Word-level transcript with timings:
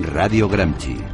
Radio 0.00 0.48
Gramsci. 0.48 1.13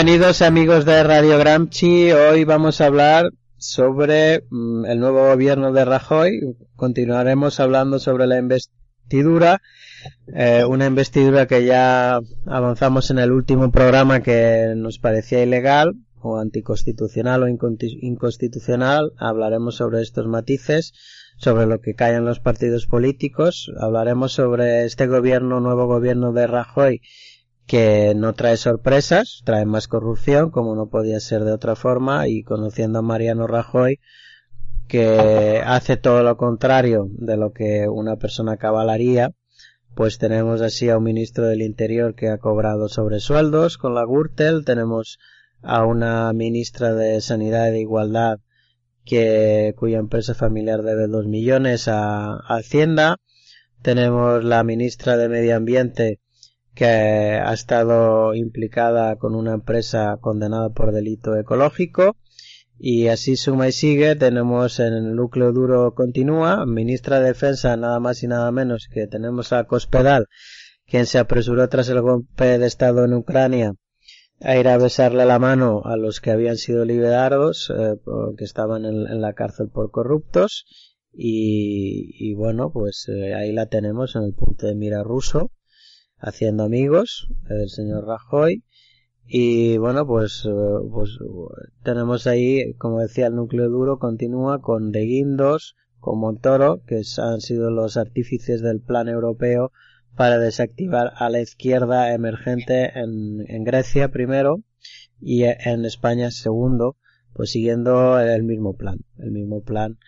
Bienvenidos 0.00 0.42
amigos 0.42 0.84
de 0.84 1.02
Radio 1.02 1.38
Gramsci. 1.38 2.12
Hoy 2.12 2.44
vamos 2.44 2.80
a 2.80 2.86
hablar 2.86 3.32
sobre 3.56 4.44
mm, 4.48 4.84
el 4.86 5.00
nuevo 5.00 5.26
gobierno 5.26 5.72
de 5.72 5.84
Rajoy. 5.84 6.56
Continuaremos 6.76 7.58
hablando 7.58 7.98
sobre 7.98 8.28
la 8.28 8.38
investidura. 8.38 9.60
Eh, 10.32 10.64
una 10.64 10.86
investidura 10.86 11.48
que 11.48 11.64
ya 11.64 12.20
avanzamos 12.46 13.10
en 13.10 13.18
el 13.18 13.32
último 13.32 13.72
programa 13.72 14.20
que 14.20 14.72
nos 14.76 15.00
parecía 15.00 15.42
ilegal 15.42 15.96
o 16.20 16.38
anticonstitucional 16.38 17.42
o 17.42 17.48
inconstitucional. 17.48 19.14
Hablaremos 19.16 19.74
sobre 19.74 20.02
estos 20.02 20.28
matices, 20.28 20.92
sobre 21.38 21.66
lo 21.66 21.80
que 21.80 21.94
caen 21.94 22.24
los 22.24 22.38
partidos 22.38 22.86
políticos. 22.86 23.72
Hablaremos 23.80 24.30
sobre 24.30 24.84
este 24.84 25.08
gobierno, 25.08 25.58
nuevo 25.58 25.88
gobierno 25.88 26.32
de 26.32 26.46
Rajoy 26.46 27.00
que 27.68 28.14
no 28.16 28.32
trae 28.32 28.56
sorpresas, 28.56 29.42
trae 29.44 29.66
más 29.66 29.88
corrupción, 29.88 30.50
como 30.50 30.74
no 30.74 30.88
podía 30.88 31.20
ser 31.20 31.44
de 31.44 31.52
otra 31.52 31.76
forma, 31.76 32.26
y 32.26 32.42
conociendo 32.42 33.00
a 33.00 33.02
Mariano 33.02 33.46
Rajoy, 33.46 34.00
que 34.88 35.62
hace 35.64 35.98
todo 35.98 36.22
lo 36.22 36.38
contrario 36.38 37.08
de 37.10 37.36
lo 37.36 37.52
que 37.52 37.86
una 37.86 38.16
persona 38.16 38.56
cabalaría, 38.56 39.32
pues 39.94 40.16
tenemos 40.16 40.62
así 40.62 40.88
a 40.88 40.96
un 40.96 41.04
ministro 41.04 41.46
del 41.46 41.60
Interior 41.60 42.14
que 42.14 42.30
ha 42.30 42.38
cobrado 42.38 42.88
sobresueldos 42.88 43.76
con 43.76 43.94
la 43.94 44.06
Gürtel, 44.06 44.64
tenemos 44.64 45.18
a 45.60 45.84
una 45.84 46.32
ministra 46.32 46.94
de 46.94 47.20
Sanidad 47.20 47.68
y 47.68 47.72
de 47.72 47.80
Igualdad 47.80 48.38
que, 49.04 49.74
cuya 49.76 49.98
empresa 49.98 50.34
familiar 50.34 50.82
debe 50.82 51.06
dos 51.06 51.26
millones 51.26 51.86
a, 51.86 52.32
a 52.32 52.56
Hacienda, 52.56 53.18
tenemos 53.82 54.42
la 54.42 54.64
ministra 54.64 55.18
de 55.18 55.28
Medio 55.28 55.54
Ambiente 55.54 56.20
que 56.78 56.84
ha 56.84 57.52
estado 57.52 58.34
implicada 58.34 59.16
con 59.16 59.34
una 59.34 59.54
empresa 59.54 60.16
condenada 60.20 60.68
por 60.70 60.92
delito 60.92 61.34
ecológico. 61.36 62.16
Y 62.78 63.08
así 63.08 63.34
suma 63.34 63.66
y 63.66 63.72
sigue, 63.72 64.14
tenemos 64.14 64.78
en 64.78 64.92
el 64.92 65.16
núcleo 65.16 65.52
duro 65.52 65.92
continúa, 65.96 66.64
ministra 66.66 67.18
de 67.18 67.26
Defensa 67.26 67.76
nada 67.76 67.98
más 67.98 68.22
y 68.22 68.28
nada 68.28 68.52
menos 68.52 68.88
que 68.88 69.08
tenemos 69.08 69.52
a 69.52 69.64
Cospedal, 69.64 70.26
quien 70.86 71.06
se 71.06 71.18
apresuró 71.18 71.68
tras 71.68 71.88
el 71.88 72.00
golpe 72.00 72.58
de 72.58 72.66
Estado 72.66 73.04
en 73.04 73.14
Ucrania 73.14 73.74
a 74.40 74.56
ir 74.56 74.68
a 74.68 74.78
besarle 74.78 75.26
la 75.26 75.40
mano 75.40 75.82
a 75.84 75.96
los 75.96 76.20
que 76.20 76.30
habían 76.30 76.58
sido 76.58 76.84
liberados, 76.84 77.72
eh, 77.76 77.96
que 78.36 78.44
estaban 78.44 78.84
en, 78.84 79.20
la 79.20 79.32
cárcel 79.32 79.68
por 79.68 79.90
corruptos. 79.90 80.64
Y, 81.12 82.34
bueno, 82.34 82.70
pues 82.72 83.08
eh, 83.08 83.34
ahí 83.34 83.50
la 83.50 83.66
tenemos 83.66 84.14
en 84.14 84.22
el 84.22 84.34
punto 84.34 84.68
de 84.68 84.76
mira 84.76 85.02
ruso 85.02 85.50
haciendo 86.18 86.64
amigos, 86.64 87.28
el 87.48 87.68
señor 87.68 88.06
Rajoy. 88.06 88.64
Y 89.26 89.76
bueno, 89.76 90.06
pues, 90.06 90.44
eh, 90.46 90.50
pues 90.90 91.18
tenemos 91.82 92.26
ahí, 92.26 92.72
como 92.74 93.00
decía, 93.00 93.26
el 93.26 93.34
núcleo 93.34 93.68
duro 93.68 93.98
continúa 93.98 94.60
con 94.60 94.90
De 94.90 95.00
Guindos, 95.02 95.76
con 96.00 96.18
Montoro, 96.18 96.82
que 96.86 97.02
han 97.18 97.40
sido 97.40 97.70
los 97.70 97.96
artífices 97.96 98.62
del 98.62 98.80
plan 98.80 99.08
europeo 99.08 99.72
para 100.16 100.38
desactivar 100.38 101.12
a 101.16 101.30
la 101.30 101.40
izquierda 101.40 102.12
emergente 102.12 102.92
en, 102.98 103.64
Grecia 103.64 104.08
primero 104.08 104.62
y 105.20 105.44
en 105.44 105.84
España 105.84 106.30
segundo, 106.30 106.96
pues 107.34 107.50
siguiendo 107.50 108.18
el 108.18 108.42
mismo 108.42 108.76
plan, 108.76 108.98
el 109.18 109.30
mismo 109.30 109.62
plan, 109.62 109.98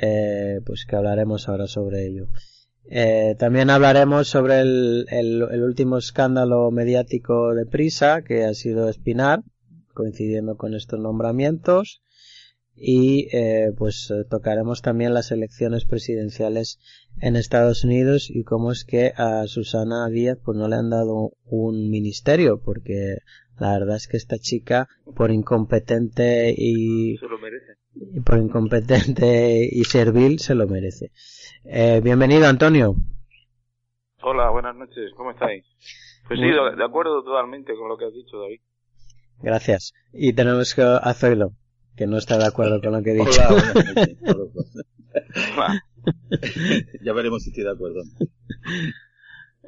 eh, 0.00 0.60
pues 0.64 0.84
que 0.84 0.94
hablaremos 0.94 1.48
ahora 1.48 1.66
sobre 1.66 2.06
ello. 2.06 2.28
Eh, 2.90 3.34
también 3.38 3.68
hablaremos 3.68 4.28
sobre 4.28 4.60
el, 4.60 5.06
el, 5.10 5.42
el, 5.50 5.62
último 5.62 5.98
escándalo 5.98 6.70
mediático 6.70 7.54
de 7.54 7.66
Prisa, 7.66 8.22
que 8.22 8.44
ha 8.44 8.54
sido 8.54 8.88
Espinar, 8.88 9.42
coincidiendo 9.92 10.56
con 10.56 10.74
estos 10.74 10.98
nombramientos. 10.98 12.02
Y 12.74 13.28
eh, 13.36 13.72
pues 13.76 14.10
eh, 14.10 14.24
tocaremos 14.24 14.82
también 14.82 15.12
las 15.12 15.32
elecciones 15.32 15.84
presidenciales 15.84 16.78
en 17.20 17.36
Estados 17.36 17.84
Unidos 17.84 18.30
y 18.30 18.44
cómo 18.44 18.72
es 18.72 18.84
que 18.84 19.12
a 19.16 19.46
Susana 19.46 20.08
Díaz 20.08 20.38
pues 20.44 20.56
no 20.56 20.68
le 20.68 20.76
han 20.76 20.90
dado 20.90 21.32
un 21.46 21.90
ministerio, 21.90 22.60
porque 22.62 23.18
la 23.58 23.72
verdad 23.72 23.96
es 23.96 24.08
que 24.08 24.16
esta 24.16 24.38
chica, 24.38 24.88
por 25.16 25.30
incompetente 25.30 26.54
y, 26.56 27.16
Se 27.18 27.26
lo 27.26 27.38
merece. 27.38 27.72
y 27.94 28.20
por 28.20 28.38
incompetente 28.38 29.68
y 29.70 29.84
servil, 29.84 30.38
se 30.38 30.54
lo 30.54 30.66
merece. 30.66 31.10
Eh, 31.64 32.00
bienvenido, 32.02 32.46
Antonio. 32.46 32.94
Hola, 34.22 34.50
buenas 34.50 34.76
noches, 34.76 35.12
¿cómo 35.16 35.30
estáis? 35.30 35.64
Pues 36.26 36.40
sí, 36.40 36.46
de 36.46 36.84
acuerdo 36.84 37.22
totalmente 37.22 37.74
con 37.74 37.88
lo 37.88 37.96
que 37.96 38.04
has 38.04 38.14
dicho, 38.14 38.38
David. 38.38 38.60
Gracias. 39.40 39.94
Y 40.12 40.32
tenemos 40.32 40.74
que 40.74 40.82
a 40.82 41.14
Zoilo, 41.14 41.52
que 41.96 42.06
no 42.06 42.18
está 42.18 42.36
de 42.38 42.46
acuerdo 42.46 42.80
con 42.80 42.92
lo 42.92 43.02
que 43.02 43.10
he 43.12 43.14
dicho. 43.14 43.40
Hola, 43.48 43.72
buenas 43.72 43.96
noches. 43.96 44.18
Hola. 45.56 45.82
ya 47.02 47.12
veremos 47.12 47.42
si 47.42 47.50
estoy 47.50 47.64
de 47.64 47.70
acuerdo. 47.70 48.02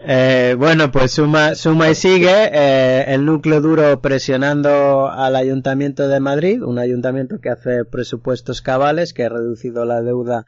Eh, 0.03 0.55
bueno, 0.59 0.91
pues 0.91 1.13
suma, 1.13 1.55
suma 1.55 1.91
y 1.91 1.95
sigue 1.95 2.51
eh, 2.53 3.05
el 3.09 3.27
núcleo 3.27 3.61
duro 3.61 4.01
presionando 4.01 5.11
al 5.11 5.37
Ayuntamiento 5.37 6.09
de 6.09 6.21
Madrid, 6.21 6.63
un 6.63 6.79
ayuntamiento 6.79 7.39
que 7.39 7.51
hace 7.51 7.85
presupuestos 7.85 8.63
cabales, 8.63 9.13
que 9.13 9.25
ha 9.25 9.29
reducido 9.29 9.85
la 9.85 10.01
deuda 10.01 10.47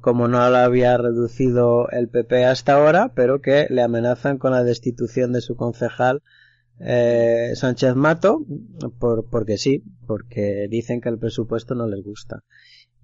como 0.00 0.28
no 0.28 0.48
la 0.50 0.64
había 0.64 0.96
reducido 0.98 1.88
el 1.90 2.08
PP 2.08 2.44
hasta 2.44 2.74
ahora, 2.74 3.12
pero 3.14 3.40
que 3.40 3.66
le 3.70 3.82
amenazan 3.82 4.36
con 4.36 4.52
la 4.52 4.64
destitución 4.64 5.32
de 5.32 5.40
su 5.40 5.56
concejal 5.56 6.22
eh, 6.80 7.52
Sánchez 7.54 7.94
Mato, 7.94 8.44
por, 8.98 9.30
porque 9.30 9.56
sí, 9.56 9.84
porque 10.06 10.66
dicen 10.68 11.00
que 11.00 11.08
el 11.08 11.18
presupuesto 11.18 11.74
no 11.74 11.86
les 11.86 12.02
gusta. 12.04 12.42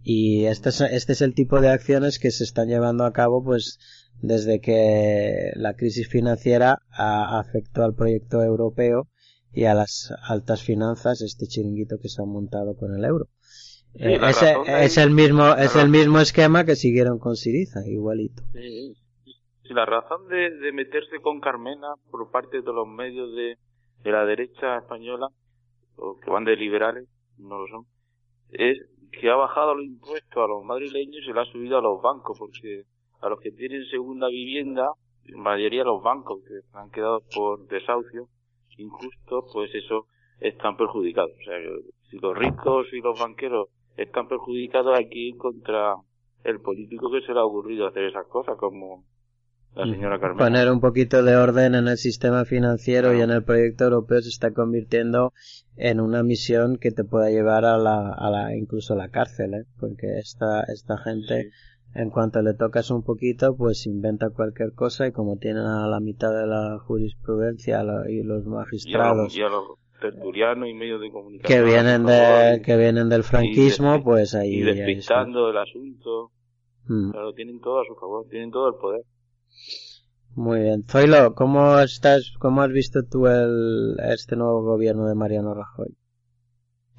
Y 0.02 0.46
este 0.46 0.70
es, 0.70 0.80
este 0.80 1.12
es 1.12 1.22
el 1.22 1.34
tipo 1.34 1.60
de 1.60 1.68
acciones 1.68 2.18
que 2.18 2.30
se 2.30 2.44
están 2.44 2.68
llevando 2.68 3.04
a 3.04 3.12
cabo, 3.12 3.42
pues, 3.44 3.78
desde 4.20 4.60
que 4.60 5.50
la 5.54 5.74
crisis 5.74 6.08
financiera 6.08 6.78
ha, 6.90 7.38
afectó 7.38 7.82
al 7.82 7.94
proyecto 7.94 8.42
europeo 8.42 9.08
y 9.52 9.64
a 9.64 9.74
las 9.74 10.12
altas 10.28 10.62
finanzas, 10.62 11.20
este 11.20 11.46
chiringuito 11.46 11.96
que 12.00 12.08
se 12.08 12.22
ha 12.22 12.26
montado 12.26 12.76
con 12.76 12.94
el 12.94 13.04
euro. 13.04 13.26
Eh, 13.94 14.18
ese, 14.28 14.54
es 14.84 14.98
el 14.98 15.10
mismo, 15.10 15.54
es 15.54 15.74
el 15.74 15.88
mismo 15.88 16.20
esquema 16.20 16.64
que 16.64 16.76
siguieron 16.76 17.18
con 17.18 17.36
Siriza, 17.36 17.80
igualito. 17.86 18.42
Sí. 18.52 18.94
Sí, 19.68 19.74
la 19.74 19.84
razón 19.84 20.28
de, 20.28 20.50
de 20.50 20.72
meterse 20.72 21.20
con 21.20 21.40
Carmena 21.40 21.88
por 22.10 22.30
parte 22.30 22.62
de 22.62 22.72
los 22.72 22.88
medios 22.88 23.34
de, 23.36 23.58
de 24.02 24.10
la 24.10 24.24
derecha 24.24 24.78
española, 24.78 25.28
o 25.96 26.18
que 26.18 26.30
van 26.30 26.44
de 26.44 26.56
liberales, 26.56 27.06
no 27.36 27.58
lo 27.58 27.66
son, 27.68 27.84
es 28.50 28.78
que 29.10 29.30
ha 29.30 29.36
bajado 29.36 29.74
los 29.74 29.84
impuestos 29.84 30.44
a 30.44 30.46
los 30.46 30.64
madrileños 30.64 31.24
y 31.26 31.32
le 31.32 31.40
ha 31.40 31.44
subido 31.44 31.78
a 31.78 31.82
los 31.82 32.00
bancos, 32.02 32.38
porque 32.38 32.84
a 33.20 33.28
los 33.28 33.40
que 33.40 33.50
tienen 33.50 33.84
segunda 33.86 34.28
vivienda, 34.28 34.90
en 35.24 35.40
mayoría 35.40 35.84
los 35.84 36.02
bancos 36.02 36.40
que 36.46 36.60
han 36.72 36.90
quedado 36.90 37.22
por 37.34 37.66
desahucio 37.68 38.28
injusto, 38.76 39.44
pues 39.52 39.74
eso 39.74 40.06
están 40.40 40.76
perjudicados. 40.76 41.32
O 41.32 41.44
sea, 41.44 41.58
si 42.10 42.18
los 42.18 42.36
ricos 42.36 42.86
y 42.92 43.00
los 43.00 43.18
banqueros 43.18 43.68
están 43.96 44.28
perjudicados 44.28 44.98
aquí 44.98 45.32
contra 45.36 45.96
el 46.44 46.60
político 46.60 47.10
que 47.10 47.20
se 47.22 47.34
le 47.34 47.40
ha 47.40 47.44
ocurrido 47.44 47.86
hacer 47.86 48.04
esas 48.04 48.26
cosas, 48.28 48.56
como 48.56 49.04
la 49.74 49.86
señora 49.86 50.18
Carmen. 50.18 50.38
Poner 50.38 50.70
un 50.70 50.80
poquito 50.80 51.22
de 51.22 51.36
orden 51.36 51.74
en 51.74 51.88
el 51.88 51.96
sistema 51.96 52.44
financiero 52.44 53.14
y 53.14 53.20
en 53.20 53.30
el 53.30 53.44
proyecto 53.44 53.84
europeo 53.84 54.20
se 54.20 54.28
está 54.28 54.52
convirtiendo 54.52 55.32
en 55.76 56.00
una 56.00 56.22
misión 56.22 56.78
que 56.78 56.90
te 56.90 57.04
pueda 57.04 57.30
llevar 57.30 57.64
a 57.64 57.78
la, 57.78 58.12
a 58.12 58.30
la 58.30 58.56
incluso 58.56 58.94
a 58.94 58.96
la 58.96 59.08
cárcel, 59.08 59.54
¿eh? 59.54 59.64
porque 59.78 60.18
esta, 60.18 60.62
esta 60.64 60.98
gente, 60.98 61.50
en 61.94 62.10
cuanto 62.10 62.42
le 62.42 62.54
tocas 62.54 62.90
un 62.90 63.04
poquito, 63.04 63.56
pues 63.56 63.86
inventa 63.86 64.30
cualquier 64.30 64.72
cosa 64.72 65.06
y 65.06 65.12
como 65.12 65.36
tienen 65.36 65.64
a 65.64 65.86
la 65.86 66.00
mitad 66.00 66.32
de 66.32 66.46
la 66.46 66.78
jurisprudencia 66.80 67.82
y 68.08 68.22
los 68.22 68.44
magistrados. 68.46 69.36
Y 69.36 69.42
a 69.42 69.48
los, 69.48 69.78
tertulianos 70.00 70.68
y 70.68 70.74
medios 70.74 71.00
de 71.00 71.10
comunicación. 71.10 71.64
Que 71.64 71.64
vienen, 71.64 72.06
de, 72.06 72.62
que 72.64 72.76
vienen 72.76 73.08
del 73.08 73.22
franquismo, 73.22 74.02
pues 74.02 74.34
ahí. 74.34 74.56
Y 74.56 74.62
despistando 74.62 75.50
el 75.50 75.58
asunto. 75.58 76.30
Mm. 76.86 77.10
Claro, 77.10 77.32
tienen 77.34 77.60
todo 77.60 77.80
a 77.80 77.84
su 77.84 77.94
favor, 77.94 78.26
tienen 78.30 78.50
todo 78.50 78.68
el 78.68 78.74
poder. 78.76 79.02
Muy 80.34 80.60
bien. 80.60 80.84
Zoilo, 80.88 81.34
¿cómo 81.34 81.80
estás, 81.80 82.32
cómo 82.38 82.62
has 82.62 82.70
visto 82.70 83.02
tú 83.02 83.26
el, 83.26 83.96
este 84.12 84.36
nuevo 84.36 84.62
gobierno 84.62 85.08
de 85.08 85.14
Mariano 85.14 85.54
Rajoy? 85.54 85.96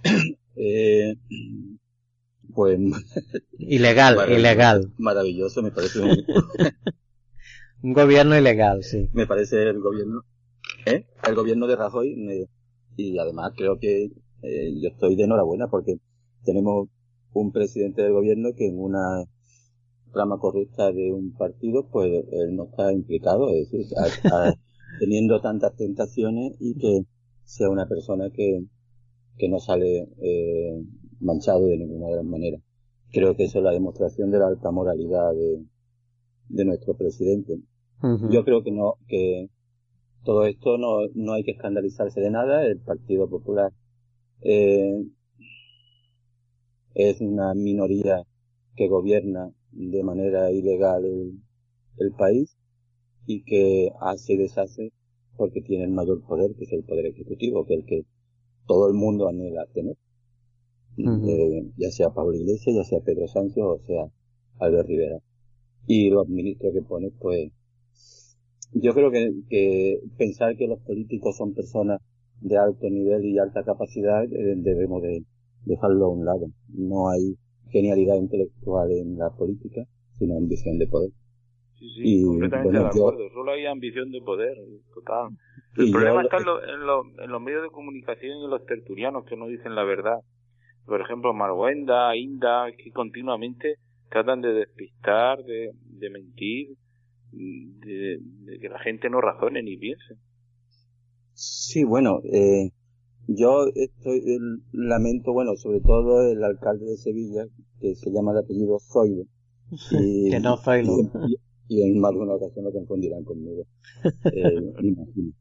eh, 0.55 1.15
pues... 2.53 2.79
Ilegal, 3.57 4.29
ilegal. 4.29 4.91
Maravilloso, 4.97 5.61
me 5.61 5.71
parece 5.71 6.01
un... 6.01 6.09
un 7.83 7.93
gobierno 7.93 8.37
ilegal, 8.37 8.83
sí. 8.83 9.09
Me 9.13 9.25
parece 9.25 9.63
el 9.63 9.79
gobierno, 9.79 10.25
¿eh? 10.85 11.05
El 11.25 11.35
gobierno 11.35 11.67
de 11.67 11.75
Rajoy, 11.75 12.47
y 12.97 13.17
además 13.19 13.53
creo 13.55 13.79
que 13.79 14.11
eh, 14.41 14.81
yo 14.81 14.89
estoy 14.89 15.15
de 15.15 15.23
enhorabuena 15.23 15.67
porque 15.69 15.95
tenemos 16.43 16.89
un 17.33 17.51
presidente 17.51 18.01
del 18.01 18.13
gobierno 18.13 18.49
que 18.55 18.67
en 18.67 18.79
una 18.79 19.23
rama 20.13 20.37
corrupta 20.39 20.91
de 20.91 21.11
un 21.13 21.33
partido, 21.33 21.87
pues 21.89 22.25
él 22.31 22.55
no 22.55 22.65
está 22.65 22.91
implicado, 22.91 23.49
es 23.49 23.71
decir, 23.71 23.95
teniendo 24.99 25.39
tantas 25.41 25.75
tentaciones 25.75 26.55
y 26.59 26.77
que 26.77 27.05
sea 27.43 27.69
una 27.69 27.87
persona 27.87 28.29
que, 28.29 28.63
que 29.37 29.49
no 29.49 29.59
sale 29.59 30.07
eh, 30.21 30.83
manchado 31.19 31.67
de 31.67 31.77
ninguna 31.77 32.07
de 32.07 32.15
las 32.17 32.25
maneras. 32.25 32.61
Creo 33.11 33.35
que 33.35 33.45
eso 33.45 33.57
es 33.59 33.63
la 33.63 33.71
demostración 33.71 34.29
de 34.31 34.39
la 34.39 34.47
alta 34.47 34.71
moralidad 34.71 35.33
de, 35.33 35.63
de 36.49 36.65
nuestro 36.65 36.95
presidente. 36.95 37.59
Yo 38.29 38.45
creo 38.45 38.63
que 38.63 38.71
no, 38.71 38.95
que 39.07 39.49
todo 40.23 40.45
esto 40.45 40.77
no, 40.77 40.99
no 41.15 41.33
hay 41.33 41.43
que 41.43 41.51
escandalizarse 41.51 42.21
de 42.21 42.31
nada. 42.31 42.65
El 42.65 42.79
Partido 42.79 43.29
Popular 43.29 43.73
eh, 44.41 45.03
es 46.93 47.19
una 47.19 47.53
minoría 47.55 48.23
que 48.75 48.87
gobierna 48.87 49.51
de 49.71 50.03
manera 50.03 50.51
ilegal 50.51 51.05
el, 51.05 51.39
el 51.97 52.11
país 52.11 52.57
y 53.25 53.43
que 53.43 53.91
hace 54.01 54.33
y 54.33 54.37
deshace 54.37 54.91
porque 55.37 55.61
tiene 55.61 55.85
el 55.85 55.91
mayor 55.91 56.21
poder, 56.21 56.53
que 56.55 56.65
es 56.65 56.73
el 56.73 56.83
poder 56.83 57.05
ejecutivo, 57.05 57.65
que 57.65 57.75
es 57.75 57.79
el 57.79 57.85
que 57.85 58.05
todo 58.67 58.87
el 58.87 58.93
mundo 58.93 59.27
anhela 59.27 59.65
tener. 59.73 59.95
Eh, 60.97 61.71
ya 61.77 61.91
sea 61.91 62.09
Pablo 62.09 62.35
Iglesias, 62.35 62.75
ya 62.75 62.83
sea 62.83 62.99
Pedro 62.99 63.25
Sánchez 63.27 63.63
o 63.63 63.79
sea 63.85 64.11
Albert 64.59 64.87
Rivera. 64.87 65.19
Y 65.87 66.09
los 66.09 66.27
ministros 66.27 66.73
que 66.73 66.81
pone, 66.81 67.11
pues, 67.19 67.51
yo 68.73 68.93
creo 68.93 69.11
que, 69.11 69.31
que 69.49 70.01
pensar 70.17 70.57
que 70.57 70.67
los 70.67 70.79
políticos 70.81 71.37
son 71.37 71.53
personas 71.53 72.01
de 72.41 72.57
alto 72.57 72.89
nivel 72.89 73.25
y 73.25 73.39
alta 73.39 73.63
capacidad 73.63 74.23
eh, 74.25 74.55
debemos 74.57 75.01
de 75.01 75.23
dejarlo 75.65 76.07
a 76.07 76.09
un 76.09 76.25
lado. 76.25 76.51
No 76.67 77.09
hay 77.09 77.37
genialidad 77.71 78.15
intelectual 78.15 78.91
en 78.91 79.17
la 79.17 79.29
política, 79.29 79.85
sino 80.17 80.37
ambición 80.37 80.77
de 80.77 80.87
poder. 80.87 81.11
Sí, 81.77 81.87
sí, 81.95 82.25
completamente 82.25 82.77
de 82.77 82.85
acuerdo. 82.85 83.29
Solo 83.31 83.51
hay 83.51 83.65
ambición 83.65 84.11
de 84.11 84.21
poder, 84.21 84.57
total. 84.93 85.29
El 85.77 85.91
problema 85.91 86.23
está 86.23 86.37
en, 86.37 86.43
en, 87.23 87.31
los 87.31 87.41
medios 87.41 87.63
de 87.63 87.69
comunicación 87.69 88.39
y 88.39 88.43
en 88.43 88.49
los 88.49 88.65
tertulianos 88.65 89.25
que 89.25 89.37
no 89.37 89.47
dicen 89.47 89.75
la 89.75 89.83
verdad. 89.83 90.19
Por 90.85 91.01
ejemplo, 91.01 91.33
Marwenda, 91.33 92.15
Inda, 92.15 92.65
que 92.71 92.91
continuamente 92.91 93.75
tratan 94.09 94.41
de 94.41 94.53
despistar, 94.53 95.43
de, 95.43 95.71
de 95.85 96.09
mentir, 96.09 96.69
de, 97.31 98.19
que 98.59 98.69
la 98.69 98.79
gente 98.79 99.09
no 99.09 99.21
razone 99.21 99.61
ni 99.61 99.77
piense. 99.77 100.15
Sí, 101.33 101.83
bueno, 101.83 102.19
eh, 102.23 102.71
yo 103.35 103.67
estoy, 103.75 104.23
lamento, 104.71 105.33
bueno, 105.33 105.55
sobre 105.55 105.81
todo 105.81 106.21
el 106.29 106.43
alcalde 106.43 106.85
de 106.85 106.97
Sevilla, 106.97 107.45
que 107.79 107.95
se 107.95 108.11
llama 108.11 108.33
de 108.33 108.39
apellido 108.39 108.79
Zoilo. 108.79 109.23
Y, 109.91 110.31
que 110.31 110.39
no 110.39 110.57
Zoilo. 110.57 111.11
Y, 111.67 111.83
en 111.83 111.99
más 111.99 112.11
de 112.13 112.19
una 112.19 112.33
ocasión 112.33 112.65
lo 112.65 112.71
confundirán 112.71 113.23
conmigo. 113.23 113.63
Eh, 114.33 114.73
imagino. 114.81 115.33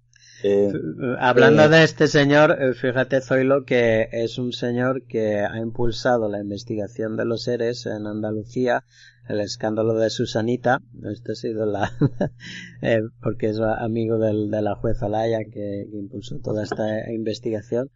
Eh, 0.43 0.73
Hablando 1.19 1.65
eh, 1.65 1.69
de 1.69 1.85
este 1.85 2.07
señor, 2.07 2.57
eh, 2.61 2.75
fíjate 2.75 3.21
Zoilo 3.21 3.65
que 3.65 4.09
es 4.13 4.39
un 4.39 4.53
señor 4.53 5.05
que 5.07 5.41
ha 5.41 5.59
impulsado 5.59 6.29
la 6.29 6.41
investigación 6.41 7.17
de 7.17 7.25
los 7.25 7.43
seres 7.43 7.87
en 7.87 8.07
Andalucía, 8.07 8.85
el 9.29 9.41
escándalo 9.41 9.95
de 9.95 10.11
Susanita, 10.11 10.81
esto 11.11 11.33
ha 11.33 11.35
sido 11.35 11.67
la, 11.67 11.93
eh, 12.83 13.01
porque 13.21 13.49
es 13.49 13.59
amigo 13.59 14.19
del, 14.19 14.49
de 14.51 14.63
la 14.63 14.77
jueza 14.77 15.09
Laya 15.09 15.41
que, 15.53 15.87
impulsó 15.93 16.39
toda 16.39 16.63
esta 16.63 17.11
investigación, 17.11 17.91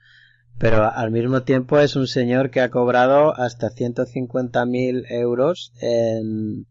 pero 0.58 0.90
al 0.90 1.12
mismo 1.12 1.42
tiempo 1.42 1.78
es 1.78 1.94
un 1.94 2.08
señor 2.08 2.50
que 2.50 2.60
ha 2.60 2.70
cobrado 2.70 3.38
hasta 3.38 3.70
150.000 3.70 5.04
euros 5.10 5.72
en, 5.80 6.66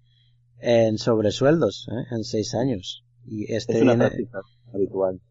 en 0.59 0.97
sobresueldos, 0.97 1.87
en 2.11 2.23
seis 2.23 2.53
años. 2.55 3.05
Y 3.25 3.53
este 3.53 3.77
es 3.77 3.81
una 3.83 4.11
habitual. 4.73 5.21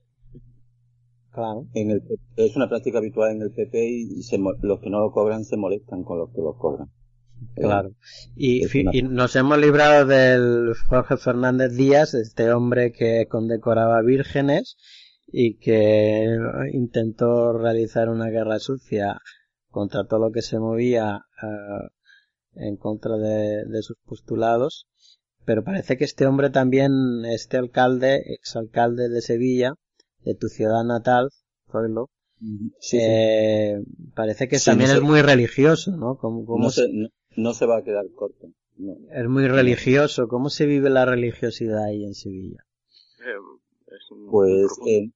Claro. 1.32 1.66
En 1.74 1.90
el, 1.90 2.02
es 2.36 2.56
una 2.56 2.68
práctica 2.68 2.98
habitual 2.98 3.30
en 3.36 3.42
el 3.42 3.52
PP 3.52 3.88
y 3.88 4.22
se, 4.22 4.38
los 4.38 4.80
que 4.80 4.90
no 4.90 5.00
lo 5.00 5.12
cobran 5.12 5.44
se 5.44 5.56
molestan 5.56 6.02
con 6.02 6.18
los 6.18 6.30
que 6.30 6.40
lo 6.40 6.56
cobran. 6.56 6.88
Claro. 7.54 7.94
Y, 8.36 8.66
y, 8.92 9.02
nos 9.02 9.34
hemos 9.36 9.58
librado 9.58 10.06
del 10.06 10.74
Jorge 10.88 11.16
Fernández 11.16 11.72
Díaz, 11.72 12.14
este 12.14 12.52
hombre 12.52 12.92
que 12.92 13.26
condecoraba 13.28 14.02
vírgenes 14.02 14.76
y 15.26 15.56
que 15.58 16.36
intentó 16.72 17.56
realizar 17.56 18.08
una 18.08 18.28
guerra 18.28 18.58
sucia 18.58 19.20
contra 19.70 20.04
todo 20.04 20.20
lo 20.20 20.32
que 20.32 20.42
se 20.42 20.58
movía 20.58 21.24
uh, 21.42 22.60
en 22.60 22.76
contra 22.76 23.16
de, 23.16 23.64
de, 23.64 23.82
sus 23.82 23.96
postulados. 24.04 24.86
Pero 25.44 25.64
parece 25.64 25.96
que 25.96 26.04
este 26.04 26.26
hombre 26.26 26.50
también, 26.50 27.24
este 27.24 27.56
alcalde, 27.56 28.34
exalcalde 28.34 29.08
de 29.08 29.22
Sevilla, 29.22 29.74
de 30.24 30.34
tu 30.34 30.48
ciudad 30.48 30.84
natal, 30.84 31.30
Zoilo, 31.70 32.08
eh, 32.92 33.82
parece 34.14 34.48
que 34.48 34.58
también 34.58 34.90
es 34.90 35.02
muy 35.02 35.22
religioso, 35.22 35.96
¿no? 35.96 36.16
Como, 36.16 36.58
no, 36.58 36.70
se, 36.70 36.88
no, 37.36 37.52
se 37.54 37.66
va 37.66 37.78
a 37.78 37.84
quedar 37.84 38.06
corto. 38.14 38.48
Es 39.12 39.28
muy 39.28 39.46
religioso. 39.46 40.26
¿Cómo 40.26 40.48
se 40.48 40.64
vive 40.64 40.88
la 40.88 41.04
religiosidad 41.04 41.84
ahí 41.84 42.04
en 42.04 42.14
Sevilla? 42.14 42.64
Eh, 43.20 43.60
pues 44.30 44.78
eh, 44.86 45.10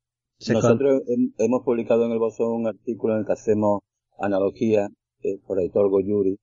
nosotros 0.52 1.02
hemos 1.38 1.62
publicado 1.64 2.04
en 2.04 2.12
el 2.12 2.18
Bosón 2.18 2.52
un 2.52 2.66
artículo 2.66 3.14
en 3.14 3.20
el 3.20 3.26
que 3.26 3.32
hacemos 3.32 3.80
analogía 4.18 4.88
eh, 5.22 5.38
por 5.46 5.58
Aitor 5.58 5.88
Goyuri 5.88 6.38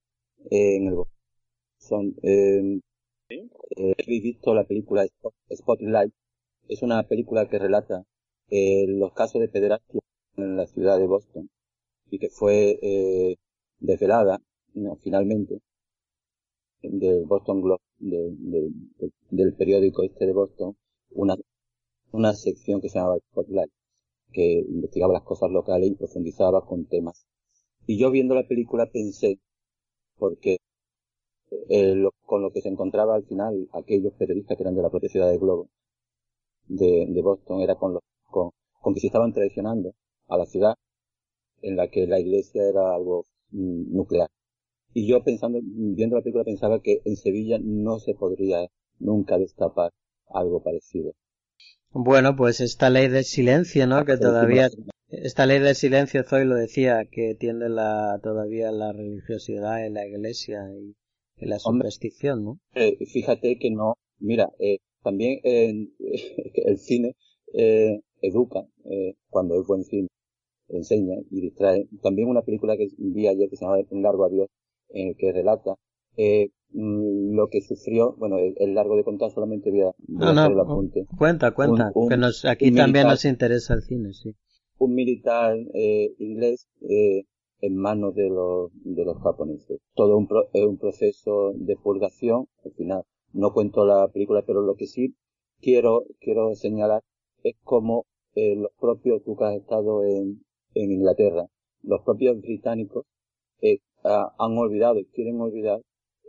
en 0.49 0.87
el 0.87 0.95
Bosón. 0.95 2.15
Eh, 2.23 2.79
¿Habéis 3.77 4.23
visto 4.23 4.53
la 4.55 4.65
película 4.65 5.05
Spotlight? 5.53 6.13
Es 6.67 6.81
una 6.81 7.03
película 7.03 7.47
que 7.47 7.59
relata 7.59 8.03
eh, 8.51 8.85
los 8.87 9.13
casos 9.13 9.41
de 9.41 9.47
pederastia 9.47 10.01
en 10.37 10.57
la 10.57 10.67
ciudad 10.67 10.99
de 10.99 11.07
Boston 11.07 11.49
y 12.09 12.19
que 12.19 12.29
fue 12.29 12.77
eh, 12.81 13.37
desvelada 13.79 14.39
finalmente 15.01 15.61
del 16.81 17.25
Boston 17.25 17.61
Globe 17.61 17.81
del 17.99 19.53
periódico 19.55 20.03
este 20.03 20.25
de 20.25 20.33
Boston 20.33 20.75
una 21.11 21.35
una 22.11 22.33
sección 22.33 22.81
que 22.81 22.89
se 22.89 22.99
llamaba 22.99 23.19
Spotlight 23.19 23.71
que 24.33 24.65
investigaba 24.67 25.13
las 25.13 25.23
cosas 25.23 25.49
locales 25.51 25.89
y 25.89 25.95
profundizaba 25.95 26.65
con 26.65 26.85
temas. 26.85 27.25
Y 27.85 27.97
yo 27.97 28.11
viendo 28.11 28.35
la 28.35 28.47
película 28.47 28.89
pensé 28.91 29.39
porque 30.17 30.57
eh, 31.69 31.95
con 32.25 32.41
lo 32.41 32.51
que 32.51 32.61
se 32.61 32.69
encontraba 32.69 33.15
al 33.15 33.25
final 33.25 33.67
aquellos 33.73 34.13
periodistas 34.13 34.57
que 34.57 34.63
eran 34.63 34.75
de 34.75 34.81
la 34.81 34.89
propia 34.89 35.09
ciudad 35.09 35.29
de 35.29 35.37
Globo 35.37 35.69
de, 36.67 37.07
de 37.09 37.21
Boston 37.21 37.61
era 37.61 37.75
con 37.75 37.93
los 37.93 38.01
con, 38.31 38.51
que 38.93 38.99
se 38.99 39.07
estaban 39.07 39.33
traicionando 39.33 39.93
a 40.27 40.37
la 40.37 40.45
ciudad 40.45 40.75
en 41.61 41.75
la 41.75 41.89
que 41.89 42.07
la 42.07 42.19
iglesia 42.19 42.63
era 42.67 42.95
algo 42.95 43.25
mm, 43.51 43.93
nuclear. 43.95 44.29
Y 44.93 45.07
yo 45.07 45.23
pensando, 45.23 45.59
viendo 45.61 46.15
la 46.15 46.21
película 46.21 46.43
pensaba 46.43 46.81
que 46.81 47.01
en 47.05 47.15
Sevilla 47.15 47.59
no 47.61 47.99
se 47.99 48.13
podría 48.13 48.67
nunca 48.99 49.37
destapar 49.37 49.91
algo 50.27 50.63
parecido. 50.63 51.13
Bueno, 51.91 52.35
pues 52.35 52.61
esta 52.61 52.89
ley 52.89 53.07
del 53.09 53.25
silencio, 53.25 53.85
¿no? 53.85 54.05
Que 54.05 54.17
todavía, 54.17 54.69
esta 55.09 55.45
ley 55.45 55.59
del 55.59 55.75
silencio, 55.75 56.23
Zoy 56.23 56.45
lo 56.45 56.55
decía, 56.55 57.05
que 57.11 57.35
tiende 57.35 57.69
la, 57.69 58.19
todavía 58.23 58.71
la 58.71 58.93
religiosidad 58.93 59.85
en 59.85 59.95
la 59.95 60.07
iglesia 60.07 60.61
y, 60.73 60.95
la 61.45 61.59
superstición, 61.59 62.43
¿no? 62.43 62.59
Eh, 62.75 62.97
fíjate 63.07 63.57
que 63.57 63.71
no, 63.71 63.95
mira, 64.19 64.51
eh, 64.59 64.77
también 65.01 65.39
el 65.43 66.77
cine 66.77 67.15
eh, 67.53 68.01
educa, 68.21 68.65
eh, 68.85 69.15
cuando 69.29 69.59
es 69.59 69.67
buen 69.67 69.83
cine, 69.83 70.07
enseña 70.69 71.15
y 71.29 71.41
distrae. 71.41 71.87
También 72.01 72.29
una 72.29 72.41
película 72.41 72.77
que 72.77 72.87
vi 72.97 73.27
ayer 73.27 73.49
que 73.49 73.57
se 73.57 73.65
llama 73.65 73.77
Un 73.89 74.01
largo 74.01 74.25
adiós, 74.25 74.47
eh, 74.89 75.15
que 75.17 75.31
relata 75.31 75.75
eh, 76.17 76.49
mm, 76.73 77.35
lo 77.35 77.47
que 77.47 77.61
sufrió, 77.61 78.15
bueno, 78.17 78.37
el, 78.37 78.73
largo 78.73 78.95
de 78.95 79.03
contar 79.03 79.31
solamente 79.31 79.71
voy 79.71 79.81
a, 79.81 80.47
el 80.47 80.59
apunte. 80.59 81.05
Cuenta, 81.17 81.51
cuenta, 81.51 81.91
que 82.09 82.17
nos, 82.17 82.45
aquí 82.45 82.71
también 82.71 83.07
nos 83.07 83.25
interesa 83.25 83.73
el 83.73 83.81
cine, 83.81 84.13
sí. 84.13 84.35
Un 84.77 84.93
militar 84.95 85.57
eh, 85.73 86.13
inglés 86.17 86.67
eh, 86.89 87.25
en 87.61 87.75
manos 87.75 88.15
de 88.15 88.29
los, 88.29 88.71
de 88.83 89.05
los 89.05 89.17
japoneses. 89.21 89.79
Todo 89.93 90.17
un, 90.17 90.27
es 90.53 90.65
un 90.65 90.77
proceso 90.77 91.53
de 91.55 91.75
purgación, 91.75 92.47
al 92.65 92.73
final 92.73 93.03
no 93.33 93.53
cuento 93.53 93.85
la 93.85 94.07
película, 94.09 94.43
pero 94.45 94.61
lo 94.61 94.75
que 94.75 94.87
sí 94.87 95.15
quiero, 95.61 96.03
quiero 96.19 96.53
señalar 96.55 97.01
es 97.43 97.55
como 97.63 98.05
eh, 98.35 98.55
los 98.55 98.71
propios, 98.79 99.23
tú 99.23 99.35
que 99.35 99.45
has 99.45 99.55
estado 99.55 100.03
en, 100.03 100.43
en 100.73 100.91
Inglaterra, 100.91 101.45
los 101.83 102.01
propios 102.01 102.39
británicos 102.41 103.05
eh, 103.61 103.79
han 104.03 104.57
olvidado 104.57 104.99
y 104.99 105.05
quieren 105.05 105.39
olvidar 105.39 105.81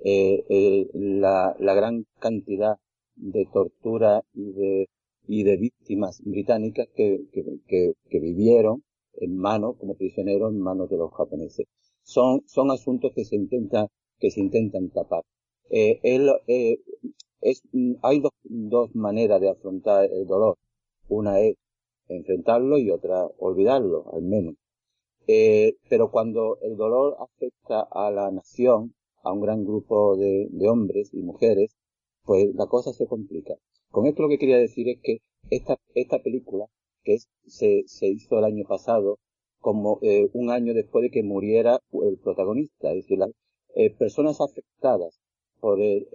eh, 0.05 0.89
la, 0.95 1.57
la 1.59 1.75
gran 1.75 2.07
cantidad 2.19 2.77
de 3.17 3.47
tortura 3.53 4.23
y 4.35 4.53
de, 4.53 4.89
y 5.27 5.45
de 5.45 5.57
víctimas 5.57 6.21
británicas 6.25 6.89
que, 6.95 7.27
que, 7.33 7.45
que, 7.67 7.93
que 8.09 8.21
vivieron 8.21 8.83
en 9.15 9.37
manos, 9.37 9.77
como 9.79 9.95
prisioneros 9.95 10.53
en 10.53 10.61
manos 10.61 10.89
de 10.91 10.97
los 10.97 11.13
japoneses. 11.13 11.67
Son, 12.03 12.43
son 12.47 12.71
asuntos 12.71 13.13
que 13.15 13.25
se 13.25 13.37
intentan, 13.37 13.87
que 14.19 14.31
se 14.31 14.41
intentan 14.41 14.91
tapar. 14.91 15.23
Eh, 15.71 16.01
eh, 16.03 16.79
es, 17.41 17.63
hay 18.03 18.21
dos, 18.21 18.33
dos 18.43 18.95
maneras 18.95 19.41
de 19.41 19.51
afrontar 19.51 20.05
el 20.11 20.27
dolor. 20.27 20.57
Una 21.09 21.41
es 21.41 21.57
enfrentarlo 22.17 22.79
y 22.79 22.91
otra 22.91 23.27
olvidarlo, 23.39 24.13
al 24.13 24.23
menos. 24.23 24.55
Eh, 25.27 25.77
pero 25.89 26.11
cuando 26.11 26.59
el 26.63 26.77
dolor 26.77 27.17
afecta 27.21 27.87
a 27.91 28.11
la 28.11 28.31
nación, 28.31 28.95
a 29.23 29.33
un 29.33 29.41
gran 29.41 29.65
grupo 29.65 30.17
de, 30.17 30.49
hombres 30.69 31.11
y 31.13 31.23
mujeres, 31.23 31.77
pues 32.25 32.55
la 32.55 32.67
cosa 32.67 32.93
se 32.93 33.07
complica. 33.07 33.55
Con 33.91 34.07
esto 34.07 34.23
lo 34.23 34.29
que 34.29 34.39
quería 34.39 34.59
decir 34.59 34.89
es 34.89 34.99
que 35.03 35.19
esta, 35.51 35.77
esta 35.95 36.23
película, 36.23 36.67
que 37.05 37.19
se, 37.47 37.83
se 37.87 38.07
hizo 38.09 38.39
el 38.39 38.45
año 38.45 38.65
pasado, 38.67 39.19
como 39.61 39.99
eh, 40.03 40.29
un 40.33 40.51
año 40.51 40.75
después 40.75 41.03
de 41.03 41.11
que 41.11 41.23
muriera 41.23 41.79
el 41.93 42.19
protagonista, 42.19 42.91
es 42.91 42.97
decir, 42.97 43.19
las 43.19 43.31
eh, 43.75 43.91
personas 43.91 44.41
afectadas 44.41 45.21
por 45.61 45.81
el, 45.81 46.09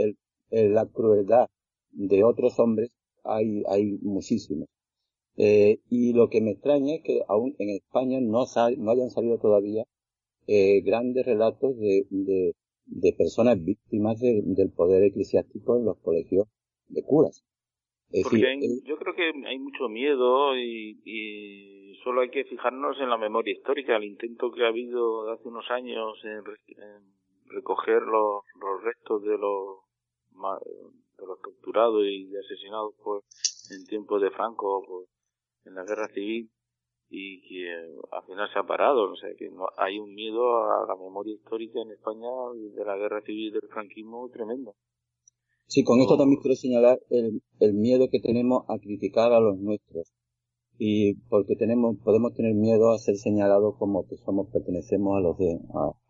el, 0.50 0.74
la 0.74 0.86
crueldad 0.86 1.48
de 1.92 2.24
otros 2.24 2.60
hombres 2.60 2.92
hay, 3.24 3.63
hay 3.68 3.98
muchísimos. 4.01 4.68
Eh, 5.38 5.79
y 5.89 6.13
lo 6.13 6.29
que 6.29 6.41
me 6.41 6.51
extraña 6.51 6.96
es 6.96 7.03
que 7.03 7.22
aún 7.27 7.56
en 7.60 7.70
España 7.70 8.20
no, 8.20 8.46
no 8.77 8.91
hayan 8.91 9.10
salido 9.12 9.38
todavía 9.38 9.84
eh, 10.48 10.82
grandes 10.82 11.25
relatos 11.25 11.77
de, 11.77 12.08
de, 12.10 12.56
de 12.86 13.13
personas 13.13 13.63
víctimas 13.63 14.20
del 14.20 14.72
poder 14.72 15.03
eclesiástico 15.03 15.77
en 15.77 15.86
los 15.86 15.98
colegios 16.00 16.48
de 16.88 17.03
curas. 17.03 17.44
Porque 18.24 18.58
yo 18.86 18.98
creo 18.98 19.13
que 19.13 19.32
hay 19.46 19.60
mucho 19.60 19.89
miedo 19.89 20.58
y, 20.58 21.01
y, 21.03 21.96
solo 22.03 22.22
hay 22.22 22.29
que 22.29 22.46
fijarnos 22.46 22.98
en 23.01 23.10
la 23.10 23.17
memoria 23.17 23.53
histórica, 23.53 23.98
el 23.98 24.06
intento 24.06 24.50
que 24.51 24.63
ha 24.63 24.70
habido 24.70 25.29
hace 25.29 25.46
unos 25.50 25.70
años 25.70 26.17
en, 26.24 26.41
recoger 27.48 28.01
los, 28.03 28.44
los 28.62 28.84
restos 28.84 29.24
de 29.24 29.38
los 29.38 29.79
de 31.17 31.25
los 31.25 31.41
torturados 31.41 32.06
y 32.06 32.34
asesinados 32.36 32.94
por 33.03 33.24
en 33.72 33.86
tiempos 33.88 34.22
de 34.22 34.29
Franco 34.32 34.84
por, 34.86 35.06
en 35.68 35.76
la 35.76 35.84
guerra 35.84 36.08
civil 36.10 36.50
y 37.10 37.42
que 37.48 37.70
al 38.12 38.24
final 38.26 38.50
se 38.52 38.60
ha 38.60 38.64
parado, 38.64 39.12
o 39.12 39.16
sea 39.16 39.30
que 39.38 39.50
no, 39.50 39.68
hay 39.78 39.98
un 40.00 40.14
miedo 40.14 40.64
a 40.64 40.86
la 40.88 40.96
memoria 40.96 41.34
histórica 41.34 41.82
en 41.82 41.92
España 41.92 42.28
de 42.76 42.86
la 42.86 42.98
guerra 42.98 43.22
civil 43.22 43.54
del 43.54 43.70
franquismo 43.70 44.30
tremendo. 44.30 44.76
Sí, 45.68 45.84
con 45.84 46.00
esto 46.00 46.18
también 46.18 46.42
quiero 46.42 46.56
señalar 46.56 47.00
el, 47.10 47.42
el 47.60 47.74
miedo 47.74 48.08
que 48.10 48.20
tenemos 48.20 48.64
a 48.70 48.78
criticar 48.80 49.34
a 49.34 49.40
los 49.40 49.58
nuestros. 49.58 50.14
Y 50.80 51.16
porque 51.30 51.56
tenemos 51.56 51.98
podemos 52.04 52.36
tener 52.36 52.54
miedo 52.54 52.92
a 52.92 53.00
ser 53.00 53.16
señalados 53.16 53.76
como 53.80 54.08
que 54.08 54.16
somos 54.18 54.48
pertenecemos 54.54 55.18
a 55.18 55.22
los 55.22 55.36
de 55.40 55.60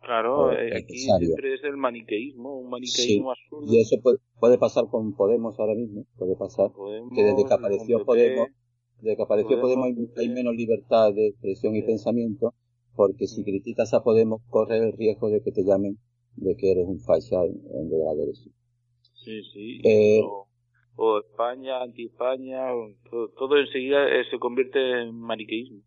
claro 0.02 0.50
aquí 0.50 0.98
siempre 0.98 1.54
es 1.54 1.64
el 1.64 1.78
maniqueísmo 1.78 2.58
un 2.58 2.68
maniqueísmo 2.68 3.30
absurdo. 3.30 3.64
y 3.66 3.80
eso 3.80 3.96
puede, 4.02 4.18
puede, 4.38 4.58
pasar 4.58 4.84
con 4.90 5.16
Podemos 5.16 5.58
ahora 5.58 5.74
mismo 5.74 6.04
puede 6.18 6.36
pasar 6.36 6.70
que 7.14 7.22
desde 7.22 7.46
que 7.46 7.54
apareció 7.54 8.04
Podemos 8.04 8.48
desde 9.00 9.16
que 9.16 9.22
apareció 9.22 9.60
Podemos, 9.60 9.88
hay, 10.16 10.28
menos 10.28 10.54
libertad 10.54 11.12
de 11.14 11.28
expresión 11.28 11.76
y 11.76 11.82
pensamiento, 11.82 12.54
porque 12.94 13.26
si 13.26 13.44
criticas 13.44 13.94
a 13.94 14.02
Podemos 14.02 14.42
corre 14.48 14.78
el 14.78 14.92
riesgo 14.92 15.30
de 15.30 15.42
que 15.42 15.52
te 15.52 15.64
llamen 15.64 15.98
de 16.36 16.56
que 16.56 16.72
eres 16.72 16.86
un 16.86 17.00
facha 17.00 17.44
en 17.44 17.90
vez 17.90 17.98
de 17.98 18.04
la 18.04 18.14
derecha. 18.14 18.50
Sí, 19.24 19.42
sí. 19.52 19.80
Eh, 19.84 20.20
o, 20.96 21.18
España, 21.18 21.82
anti-España, 21.82 22.70
todo, 23.10 23.58
enseguida 23.58 24.08
eh, 24.08 24.24
se 24.30 24.38
convierte 24.38 25.02
en 25.02 25.14
maniqueísmo. 25.14 25.82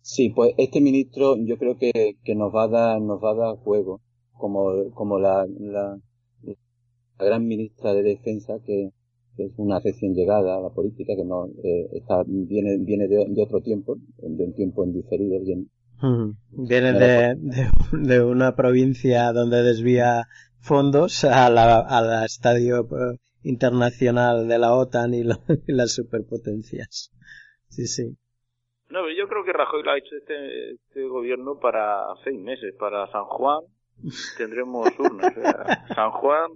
Sí, 0.00 0.30
pues 0.30 0.54
este 0.56 0.80
ministro 0.80 1.36
yo 1.38 1.58
creo 1.58 1.76
que, 1.76 2.16
que 2.24 2.34
nos 2.34 2.54
va 2.54 2.64
a 2.64 2.68
dar, 2.68 3.00
nos 3.00 3.22
va 3.22 3.32
a 3.32 3.34
dar 3.34 3.56
juego, 3.56 4.00
como, 4.32 4.90
como 4.94 5.18
la, 5.18 5.46
la, 5.58 5.98
la 7.18 7.24
gran 7.24 7.46
ministra 7.46 7.92
de 7.92 8.02
defensa 8.02 8.58
que, 8.64 8.92
que 9.38 9.44
es 9.44 9.52
una 9.56 9.78
recién 9.78 10.14
llegada 10.14 10.56
a 10.56 10.60
la 10.60 10.70
política, 10.70 11.14
que 11.14 11.24
no 11.24 11.46
eh, 11.62 11.88
está, 11.92 12.24
viene, 12.26 12.76
viene 12.80 13.06
de, 13.06 13.40
otro 13.40 13.60
tiempo, 13.60 13.96
de 14.18 14.44
un 14.44 14.52
tiempo 14.52 14.82
en 14.84 14.92
diferido, 14.92 15.40
bien. 15.40 15.70
Viene 16.50 16.92
de, 16.92 17.36
de, 17.92 18.22
una 18.22 18.56
provincia 18.56 19.32
donde 19.32 19.62
desvía 19.62 20.24
fondos 20.60 21.22
a 21.24 21.48
la, 21.50 21.78
al 21.78 22.24
estadio 22.24 22.80
eh, 22.80 23.18
internacional 23.44 24.48
de 24.48 24.58
la 24.58 24.74
OTAN 24.74 25.14
y, 25.14 25.20
y, 25.20 25.72
las 25.72 25.94
superpotencias. 25.94 27.12
Sí, 27.68 27.86
sí. 27.86 28.16
No, 28.90 29.08
yo 29.10 29.28
creo 29.28 29.44
que 29.44 29.52
Rajoy 29.52 29.84
lo 29.84 29.92
ha 29.92 29.98
hecho 29.98 30.16
este, 30.16 30.72
este 30.72 31.06
gobierno 31.06 31.60
para 31.60 32.06
seis 32.24 32.40
meses. 32.40 32.74
Para 32.76 33.06
San 33.12 33.24
Juan 33.24 33.60
tendremos 34.36 34.88
urnas. 34.98 35.32
San 35.94 36.10
Juan, 36.10 36.50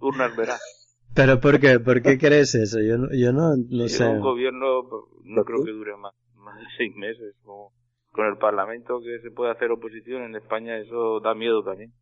urnas 0.00 0.36
verás. 0.36 0.83
¿Pero 1.14 1.40
por 1.40 1.60
qué? 1.60 1.78
¿Por 1.80 2.02
qué 2.02 2.18
crees 2.18 2.54
eso? 2.54 2.80
Yo 2.80 2.98
no, 2.98 3.08
yo 3.12 3.32
no, 3.32 3.56
no 3.56 3.88
sé. 3.88 4.06
Un 4.06 4.20
gobierno 4.20 4.82
no 5.22 5.44
creo 5.44 5.64
que 5.64 5.70
dure 5.70 5.96
más, 5.96 6.14
más 6.36 6.58
de 6.58 6.66
seis 6.76 6.94
meses. 6.96 7.34
Como 7.44 7.72
con 8.10 8.26
el 8.26 8.36
Parlamento 8.36 9.00
que 9.00 9.20
se 9.20 9.30
puede 9.30 9.52
hacer 9.52 9.70
oposición 9.70 10.22
en 10.22 10.36
España, 10.36 10.78
eso 10.78 11.20
da 11.20 11.34
miedo 11.34 11.62
también. 11.62 11.92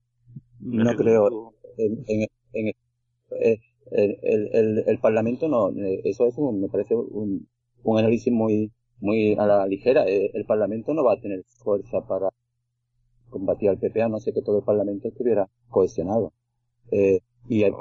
No, 0.61 0.95
creo. 0.95 1.55
En, 1.77 2.05
en, 2.07 2.29
en 2.53 2.69
eh, 3.41 3.61
el, 3.91 4.19
el, 4.23 4.51
el, 4.53 4.85
el, 4.87 4.99
Parlamento 4.99 5.49
no, 5.49 5.71
eh, 5.71 6.03
eso 6.05 6.27
es 6.27 6.37
un, 6.37 6.61
me 6.61 6.69
parece 6.69 6.95
un, 6.95 7.49
un 7.83 7.99
análisis 7.99 8.33
muy, 8.33 8.73
muy 9.01 9.35
a 9.35 9.47
la 9.47 9.67
ligera. 9.67 10.07
Eh, 10.07 10.31
el 10.35 10.45
Parlamento 10.45 10.95
no 10.95 11.05
va 11.05 11.15
a 11.15 11.21
tener 11.21 11.43
fuerza 11.63 12.07
para 12.07 12.29
combatir 13.31 13.71
al 13.71 13.79
PP, 13.79 14.03
a 14.03 14.09
no 14.09 14.21
ser 14.21 14.35
que 14.35 14.43
todo 14.43 14.59
el 14.59 14.65
Parlamento 14.65 15.09
estuviera 15.09 15.49
cohesionado. 15.69 16.33
Eh, 16.91 17.21
y 17.49 17.65
el, 17.65 17.73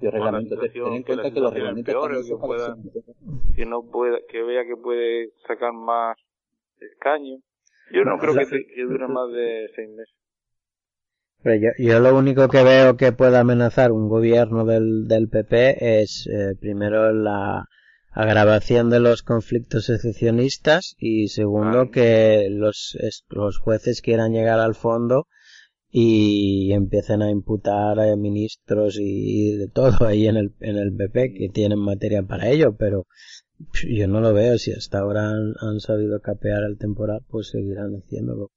de 0.00 0.10
reglamento. 0.10 0.56
Ten 0.58 0.92
en 0.92 1.02
cuenta 1.02 1.30
que, 1.30 1.40
los 1.40 1.52
reglamentos 1.52 1.94
que, 2.28 2.36
pueda, 2.36 2.76
que 3.56 3.66
no 3.66 3.82
pueda, 3.82 4.18
que 4.28 4.42
vea 4.42 4.64
que 4.64 4.76
puede 4.76 5.30
sacar 5.46 5.72
más 5.72 6.16
escaños. 6.80 7.40
Yo 7.92 8.04
no, 8.04 8.18
creo 8.18 8.34
que, 8.34 8.46
que, 8.46 8.82
dure 8.82 9.08
más 9.08 9.30
de 9.32 9.68
seis 9.74 9.88
meses. 9.90 10.14
Pero 11.42 11.56
yo, 11.56 11.68
yo, 11.78 12.00
lo 12.00 12.16
único 12.16 12.48
que 12.48 12.62
veo 12.62 12.96
que 12.96 13.12
pueda 13.12 13.40
amenazar 13.40 13.92
un 13.92 14.08
gobierno 14.08 14.64
del, 14.64 15.06
del 15.06 15.28
PP 15.28 16.00
es 16.00 16.26
eh, 16.26 16.56
primero 16.58 17.12
la 17.12 17.66
agravación 18.14 18.90
de 18.90 19.00
los 19.00 19.22
conflictos 19.22 19.86
secesionistas 19.86 20.94
y 20.98 21.28
segundo 21.28 21.80
ah. 21.80 21.90
que 21.92 22.48
los, 22.50 22.96
los 23.28 23.58
jueces 23.58 24.00
quieran 24.00 24.32
llegar 24.32 24.60
al 24.60 24.74
fondo 24.74 25.26
y 25.96 26.72
empiecen 26.72 27.22
a 27.22 27.30
imputar 27.30 28.00
a 28.00 28.16
ministros 28.16 28.98
y 28.98 29.56
de 29.56 29.68
todo 29.68 30.08
ahí 30.08 30.26
en 30.26 30.36
el, 30.36 30.52
en 30.58 30.76
el 30.76 30.92
PP 30.92 31.34
que 31.34 31.48
tienen 31.50 31.78
materia 31.78 32.24
para 32.24 32.48
ello, 32.48 32.74
pero 32.76 33.06
yo 33.88 34.08
no 34.08 34.20
lo 34.20 34.34
veo. 34.34 34.58
Si 34.58 34.72
hasta 34.72 34.98
ahora 34.98 35.30
han, 35.30 35.78
sabido 35.78 36.20
capear 36.20 36.64
el 36.64 36.78
temporal, 36.78 37.20
pues 37.28 37.50
seguirán 37.50 37.94
haciéndolo 37.94 38.50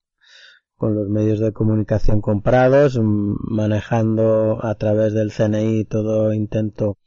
con 0.78 0.96
los 0.96 1.10
medios 1.10 1.40
de 1.40 1.54
comunicación 1.54 2.22
comprados, 2.22 3.00
manejando 3.04 4.58
a 4.66 4.74
través 4.74 5.14
del 5.14 5.32
CNI 5.32 5.86
todo 5.86 6.34
intento 6.34 6.98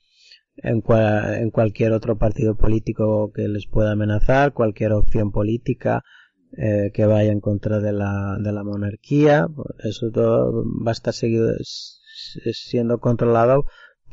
en, 0.58 0.84
en 1.40 1.50
cualquier 1.50 1.90
otro 1.90 2.18
partido 2.18 2.54
político 2.56 3.32
que 3.32 3.48
les 3.48 3.66
pueda 3.66 3.92
amenazar, 3.92 4.52
cualquier 4.52 4.92
opción 4.92 5.32
política, 5.32 6.04
eh, 6.56 6.90
que 6.92 7.06
vaya 7.06 7.32
en 7.32 7.40
contra 7.40 7.80
de 7.80 7.92
la, 7.92 8.36
de 8.40 8.52
la 8.52 8.64
monarquía. 8.64 9.48
Eso 9.84 10.10
todo 10.10 10.64
va 10.84 10.90
a 10.90 10.92
estar 10.92 11.14
seguido 11.14 11.52
siendo 11.62 12.98
controlado 12.98 13.64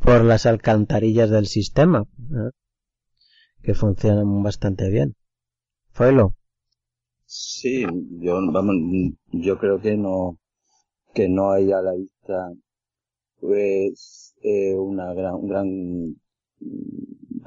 por 0.01 0.23
las 0.23 0.45
alcantarillas 0.45 1.29
del 1.29 1.47
sistema, 1.47 2.05
¿eh? 2.31 2.51
que 3.61 3.73
funcionan 3.73 4.43
bastante 4.43 4.89
bien. 4.89 5.15
Foilo. 5.91 6.33
Sí, 7.25 7.85
yo, 8.19 8.39
vamos, 8.51 8.75
yo 9.31 9.57
creo 9.57 9.81
que 9.81 9.97
no, 9.97 10.39
que 11.13 11.27
no 11.27 11.51
hay 11.51 11.71
a 11.71 11.81
la 11.81 11.93
vista, 11.93 12.53
pues, 13.41 14.33
eh, 14.41 14.75
una 14.75 15.13
gran, 15.13 15.45
gran 15.45 16.15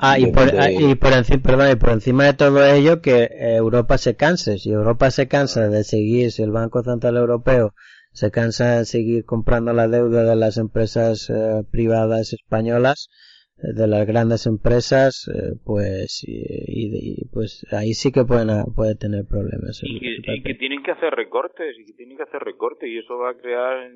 Ah, 0.02 0.18
y 0.18 0.26
por, 0.32 0.48
ah, 0.58 0.70
y 0.70 0.94
por 0.94 1.12
encima, 1.12 1.42
perdón, 1.42 1.72
y 1.72 1.76
por 1.76 1.90
encima 1.90 2.24
de 2.24 2.32
todo 2.32 2.64
ello 2.64 3.02
que 3.02 3.28
Europa 3.38 3.98
se 3.98 4.16
canse. 4.16 4.58
Si 4.58 4.70
Europa 4.70 5.10
se 5.10 5.28
cansa 5.28 5.68
de 5.68 5.84
seguir, 5.84 6.32
si 6.32 6.42
el 6.42 6.50
Banco 6.50 6.82
Central 6.82 7.16
Europeo 7.18 7.74
se 8.12 8.30
cansa 8.30 8.78
de 8.78 8.84
seguir 8.86 9.24
comprando 9.24 9.72
la 9.72 9.88
deuda 9.88 10.24
de 10.24 10.36
las 10.36 10.56
empresas 10.56 11.28
eh, 11.30 11.62
privadas 11.70 12.32
españolas, 12.32 13.08
eh, 13.08 13.29
de 13.62 13.86
las 13.86 14.06
grandes 14.06 14.46
empresas, 14.46 15.28
eh, 15.28 15.58
pues, 15.64 16.24
y, 16.26 17.26
pues 17.32 17.66
ahí 17.72 17.92
sí 17.92 18.10
que 18.10 18.24
pueden, 18.24 18.48
puede 18.74 18.94
tener 18.94 19.26
problemas. 19.26 19.80
Y 19.82 20.00
que, 20.42 20.54
tienen 20.54 20.82
que 20.82 20.92
hacer 20.92 21.12
recortes, 21.14 21.76
y 21.78 21.84
que 21.84 21.92
tienen 21.92 22.16
que 22.16 22.22
hacer 22.22 22.40
recortes, 22.40 22.88
y 22.88 22.98
eso 22.98 23.18
va 23.18 23.30
a 23.30 23.36
crear 23.36 23.90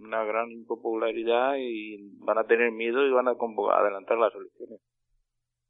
una 0.00 0.24
gran 0.24 0.50
impopularidad 0.50 1.56
y 1.58 1.98
van 2.20 2.38
a 2.38 2.44
tener 2.44 2.72
miedo 2.72 3.06
y 3.06 3.10
van 3.10 3.28
a 3.28 3.32
adelantar 3.32 4.18
las 4.18 4.34
elecciones. 4.34 4.80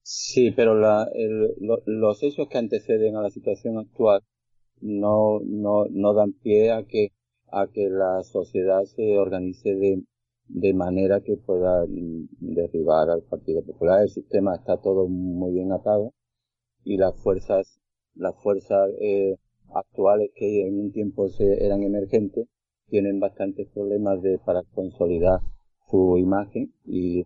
Sí, 0.02 0.52
pero 0.52 0.75
la, 0.75 1.07
el, 1.14 1.49
los 1.87 2.23
hechos 2.23 2.49
que 2.49 2.59
anteceden 2.59 3.17
a 3.17 3.23
la 3.23 3.31
situación 3.31 3.78
actual 3.78 4.23
no, 4.81 5.40
no, 5.45 5.85
no 5.90 6.14
dan 6.14 6.33
pie 6.33 6.71
a 6.71 6.85
que, 6.87 7.09
a 7.50 7.67
que 7.67 7.88
la 7.90 8.23
sociedad 8.23 8.85
se 8.85 9.19
organice 9.19 9.75
de, 9.75 10.02
de 10.49 10.75
manera 10.75 11.21
que 11.21 11.37
pueda 11.37 11.85
derribar 12.40 13.11
al 13.11 13.23
Partido 13.23 13.62
Popular. 13.62 14.02
El 14.02 14.11
sistema 14.11 14.57
está 14.57 14.78
todo 14.78 15.09
muy 15.09 15.52
bien 15.52 15.73
atado 15.73 16.14
y 16.85 16.97
las 16.97 17.14
fuerzas, 17.21 17.81
las 18.14 18.35
fuerzas 18.43 18.90
eh, 19.00 19.37
actuales 19.75 20.31
que 20.35 20.67
en 20.67 20.81
un 20.81 20.93
tiempo 20.93 21.28
se, 21.28 21.64
eran 21.64 21.83
emergentes 21.83 22.49
tienen 22.88 23.21
bastantes 23.21 23.69
problemas 23.69 24.23
de, 24.23 24.38
para 24.38 24.62
consolidar 24.75 25.40
su 25.90 26.17
imagen 26.17 26.73
y 26.87 27.25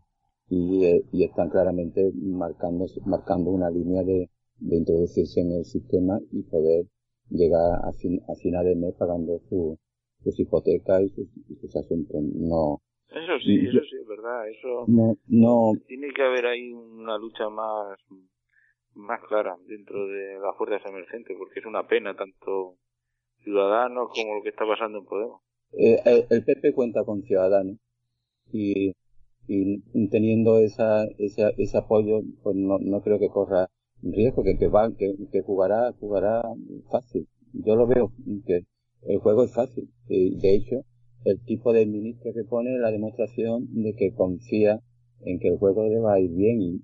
y, 0.53 1.03
y 1.13 1.25
están 1.25 1.49
claramente 1.49 2.13
marcando, 2.15 2.87
marcando 3.07 3.51
una 3.51 3.71
línea 3.71 4.03
de, 4.03 4.29
de 4.59 4.77
introducirse 4.77 5.41
en 5.41 5.53
el 5.53 5.65
sistema 5.65 6.21
y 6.31 6.43
poder 6.43 6.87
llegar 7.31 7.81
a, 7.83 7.91
fin, 7.95 8.21
a 8.29 8.35
final 8.35 8.67
de 8.67 8.75
mes 8.75 8.95
pagando 8.99 9.41
su, 9.49 9.79
sus 10.23 10.39
hipotecas 10.39 11.05
y 11.05 11.09
sus, 11.09 11.29
sus 11.59 11.75
asuntos. 11.75 12.23
No, 12.23 12.83
eso 13.15 13.39
sí, 13.41 13.67
eso 13.67 13.81
sí 13.89 13.97
es 14.01 14.07
verdad. 14.07 14.49
Eso 14.49 14.85
no, 14.89 15.17
no. 15.29 15.73
Tiene 15.87 16.13
que 16.13 16.23
haber 16.23 16.47
ahí 16.47 16.73
una 16.73 17.19
lucha 17.19 17.49
más, 17.49 17.99
más 18.95 19.21
clara 19.29 19.57
dentro 19.67 20.07
de 20.07 20.39
las 20.41 20.57
fuerzas 20.57 20.83
emergentes, 20.87 21.37
porque 21.39 21.61
es 21.61 21.67
una 21.67 21.87
pena 21.87 22.15
tanto 22.15 22.77
Ciudadanos 23.43 24.11
como 24.15 24.37
lo 24.37 24.43
que 24.43 24.51
está 24.51 24.67
pasando 24.67 24.99
en 24.99 25.05
Podemos. 25.05 25.41
Eh, 25.73 26.01
el, 26.05 26.27
el, 26.31 26.45
PP 26.45 26.75
cuenta 26.75 27.03
con 27.05 27.23
Ciudadanos 27.23 27.79
y 28.53 28.93
y 29.49 30.09
teniendo 30.09 30.59
esa, 30.59 31.05
esa, 31.19 31.51
ese 31.59 31.79
apoyo, 31.79 32.21
pues 32.43 32.57
no, 32.57 32.79
no 32.79 33.03
creo 33.03 33.19
que 33.19 33.29
corra 33.29 33.69
riesgo, 34.03 34.43
que, 34.43 34.57
que 34.57 34.69
va, 34.69 34.91
que, 34.97 35.15
que 35.31 35.43
jugará, 35.43 35.93
jugará 35.99 36.43
fácil. 36.91 37.29
Yo 37.53 37.77
lo 37.77 37.87
veo, 37.87 38.13
que 38.47 38.63
el 39.03 39.19
juego 39.19 39.45
es 39.45 39.53
fácil. 39.53 39.91
Y 40.09 40.39
de 40.39 40.55
hecho, 40.55 40.85
el 41.25 41.41
tipo 41.45 41.73
de 41.73 41.87
ministro 41.87 42.33
que 42.33 42.45
pone 42.45 42.79
la 42.79 42.91
demostración 42.91 43.69
de 43.83 43.95
que 43.95 44.13
confía 44.13 44.81
en 45.25 45.39
que 45.39 45.49
el 45.49 45.59
juego 45.59 45.89
le 45.89 45.99
va 45.99 46.15
a 46.15 46.21
ir 46.21 46.31
bien 46.33 46.61
y, 46.61 46.83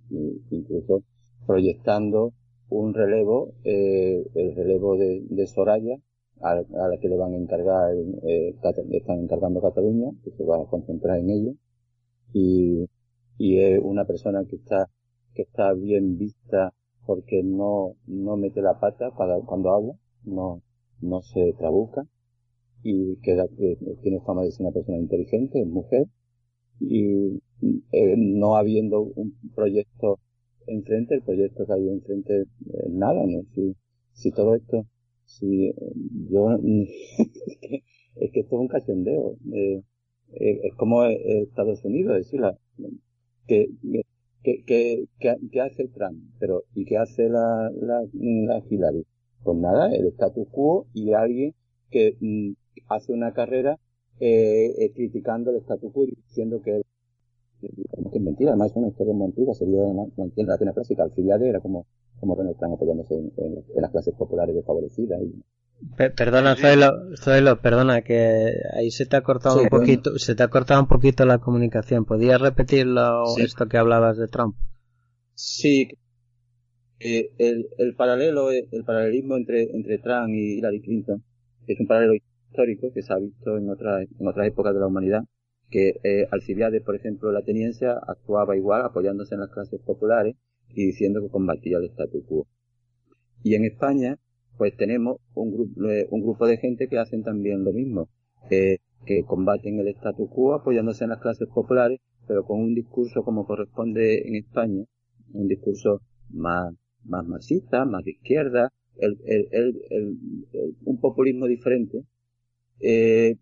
incluso 0.50 1.02
proyectando 1.46 2.32
un 2.68 2.94
relevo, 2.94 3.54
eh, 3.64 4.24
el 4.34 4.54
relevo 4.54 4.96
de, 4.96 5.46
Soraya, 5.46 5.96
a, 6.40 6.50
a, 6.50 6.88
la 6.88 6.98
que 7.00 7.08
le 7.08 7.16
van 7.16 7.32
a 7.32 7.36
encargar, 7.36 7.94
eh, 7.94 8.54
están 8.92 9.18
encargando 9.18 9.62
Cataluña, 9.62 10.10
que 10.22 10.30
se 10.32 10.44
va 10.44 10.62
a 10.62 10.66
concentrar 10.66 11.18
en 11.18 11.30
ello. 11.30 11.52
Y, 12.32 12.86
y 13.38 13.58
es 13.60 13.80
una 13.82 14.04
persona 14.04 14.44
que 14.48 14.56
está, 14.56 14.90
que 15.34 15.42
está 15.42 15.72
bien 15.72 16.18
vista 16.18 16.74
porque 17.06 17.42
no, 17.42 17.94
no 18.06 18.36
mete 18.36 18.60
la 18.60 18.78
pata 18.78 19.10
cuando 19.12 19.70
habla, 19.70 19.94
no, 20.24 20.62
no 21.00 21.22
se 21.22 21.54
trabuca 21.54 22.06
y 22.82 23.16
queda, 23.22 23.46
eh, 23.58 23.78
tiene 24.02 24.20
fama 24.20 24.42
de 24.44 24.52
ser 24.52 24.66
una 24.66 24.74
persona 24.74 24.98
inteligente, 24.98 25.60
es 25.60 25.66
mujer 25.66 26.06
y 26.80 27.40
eh, 27.92 28.14
no 28.16 28.56
habiendo 28.56 29.02
un 29.02 29.34
proyecto 29.54 30.20
enfrente, 30.68 31.14
el 31.14 31.22
proyecto 31.22 31.66
que 31.66 31.72
hay 31.72 31.88
enfrente, 31.88 32.42
eh, 32.42 32.88
nada, 32.90 33.24
¿no? 33.26 33.42
Si, 33.54 33.74
si 34.12 34.30
todo 34.30 34.54
esto, 34.54 34.86
si 35.24 35.72
yo, 36.30 36.50
es, 36.62 37.58
que, 37.60 37.82
es 38.16 38.32
que 38.32 38.40
esto 38.40 38.56
es 38.56 38.60
un 38.60 38.68
cachondeo. 38.68 39.36
Eh, 39.52 39.82
eh, 40.34 40.60
es 40.62 40.74
como 40.76 41.04
Estados 41.04 41.84
Unidos, 41.84 42.18
es 42.18 42.26
decir, 42.26 42.40
la, 42.40 42.56
que, 43.46 43.68
que, 44.44 44.64
que, 44.64 45.06
que, 45.18 45.60
hace 45.60 45.88
Trump, 45.88 46.22
pero 46.38 46.64
¿y 46.74 46.84
qué 46.84 46.98
hace 46.98 47.28
la, 47.28 47.70
la, 47.80 48.06
la 48.12 48.62
Hillary? 48.68 49.06
Pues 49.42 49.56
nada, 49.56 49.94
el 49.94 50.06
status 50.08 50.48
quo 50.50 50.86
y 50.92 51.12
alguien 51.12 51.54
que 51.90 52.16
mm, 52.20 52.52
hace 52.88 53.12
una 53.12 53.32
carrera 53.32 53.78
eh, 54.20 54.74
eh, 54.78 54.92
criticando 54.94 55.50
el 55.50 55.56
status 55.58 55.92
quo 55.92 56.04
y 56.04 56.14
diciendo 56.14 56.60
que, 56.62 56.82
que 57.60 57.68
es 58.12 58.20
mentira, 58.20 58.50
además 58.50 58.70
es 58.70 58.76
una 58.76 58.88
historia 58.88 59.14
muy 59.14 59.26
antigua, 59.26 59.54
se 59.54 59.66
dio 59.66 59.90
en 59.90 60.46
la, 60.46 60.56
la 60.60 60.72
clásica, 60.72 61.02
Alcibiade 61.02 61.48
era 61.48 61.60
como, 61.60 61.86
como 62.20 62.36
Donald 62.36 62.56
Trump 62.58 62.74
apoyándose 62.74 63.14
en, 63.14 63.32
en, 63.36 63.64
en, 63.74 63.82
las 63.82 63.90
clases 63.90 64.14
populares 64.14 64.54
desfavorecidas 64.54 65.20
y, 65.22 65.42
perdona, 65.96 66.56
Zoilo, 66.56 67.60
perdona, 67.60 68.02
que 68.02 68.52
ahí 68.72 68.90
se 68.90 69.06
te 69.06 69.16
ha 69.16 69.22
cortado 69.22 69.62
un 69.62 69.68
poquito, 69.68 70.18
se 70.18 70.34
te 70.34 70.42
ha 70.42 70.48
cortado 70.48 70.80
un 70.80 70.88
poquito 70.88 71.24
la 71.24 71.38
comunicación. 71.38 72.04
¿Podías 72.04 72.40
repetirlo 72.40 73.24
esto 73.38 73.66
que 73.66 73.78
hablabas 73.78 74.16
de 74.18 74.26
Trump? 74.26 74.56
Sí, 75.34 75.88
eh, 76.98 77.30
el, 77.38 77.68
el 77.78 77.94
paralelo, 77.94 78.50
el 78.50 78.84
paralelismo 78.84 79.36
entre, 79.36 79.70
entre 79.70 79.98
Trump 79.98 80.30
y 80.30 80.58
Hillary 80.58 80.80
Clinton 80.80 81.22
es 81.68 81.78
un 81.78 81.86
paralelo 81.86 82.14
histórico 82.48 82.92
que 82.92 83.02
se 83.02 83.12
ha 83.12 83.18
visto 83.18 83.56
en 83.56 83.70
otras, 83.70 84.06
en 84.18 84.26
otras 84.26 84.46
épocas 84.48 84.74
de 84.74 84.80
la 84.80 84.86
humanidad, 84.86 85.24
que 85.70 86.00
eh, 86.02 86.26
Alcibiades, 86.30 86.82
por 86.82 86.96
ejemplo, 86.96 87.30
la 87.30 87.42
teniencia, 87.42 87.92
actuaba 87.92 88.56
igual 88.56 88.82
apoyándose 88.82 89.34
en 89.34 89.40
las 89.40 89.50
clases 89.50 89.80
populares 89.80 90.36
y 90.70 90.86
diciendo 90.86 91.20
que 91.20 91.28
combatía 91.30 91.78
el 91.78 91.84
statu 91.84 92.24
quo. 92.24 92.46
Y 93.42 93.54
en 93.54 93.64
España, 93.64 94.18
pues 94.56 94.76
tenemos 94.76 95.18
un 95.34 95.52
grupo, 95.52 95.88
eh, 95.88 96.08
un 96.10 96.22
grupo 96.22 96.46
de 96.46 96.56
gente 96.56 96.88
que 96.88 96.98
hacen 96.98 97.22
también 97.22 97.64
lo 97.64 97.72
mismo, 97.72 98.08
eh, 98.50 98.78
que 99.06 99.24
combaten 99.24 99.78
el 99.78 99.88
status 99.88 100.28
quo 100.30 100.54
apoyándose 100.54 101.04
en 101.04 101.10
las 101.10 101.20
clases 101.20 101.48
populares, 101.48 102.00
pero 102.26 102.44
con 102.44 102.60
un 102.60 102.74
discurso 102.74 103.22
como 103.22 103.46
corresponde 103.46 104.26
en 104.26 104.36
España, 104.36 104.84
un 105.32 105.46
discurso 105.46 106.00
más, 106.30 106.74
más 107.04 107.24
más 107.26 108.04
de 108.04 108.10
izquierda, 108.10 108.72
el, 108.96 109.16
el, 109.24 110.18
un 110.84 111.00
populismo 111.00 111.46
diferente, 111.46 112.02
eh, 112.80 113.36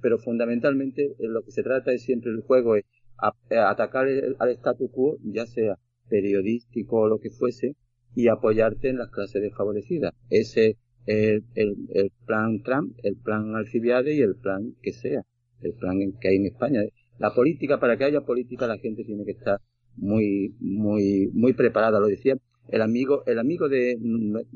pero 0.00 0.18
fundamentalmente 0.18 1.14
lo 1.18 1.42
que 1.42 1.50
se 1.50 1.62
trata 1.62 1.92
es 1.92 2.02
siempre 2.02 2.30
el 2.30 2.42
juego 2.42 2.76
es 2.76 2.84
atacar 3.16 4.06
al 4.38 4.50
status 4.50 4.90
quo, 4.90 5.16
ya 5.22 5.46
sea 5.46 5.78
periodístico 6.08 7.00
o 7.00 7.08
lo 7.08 7.18
que 7.18 7.30
fuese, 7.30 7.74
y 8.14 8.28
apoyarte 8.28 8.90
en 8.90 8.98
las 8.98 9.10
clases 9.10 9.42
desfavorecidas. 9.42 10.12
Ese 10.30 10.76
es 11.06 11.42
el, 11.54 11.76
el, 11.94 12.10
plan 12.26 12.62
Trump, 12.62 12.96
el 13.02 13.16
plan 13.16 13.54
Alcibiades 13.54 14.14
y 14.14 14.22
el 14.22 14.36
plan 14.36 14.74
que 14.82 14.92
sea, 14.92 15.22
el 15.62 15.74
plan 15.74 15.98
que 16.20 16.28
hay 16.28 16.36
en 16.36 16.46
España. 16.46 16.82
La 17.18 17.34
política, 17.34 17.80
para 17.80 17.96
que 17.96 18.04
haya 18.04 18.20
política, 18.22 18.66
la 18.66 18.78
gente 18.78 19.04
tiene 19.04 19.24
que 19.24 19.32
estar 19.32 19.58
muy, 19.96 20.54
muy, 20.60 21.30
muy 21.32 21.52
preparada. 21.52 22.00
Lo 22.00 22.06
decía 22.06 22.36
el 22.68 22.82
amigo, 22.82 23.24
el 23.26 23.38
amigo 23.38 23.68
de, 23.68 23.96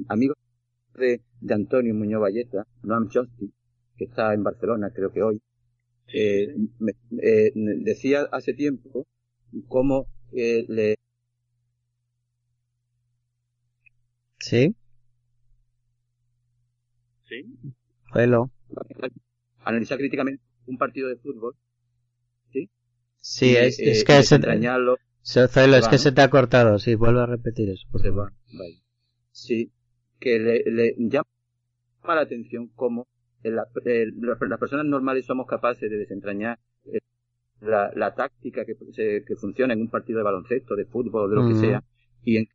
amigo 0.09 0.35
de, 0.95 1.21
de 1.41 1.55
Antonio 1.55 1.95
Muñoz 1.95 2.21
Valleta, 2.21 2.67
Noam 2.83 3.09
Chomsky, 3.09 3.53
que 3.99 4.05
está 4.05 4.33
en 4.33 4.43
Barcelona, 4.43 4.91
creo 4.95 5.13
que 5.13 5.23
hoy, 5.23 5.43
eh, 6.15 6.55
me, 6.79 6.93
eh, 7.23 7.53
decía 7.55 8.29
hace 8.33 8.55
tiempo 8.55 9.07
cómo 9.67 10.07
eh, 10.33 10.65
le 10.69 10.97
¿Sí? 14.41 14.75
¿Sí? 17.25 17.45
Hello. 18.15 18.51
Analizar 19.65 19.99
críticamente 19.99 20.43
un 20.67 20.79
partido 20.79 21.09
de 21.09 21.17
fútbol. 21.17 21.55
¿Sí? 22.53 22.71
Sí, 23.17 23.57
es, 23.57 23.79
es, 23.79 24.05
que 24.05 24.23
se, 24.23 24.37
es 24.37 25.89
que 25.89 25.99
se 25.99 26.13
te 26.13 26.21
ha 26.23 26.31
cortado, 26.31 26.79
sí, 26.79 26.95
vuelvo 26.95 27.21
a 27.21 27.27
repetir 27.27 27.69
eso. 27.69 27.87
Por 27.91 28.03
favor. 28.03 28.33
Vale. 28.53 28.83
Sí, 29.33 29.71
que 30.19 30.39
le, 30.39 30.63
le, 30.65 30.95
llama 30.99 31.27
la 32.07 32.21
atención 32.23 32.69
cómo 32.75 33.07
las 33.43 34.59
personas 34.59 34.87
normales 34.87 35.27
somos 35.27 35.47
capaces 35.47 35.91
de 35.91 35.97
desentrañar 35.97 36.59
la, 37.61 37.91
la 37.95 38.15
táctica 38.15 38.65
que, 38.65 38.77
que 39.27 39.37
funciona 39.37 39.75
en 39.75 39.81
un 39.81 39.91
partido 39.91 40.19
de 40.19 40.25
baloncesto, 40.25 40.77
de 40.77 40.85
fútbol, 40.87 41.31
de 41.31 41.37
lo 41.37 41.49
que 41.49 41.55
sea, 41.55 41.83
y 42.25 42.37
en 42.37 42.49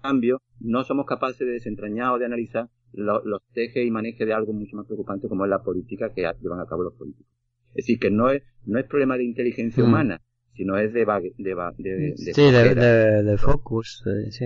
cambio 0.00 0.42
no 0.60 0.84
somos 0.84 1.06
capaces 1.06 1.46
de 1.46 1.54
desentrañar 1.54 2.12
o 2.12 2.18
de 2.18 2.26
analizar 2.26 2.68
los 2.92 3.42
tejes 3.52 3.86
y 3.86 3.90
manejes 3.90 4.26
de 4.26 4.32
algo 4.32 4.52
mucho 4.52 4.76
más 4.76 4.86
preocupante 4.86 5.28
como 5.28 5.44
es 5.44 5.50
la 5.50 5.62
política 5.62 6.12
que 6.14 6.30
llevan 6.40 6.60
a 6.60 6.66
cabo 6.66 6.84
los 6.84 6.94
políticos. 6.94 7.26
Es 7.70 7.86
decir, 7.86 7.98
que 7.98 8.10
no 8.10 8.30
es, 8.30 8.42
no 8.66 8.78
es 8.78 8.86
problema 8.86 9.16
de 9.16 9.24
inteligencia 9.24 9.82
mm. 9.82 9.86
humana, 9.86 10.22
sino 10.54 10.78
es 10.78 10.92
de, 10.92 11.04
de, 11.04 11.54
de, 11.78 12.14
sí, 12.16 12.42
de, 12.42 13.36
focus, 13.36 14.04
sí, 14.30 14.44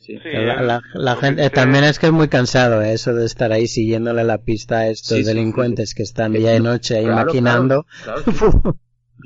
Sí, 0.00 0.18
la, 0.94 1.16
gente 1.16 1.50
también 1.50 1.84
es 1.84 1.98
que 1.98 2.06
es 2.06 2.12
muy 2.12 2.28
cansado 2.28 2.80
¿eh? 2.80 2.94
eso 2.94 3.14
de 3.14 3.26
estar 3.26 3.52
ahí 3.52 3.66
siguiéndole 3.66 4.24
la 4.24 4.38
pista 4.38 4.78
a 4.78 4.88
estos 4.88 5.26
delincuentes 5.26 5.94
que 5.94 6.02
están 6.02 6.32
día 6.32 6.56
y 6.56 6.60
noche 6.60 6.96
ahí 6.96 7.04
maquinando. 7.04 7.84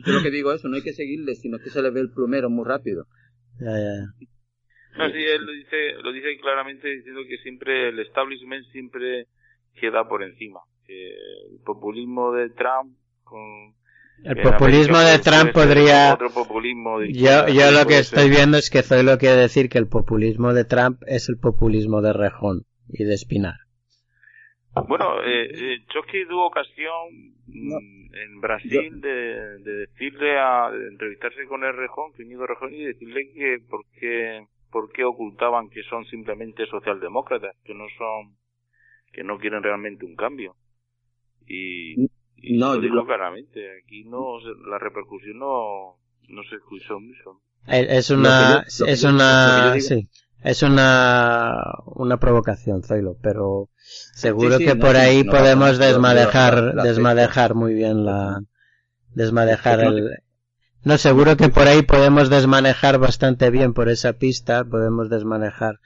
Yo 0.04 0.12
lo 0.12 0.20
que 0.20 0.30
digo 0.32 0.50
es 0.50 0.58
eso, 0.58 0.68
no 0.68 0.74
hay 0.74 0.82
que 0.82 0.92
seguirles, 0.92 1.40
sino 1.40 1.58
que 1.58 1.70
se 1.70 1.80
les 1.80 1.94
ve 1.94 2.00
el 2.00 2.10
plumero 2.10 2.50
muy 2.50 2.64
rápido. 2.64 3.06
Ya, 3.60 3.70
ya. 3.70 4.26
No, 4.98 5.10
sí, 5.12 5.18
él 5.18 5.46
lo 5.46 5.52
dice, 5.52 5.92
lo 6.02 6.12
dice 6.12 6.36
claramente 6.40 6.88
diciendo 6.88 7.20
que 7.28 7.38
siempre 7.38 7.90
el 7.90 8.00
establishment 8.00 8.66
siempre 8.72 9.28
queda 9.80 10.08
por 10.08 10.24
encima. 10.24 10.58
el 10.88 11.60
populismo 11.64 12.32
de 12.32 12.50
Trump 12.50 12.96
con 13.22 13.74
el 14.24 14.42
populismo 14.42 14.98
de 14.98 15.18
Trump 15.18 15.52
podría... 15.52 16.16
yo 17.12 17.48
yo 17.48 17.70
lo 17.70 17.86
que 17.86 17.98
estoy 17.98 18.30
viendo 18.30 18.56
es 18.56 18.70
que 18.70 18.82
lo 19.02 19.18
quiere 19.18 19.36
decir 19.36 19.68
que 19.68 19.78
el 19.78 19.86
populismo 19.86 20.54
de 20.54 20.64
Trump 20.64 21.02
es 21.06 21.28
el 21.28 21.38
populismo 21.38 22.00
de 22.00 22.12
Rejón 22.14 22.64
y 22.88 23.04
de 23.04 23.14
Espinar. 23.14 23.56
Bueno, 24.88 25.22
eh, 25.22 25.50
eh 25.52 25.84
Chosky 25.92 26.26
tuvo 26.26 26.46
ocasión 26.46 27.34
mm, 27.46 28.14
en 28.14 28.40
Brasil 28.40 29.00
de, 29.00 29.58
decirle 29.62 30.38
a 30.38 30.70
de 30.70 30.88
entrevistarse 30.88 31.46
con 31.46 31.62
el 31.62 31.76
Rejón, 31.76 32.12
Rejón, 32.16 32.74
y 32.74 32.84
decirle 32.84 33.30
que 33.32 33.58
por 33.68 33.84
qué, 34.00 34.46
por 34.72 34.90
qué 34.90 35.04
ocultaban 35.04 35.68
que 35.68 35.82
son 35.84 36.04
simplemente 36.06 36.66
socialdemócratas, 36.66 37.54
que 37.64 37.74
no 37.74 37.84
son, 37.96 38.36
que 39.12 39.22
no 39.22 39.38
quieren 39.38 39.62
realmente 39.62 40.06
un 40.06 40.16
cambio. 40.16 40.56
Y, 41.46 42.08
no, 42.52 42.74
lo 42.74 42.80
digo 42.80 43.04
claramente, 43.06 43.60
aquí 43.82 44.04
no, 44.04 44.38
la 44.68 44.78
repercusión 44.78 45.38
no, 45.38 45.98
no 46.28 46.42
se 46.48 46.56
escuchó 46.56 47.00
mucho. 47.00 47.40
Es 47.66 48.10
una, 48.10 48.64
es 48.86 49.04
una, 49.04 49.80
sí, 49.80 50.08
es 50.42 50.62
una, 50.62 51.56
una 51.86 52.18
provocación, 52.18 52.82
Zoilo, 52.82 53.16
pero 53.22 53.70
seguro 53.76 54.58
que 54.58 54.76
por 54.76 54.96
ahí 54.96 55.24
podemos 55.24 55.78
desmadejar, 55.78 56.74
desmadejar 56.74 57.54
muy 57.54 57.72
bien 57.72 58.04
la, 58.04 58.42
desmadejar 59.14 59.80
el, 59.80 60.10
no, 60.84 60.98
seguro 60.98 61.38
que 61.38 61.48
por 61.48 61.66
ahí 61.66 61.80
podemos 61.80 62.28
desmanejar 62.28 62.98
bastante 62.98 63.48
bien 63.48 63.72
por 63.72 63.88
esa 63.88 64.12
pista, 64.12 64.64
podemos 64.64 65.08
desmanejar 65.08 65.80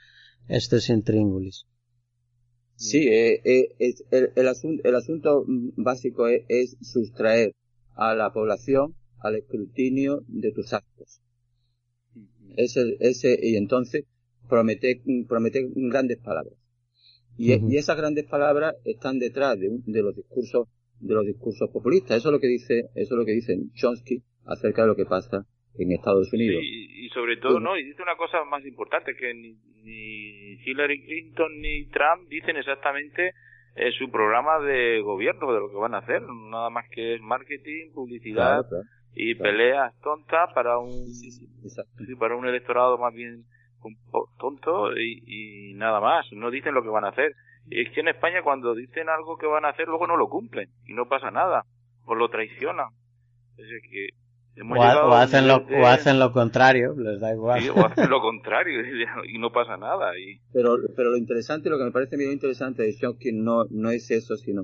estos 0.49 0.89
intríngulis. 0.89 1.65
Sí, 2.79 3.09
eh, 3.09 3.41
eh, 3.43 3.75
el, 4.09 4.31
el, 4.37 4.47
asunto, 4.47 4.81
el 4.87 4.95
asunto 4.95 5.43
básico 5.75 6.27
es, 6.29 6.77
sustraer 6.81 7.53
a 7.95 8.15
la 8.15 8.31
población 8.31 8.95
al 9.19 9.35
escrutinio 9.35 10.23
de 10.29 10.53
tus 10.53 10.71
actos. 10.71 11.19
Ese, 12.55 12.95
ese, 13.01 13.37
y 13.41 13.57
entonces 13.57 14.05
prometer, 14.47 15.01
prometer 15.27 15.65
grandes 15.75 16.19
palabras. 16.19 16.53
Y, 17.35 17.51
y, 17.51 17.75
esas 17.75 17.97
grandes 17.97 18.25
palabras 18.27 18.75
están 18.85 19.19
detrás 19.19 19.59
de, 19.59 19.69
de, 19.85 20.01
los 20.01 20.15
discursos, 20.15 20.69
de 21.01 21.13
los 21.13 21.25
discursos 21.25 21.69
populistas. 21.71 22.19
Eso 22.19 22.29
es 22.29 22.31
lo 22.31 22.39
que 22.39 22.47
dice, 22.47 22.89
eso 22.95 23.13
es 23.13 23.17
lo 23.19 23.25
que 23.25 23.33
dice 23.33 23.59
Chomsky 23.73 24.23
acerca 24.45 24.83
de 24.83 24.87
lo 24.87 24.95
que 24.95 25.05
pasa 25.05 25.45
en 25.83 25.91
Estados 25.93 26.31
Unidos. 26.33 26.61
y, 26.63 27.09
sobre 27.09 27.37
todo, 27.37 27.59
¿no? 27.59 27.77
Y 27.77 27.83
dice 27.83 28.01
una 28.01 28.15
cosa 28.15 28.43
más 28.45 28.65
importante, 28.65 29.15
que 29.15 29.33
ni, 29.33 29.57
Hillary 30.65 31.03
Clinton 31.05 31.59
ni 31.59 31.87
Trump 31.87 32.27
dicen 32.29 32.57
exactamente 32.57 33.33
eh, 33.75 33.91
su 33.97 34.11
programa 34.11 34.59
de 34.59 35.01
gobierno, 35.01 35.51
de 35.53 35.59
lo 35.59 35.69
que 35.69 35.77
van 35.77 35.95
a 35.95 35.99
hacer, 35.99 36.21
nada 36.21 36.69
más 36.69 36.85
que 36.89 37.15
es 37.15 37.21
marketing, 37.21 37.91
publicidad 37.93 38.65
y 39.15 39.35
peleas 39.35 39.93
tontas 40.01 40.53
para 40.53 40.77
un, 40.77 40.91
para 42.19 42.35
un 42.35 42.47
electorado 42.47 42.97
más 42.97 43.13
bien 43.13 43.45
tonto 44.37 44.95
y, 44.97 45.23
y 45.71 45.73
nada 45.75 45.99
más, 45.99 46.25
no 46.33 46.51
dicen 46.51 46.73
lo 46.73 46.83
que 46.83 46.89
van 46.89 47.05
a 47.05 47.09
hacer. 47.09 47.33
Y 47.69 47.81
es 47.81 47.93
que 47.93 48.01
en 48.01 48.09
España 48.09 48.41
cuando 48.43 48.75
dicen 48.75 49.09
algo 49.09 49.37
que 49.37 49.47
van 49.47 49.65
a 49.65 49.69
hacer 49.69 49.87
luego 49.87 50.07
no 50.07 50.17
lo 50.17 50.27
cumplen 50.27 50.69
y 50.85 50.93
no 50.93 51.07
pasa 51.07 51.31
nada, 51.31 51.63
o 52.05 52.15
lo 52.15 52.29
traicionan. 52.29 52.89
Es 53.57 53.67
que 53.89 54.09
o, 54.61 55.13
hacen 55.13 55.47
lo, 55.47 55.57
o 55.57 55.85
hacen 55.85 56.19
lo 56.19 56.31
contrario, 56.31 56.95
les 56.97 57.19
da 57.19 57.33
igual. 57.33 57.69
o 57.69 57.85
hacen 57.85 58.09
lo 58.09 58.21
contrario 58.21 58.81
y 59.27 59.37
no 59.37 59.51
pasa 59.51 59.77
nada. 59.77 60.17
Y... 60.17 60.39
Pero, 60.51 60.77
pero 60.95 61.11
lo 61.11 61.17
interesante, 61.17 61.69
lo 61.69 61.77
que 61.77 61.85
me 61.85 61.91
parece 61.91 62.17
muy 62.17 62.25
interesante 62.25 62.83
de 62.83 62.95
que 63.19 63.31
no, 63.31 63.65
no 63.69 63.89
es 63.91 64.11
eso, 64.11 64.35
sino, 64.37 64.63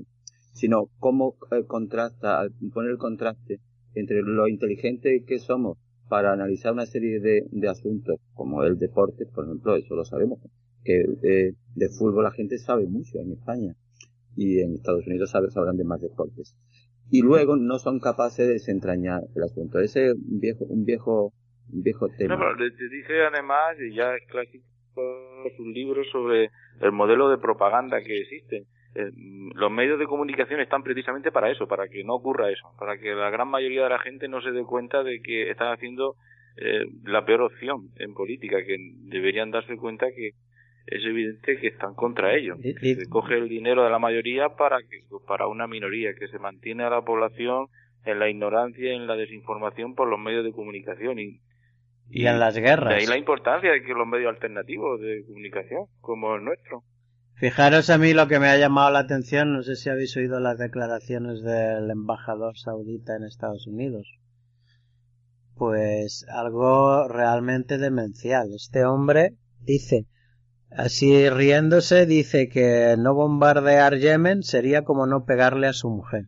sino 0.52 0.88
cómo 0.98 1.36
eh, 1.50 1.64
contrasta, 1.66 2.46
poner 2.72 2.92
el 2.92 2.98
contraste 2.98 3.60
entre 3.94 4.22
lo 4.22 4.48
inteligente 4.48 5.24
que 5.26 5.38
somos 5.38 5.78
para 6.08 6.32
analizar 6.32 6.72
una 6.72 6.86
serie 6.86 7.18
de, 7.18 7.46
de 7.50 7.68
asuntos, 7.68 8.20
como 8.34 8.62
el 8.62 8.78
deporte, 8.78 9.26
por 9.26 9.44
ejemplo, 9.44 9.74
eso 9.76 9.94
lo 9.96 10.04
sabemos, 10.04 10.38
que 10.84 11.00
eh, 11.00 11.54
de 11.74 11.88
fútbol 11.88 12.24
la 12.24 12.30
gente 12.30 12.58
sabe 12.58 12.86
mucho 12.86 13.18
en 13.18 13.32
España 13.32 13.74
y 14.36 14.60
en 14.60 14.74
Estados 14.74 15.06
Unidos 15.06 15.30
sabe, 15.30 15.50
sabrán 15.50 15.76
de 15.76 15.84
más 15.84 16.00
deportes 16.00 16.54
y 17.10 17.22
luego 17.22 17.56
no 17.56 17.78
son 17.78 18.00
capaces 18.00 18.46
de 18.46 18.54
desentrañar 18.54 19.22
el 19.34 19.42
asunto. 19.42 19.78
Ese 19.80 20.06
es 20.06 20.14
un 20.14 20.40
viejo, 20.40 20.64
un 20.64 20.84
viejo, 20.84 21.32
un 21.72 21.82
viejo 21.82 22.08
tema. 22.16 22.36
No, 22.36 22.40
pero 22.40 22.70
te 22.70 22.88
dice 22.88 23.22
además, 23.22 23.76
y 23.80 23.94
ya 23.94 24.12
clásico, 24.28 24.64
un 25.58 25.72
libro 25.72 26.02
sobre 26.10 26.50
el 26.80 26.92
modelo 26.92 27.28
de 27.28 27.38
propaganda 27.38 28.00
que 28.00 28.18
existe. 28.18 28.64
Eh, 28.94 29.10
los 29.54 29.70
medios 29.70 29.98
de 29.98 30.06
comunicación 30.06 30.60
están 30.60 30.82
precisamente 30.82 31.30
para 31.30 31.50
eso, 31.50 31.68
para 31.68 31.86
que 31.88 32.02
no 32.02 32.14
ocurra 32.14 32.50
eso, 32.50 32.66
para 32.78 32.96
que 32.98 33.14
la 33.14 33.30
gran 33.30 33.48
mayoría 33.48 33.84
de 33.84 33.90
la 33.90 33.98
gente 33.98 34.26
no 34.26 34.40
se 34.40 34.52
dé 34.52 34.62
cuenta 34.64 35.02
de 35.02 35.20
que 35.20 35.50
están 35.50 35.72
haciendo 35.72 36.14
eh, 36.56 36.86
la 37.04 37.24
peor 37.26 37.42
opción 37.42 37.90
en 37.96 38.14
política, 38.14 38.56
que 38.64 38.76
deberían 39.10 39.50
darse 39.50 39.76
cuenta 39.76 40.06
que 40.06 40.30
es 40.86 41.04
evidente 41.04 41.58
que 41.58 41.68
están 41.68 41.94
contra 41.94 42.34
ellos. 42.34 42.58
se 42.60 43.08
coge 43.08 43.34
el 43.34 43.48
dinero 43.48 43.84
de 43.84 43.90
la 43.90 43.98
mayoría 43.98 44.50
para 44.50 44.78
que 44.78 45.04
para 45.26 45.46
una 45.48 45.66
minoría 45.66 46.14
que 46.14 46.28
se 46.28 46.38
mantiene 46.38 46.84
a 46.84 46.90
la 46.90 47.02
población 47.02 47.66
en 48.04 48.18
la 48.18 48.28
ignorancia 48.28 48.92
y 48.92 48.96
en 48.96 49.06
la 49.06 49.16
desinformación 49.16 49.94
por 49.94 50.08
los 50.08 50.20
medios 50.20 50.44
de 50.44 50.52
comunicación 50.52 51.18
y 51.18 51.40
y, 52.10 52.26
en 52.26 52.38
las 52.38 52.56
guerras. 52.56 52.90
De 52.90 53.00
ahí 53.00 53.06
la 53.06 53.18
importancia 53.18 53.70
de 53.72 53.82
que 53.82 53.92
los 53.92 54.06
medios 54.06 54.30
alternativos 54.30 55.00
de 55.00 55.24
comunicación, 55.26 55.86
como 56.00 56.36
el 56.36 56.44
nuestro. 56.44 56.84
Fijaros 57.34 57.90
a 57.90 57.98
mí 57.98 58.14
lo 58.14 58.28
que 58.28 58.38
me 58.38 58.48
ha 58.48 58.56
llamado 58.56 58.90
la 58.90 59.00
atención, 59.00 59.52
no 59.52 59.62
sé 59.62 59.76
si 59.76 59.90
habéis 59.90 60.16
oído 60.16 60.40
las 60.40 60.58
declaraciones 60.58 61.42
del 61.42 61.90
embajador 61.90 62.56
saudita 62.56 63.16
en 63.16 63.24
Estados 63.24 63.66
Unidos. 63.66 64.08
Pues 65.54 66.26
algo 66.30 67.08
realmente 67.08 67.78
demencial. 67.78 68.48
Este 68.54 68.84
hombre 68.84 69.32
dice 69.60 70.06
Así 70.76 71.30
riéndose 71.30 72.04
dice 72.04 72.50
que 72.50 72.96
no 72.98 73.14
bombardear 73.14 73.96
Yemen 73.96 74.42
sería 74.42 74.82
como 74.84 75.06
no 75.06 75.24
pegarle 75.24 75.68
a 75.68 75.72
su 75.72 75.88
mujer. 75.88 76.26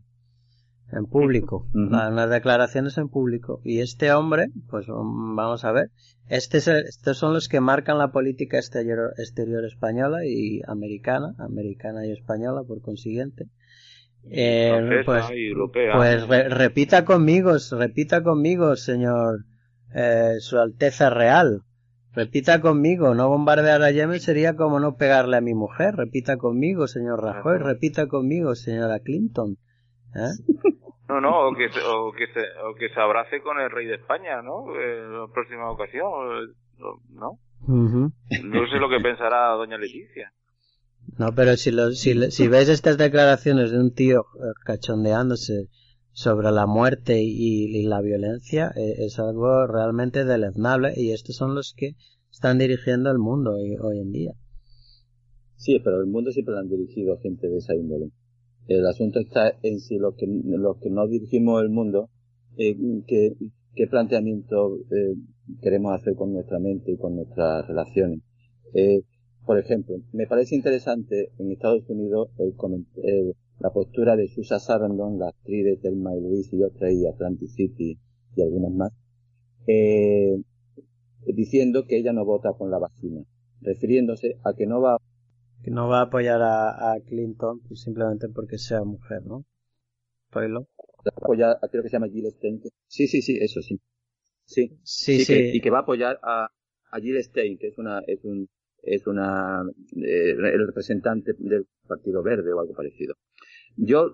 En 0.91 1.05
público. 1.05 1.69
Unas 1.75 2.31
declaraciones 2.31 2.97
en 2.97 3.11
público. 3.11 3.61
Y 3.63 3.81
este 3.81 4.11
hombre, 4.11 4.47
pues 4.71 4.87
vamos 4.89 5.67
a 5.67 5.73
ver. 5.73 5.91
Este 6.29 6.59
estos 6.59 7.19
son 7.19 7.35
los 7.35 7.49
que 7.49 7.61
marcan 7.61 7.99
la 7.99 8.11
política 8.11 8.57
exterior, 8.57 9.13
exterior 9.19 9.67
española 9.67 10.25
y 10.25 10.63
americana, 10.67 11.35
americana 11.39 12.07
y 12.07 12.13
española 12.13 12.63
por 12.67 12.81
consiguiente. 12.81 13.49
Eh, 14.31 15.03
pues, 15.05 15.27
pues 15.95 16.51
repita 16.51 17.05
conmigo, 17.05 17.53
repita 17.73 18.23
conmigo, 18.23 18.77
señor, 18.77 19.45
eh, 19.95 20.37
Su 20.41 20.59
Alteza 20.59 21.11
Real. 21.11 21.63
Repita 22.15 22.61
conmigo, 22.61 23.15
no 23.15 23.29
bombardear 23.29 23.83
a 23.83 23.91
Yemen 23.91 24.21
sería 24.21 24.57
como 24.57 24.81
no 24.81 24.97
pegarle 24.97 25.37
a 25.37 25.41
mi 25.41 25.55
mujer. 25.55 25.95
Repita 25.95 26.37
conmigo, 26.37 26.87
señor 26.87 27.23
Rajoy. 27.23 27.59
Repita 27.59 28.09
conmigo, 28.09 28.55
señora 28.55 29.01
Clinton. 29.01 29.57
¿Eh? 30.15 30.73
No, 31.09 31.21
no, 31.21 31.49
o 31.49 31.55
que, 31.55 31.71
se, 31.71 31.81
o, 31.81 32.13
que 32.13 32.27
se, 32.27 32.41
o 32.65 32.75
que 32.75 32.89
se 32.91 33.01
abrace 33.01 33.41
con 33.41 33.59
el 33.61 33.71
rey 33.71 33.87
de 33.87 33.95
España, 33.95 34.43
¿no? 34.43 34.75
En 34.75 35.21
la 35.21 35.27
próxima 35.33 35.71
ocasión, 35.71 36.55
¿no? 37.11 37.39
No 37.67 38.69
sé 38.69 38.77
lo 38.77 38.89
que 38.89 39.01
pensará 39.01 39.49
doña 39.53 39.79
Leticia. 39.79 40.33
No, 41.17 41.33
pero 41.35 41.57
si, 41.57 41.71
lo, 41.71 41.93
si, 41.93 42.31
si 42.31 42.49
ves 42.49 42.69
estas 42.69 42.99
declaraciones 42.99 43.71
de 43.71 43.81
un 43.81 43.95
tío 43.95 44.21
eh, 44.21 44.53
cachondeándose 44.65 45.69
sobre 46.19 46.51
la 46.51 46.67
muerte 46.67 47.23
y, 47.23 47.85
la 47.85 48.01
violencia 48.01 48.73
eh, 48.75 49.07
es 49.07 49.21
algo 49.21 49.69
realmente 49.69 50.25
deleznable 50.25 50.93
y 50.97 51.13
estos 51.13 51.37
son 51.37 51.55
los 51.55 51.75
que 51.77 51.95
están 52.29 52.59
dirigiendo 52.59 53.09
el 53.13 53.19
mundo 53.19 53.53
hoy, 53.55 53.99
en 53.99 54.11
día. 54.11 54.33
Sí, 55.55 55.79
pero 55.79 56.01
el 56.01 56.09
mundo 56.09 56.33
siempre 56.33 56.55
lo 56.55 56.61
han 56.61 56.69
dirigido 56.69 57.19
gente 57.19 57.49
de 57.49 57.59
esa 57.59 57.77
índole. 57.77 58.11
El 58.67 58.85
asunto 58.87 59.21
está 59.21 59.53
en 59.63 59.79
si 59.79 59.97
los 59.97 60.17
que, 60.17 60.27
los 60.27 60.79
que 60.79 60.91
no 60.91 61.07
dirigimos 61.07 61.63
el 61.63 61.71
mundo 61.71 62.11
eh, 62.57 62.77
qué, 63.07 63.37
qué 63.77 63.87
planteamiento 63.87 64.77
eh, 64.91 65.15
queremos 65.63 65.95
hacer 65.95 66.17
con 66.17 66.33
nuestra 66.33 66.59
mente 66.59 66.91
y 66.91 66.97
con 66.97 67.15
nuestras 67.15 67.65
relaciones. 67.69 68.23
Eh, 68.75 69.03
por 69.47 69.57
ejemplo, 69.57 69.99
me 70.13 70.27
parece 70.27 70.57
interesante 70.57 71.31
en 71.39 71.53
Estados 71.53 71.89
Unidos 71.89 72.31
el, 72.39 72.57
la 73.61 73.71
postura 73.71 74.17
de 74.17 74.29
Susan 74.29 74.61
Sarandon, 74.61 75.19
la 75.19 75.29
actriz 75.29 75.65
de 75.65 75.77
Thelma 75.77 76.17
y 76.17 76.21
Luis 76.21 76.53
y 76.53 76.63
otra 76.63 76.91
y 76.93 77.07
Atlantic 77.07 77.49
City 77.49 77.99
y 78.37 78.43
algunas 78.43 78.73
más, 78.73 78.93
eh, 79.67 80.41
diciendo 81.27 81.85
que 81.87 81.99
ella 81.99 82.13
no 82.13 82.25
vota 82.25 82.53
con 82.53 82.71
la 82.71 82.79
vacina, 82.79 83.23
refiriéndose 83.61 84.39
a 84.45 84.55
que 84.55 84.67
no 84.67 84.81
va 84.81 84.99
que 85.63 85.73
no 85.73 85.89
va 85.89 86.01
a 86.01 86.03
apoyar 86.03 86.41
a, 86.41 86.95
Clinton 87.05 87.61
pues 87.67 87.83
simplemente 87.83 88.29
porque 88.29 88.59
sea 88.59 88.85
mujer, 88.85 89.25
¿no? 89.27 89.45
Spoiler. 90.29 90.63
Apoyar, 91.17 91.59
creo 91.71 91.83
que 91.83 91.89
se 91.89 91.97
llama 91.97 92.09
Jill 92.09 92.31
Stein. 92.31 92.61
Sí, 92.87 93.09
sí, 93.09 93.23
sí, 93.23 93.39
eso 93.41 93.61
sí. 93.61 93.81
Sí, 94.45 94.79
sí, 94.85 95.25
sí. 95.25 95.51
y 95.55 95.61
que 95.61 95.71
va 95.71 95.79
a 95.79 95.83
apoyar 95.83 96.21
a, 96.23 96.49
a 96.91 97.01
Jill 97.01 97.23
Stein, 97.25 97.59
que 97.59 97.69
es 97.69 97.79
una, 97.79 98.01
es 98.07 98.25
un, 98.25 98.49
es 98.83 99.07
una, 99.07 99.63
eh, 99.97 100.31
el 100.31 100.67
representante 100.67 101.33
del 101.39 101.67
Partido 101.87 102.23
Verde 102.23 102.53
o 102.53 102.61
algo 102.61 102.75
parecido. 102.75 103.15
Yo, 103.79 104.11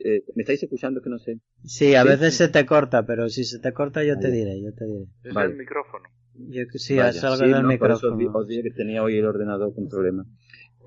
eh, 0.00 0.24
¿me 0.34 0.42
estáis 0.42 0.62
escuchando 0.62 1.00
que 1.00 1.08
no 1.08 1.18
sé? 1.18 1.38
Sí, 1.62 1.94
a 1.94 2.04
veces 2.04 2.34
se 2.34 2.48
te 2.48 2.66
corta, 2.66 3.06
pero 3.06 3.28
si 3.28 3.44
se 3.44 3.60
te 3.60 3.72
corta 3.72 4.04
yo 4.04 4.18
te 4.18 4.30
diré, 4.30 4.60
yo 4.60 4.72
te 4.74 4.84
diré. 4.84 5.06
Es 5.22 5.36
el 5.36 5.56
micrófono. 5.56 6.08
Yo, 6.34 6.62
sí, 6.72 6.98
es 6.98 7.22
algo 7.22 7.46
del 7.46 7.64
micrófono. 7.64 8.16
Por 8.32 8.42
os, 8.42 8.48
dije 8.48 8.64
que 8.64 8.70
tenía 8.72 9.02
hoy 9.02 9.18
el 9.18 9.24
ordenador 9.24 9.72
con 9.72 9.88
problema. 9.88 10.24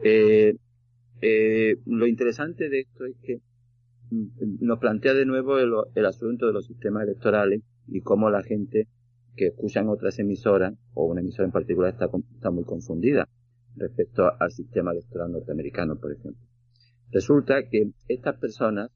Eh, 0.03 0.55
eh, 1.21 1.77
lo 1.85 2.05
interesante 2.05 2.69
de 2.69 2.81
esto 2.81 3.05
es 3.05 3.15
que 3.23 3.39
mm, 4.11 4.57
nos 4.59 4.77
plantea 4.79 5.13
de 5.13 5.25
nuevo 5.25 5.57
el, 5.57 5.71
el, 5.95 6.05
asunto 6.05 6.47
de 6.47 6.53
los 6.53 6.67
sistemas 6.67 7.03
electorales 7.03 7.61
y 7.87 8.01
cómo 8.01 8.29
la 8.29 8.43
gente 8.43 8.87
que 9.35 9.47
escuchan 9.47 9.87
otras 9.87 10.19
emisoras, 10.19 10.73
o 10.93 11.05
una 11.05 11.21
emisora 11.21 11.45
en 11.45 11.51
particular, 11.51 11.93
está, 11.93 12.09
está 12.35 12.51
muy 12.51 12.65
confundida 12.65 13.27
respecto 13.75 14.29
al 14.39 14.51
sistema 14.51 14.91
electoral 14.91 15.31
norteamericano, 15.31 15.95
por 15.97 16.11
ejemplo. 16.11 16.45
Resulta 17.11 17.67
que 17.69 17.91
estas 18.07 18.37
personas 18.37 18.91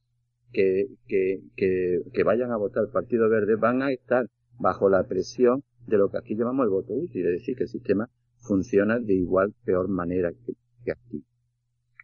que, 0.52 0.88
que, 1.08 1.40
que, 1.56 2.24
vayan 2.24 2.52
a 2.52 2.58
votar 2.58 2.84
el 2.84 2.90
Partido 2.90 3.30
Verde 3.30 3.56
van 3.56 3.82
a 3.82 3.92
estar 3.92 4.28
bajo 4.60 4.90
la 4.90 5.08
presión 5.08 5.64
de 5.88 5.98
lo 5.98 6.10
que 6.10 6.18
aquí 6.18 6.36
llamamos 6.36 6.66
el 6.66 6.72
voto 6.72 6.94
útil, 6.94 7.26
es 7.26 7.40
decir, 7.40 7.56
que 7.56 7.64
el 7.64 7.70
sistema 7.70 8.10
funciona 8.40 9.00
de 9.00 9.14
igual 9.14 9.54
peor 9.64 9.88
manera 9.88 10.32
que, 10.32 10.92
aquí. 10.92 11.24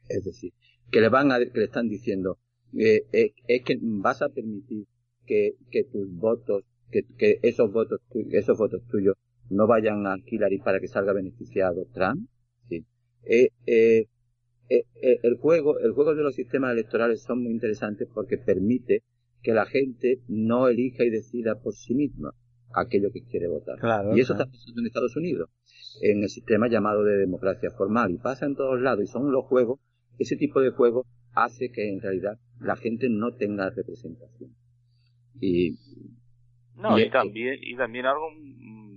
Es 0.07 0.23
decir, 0.23 0.53
que 0.89 1.01
le 1.01 1.09
van 1.09 1.31
a, 1.31 1.39
que 1.39 1.59
le 1.59 1.65
están 1.65 1.89
diciendo, 1.89 2.37
eh, 2.77 3.05
eh, 3.11 3.33
es 3.47 3.63
que 3.63 3.77
vas 3.81 4.21
a 4.21 4.29
permitir 4.29 4.85
que, 5.25 5.55
que 5.69 5.83
tus 5.83 6.09
votos, 6.15 6.63
que, 6.89 7.03
que 7.17 7.39
esos 7.43 7.71
votos, 7.71 7.99
esos 8.31 8.57
votos 8.57 8.81
tuyos 8.87 9.15
no 9.49 9.67
vayan 9.67 10.07
a 10.07 10.15
Hillary 10.25 10.59
para 10.59 10.79
que 10.79 10.87
salga 10.87 11.11
beneficiado 11.11 11.85
Trump. 11.93 12.29
Sí. 12.69 12.85
Eh, 13.23 14.07
eh, 14.69 14.83
eh, 15.01 15.19
el 15.23 15.37
juego, 15.37 15.79
el 15.79 15.91
juego 15.93 16.13
de 16.15 16.23
los 16.23 16.35
sistemas 16.35 16.73
electorales 16.73 17.21
son 17.21 17.43
muy 17.43 17.51
interesantes 17.51 18.07
porque 18.13 18.37
permite 18.37 19.03
que 19.41 19.53
la 19.53 19.65
gente 19.65 20.21
no 20.27 20.67
elija 20.67 21.03
y 21.03 21.09
decida 21.09 21.55
por 21.61 21.73
sí 21.73 21.95
misma 21.95 22.33
aquello 22.73 23.11
que 23.11 23.23
quiere 23.23 23.47
votar. 23.47 23.77
y 24.15 24.19
eso 24.19 24.33
está 24.33 24.45
pasando 24.45 24.81
en 24.81 24.87
Estados 24.87 25.15
Unidos, 25.15 25.49
en 26.01 26.23
el 26.23 26.29
sistema 26.29 26.67
llamado 26.67 27.03
de 27.03 27.17
democracia 27.17 27.71
formal, 27.71 28.11
y 28.11 28.17
pasa 28.17 28.45
en 28.45 28.55
todos 28.55 28.81
lados, 28.81 29.03
y 29.03 29.07
son 29.07 29.31
los 29.31 29.45
juegos, 29.45 29.79
ese 30.19 30.35
tipo 30.35 30.59
de 30.59 30.71
juego 30.71 31.05
hace 31.33 31.71
que 31.71 31.89
en 31.89 32.01
realidad 32.01 32.37
la 32.59 32.75
gente 32.75 33.07
no 33.09 33.35
tenga 33.35 33.69
representación. 33.69 34.51
Y, 35.39 35.77
no, 36.75 36.99
y, 36.99 37.09
también, 37.09 37.57
y 37.61 37.75
también 37.75 38.05
algo 38.05 38.27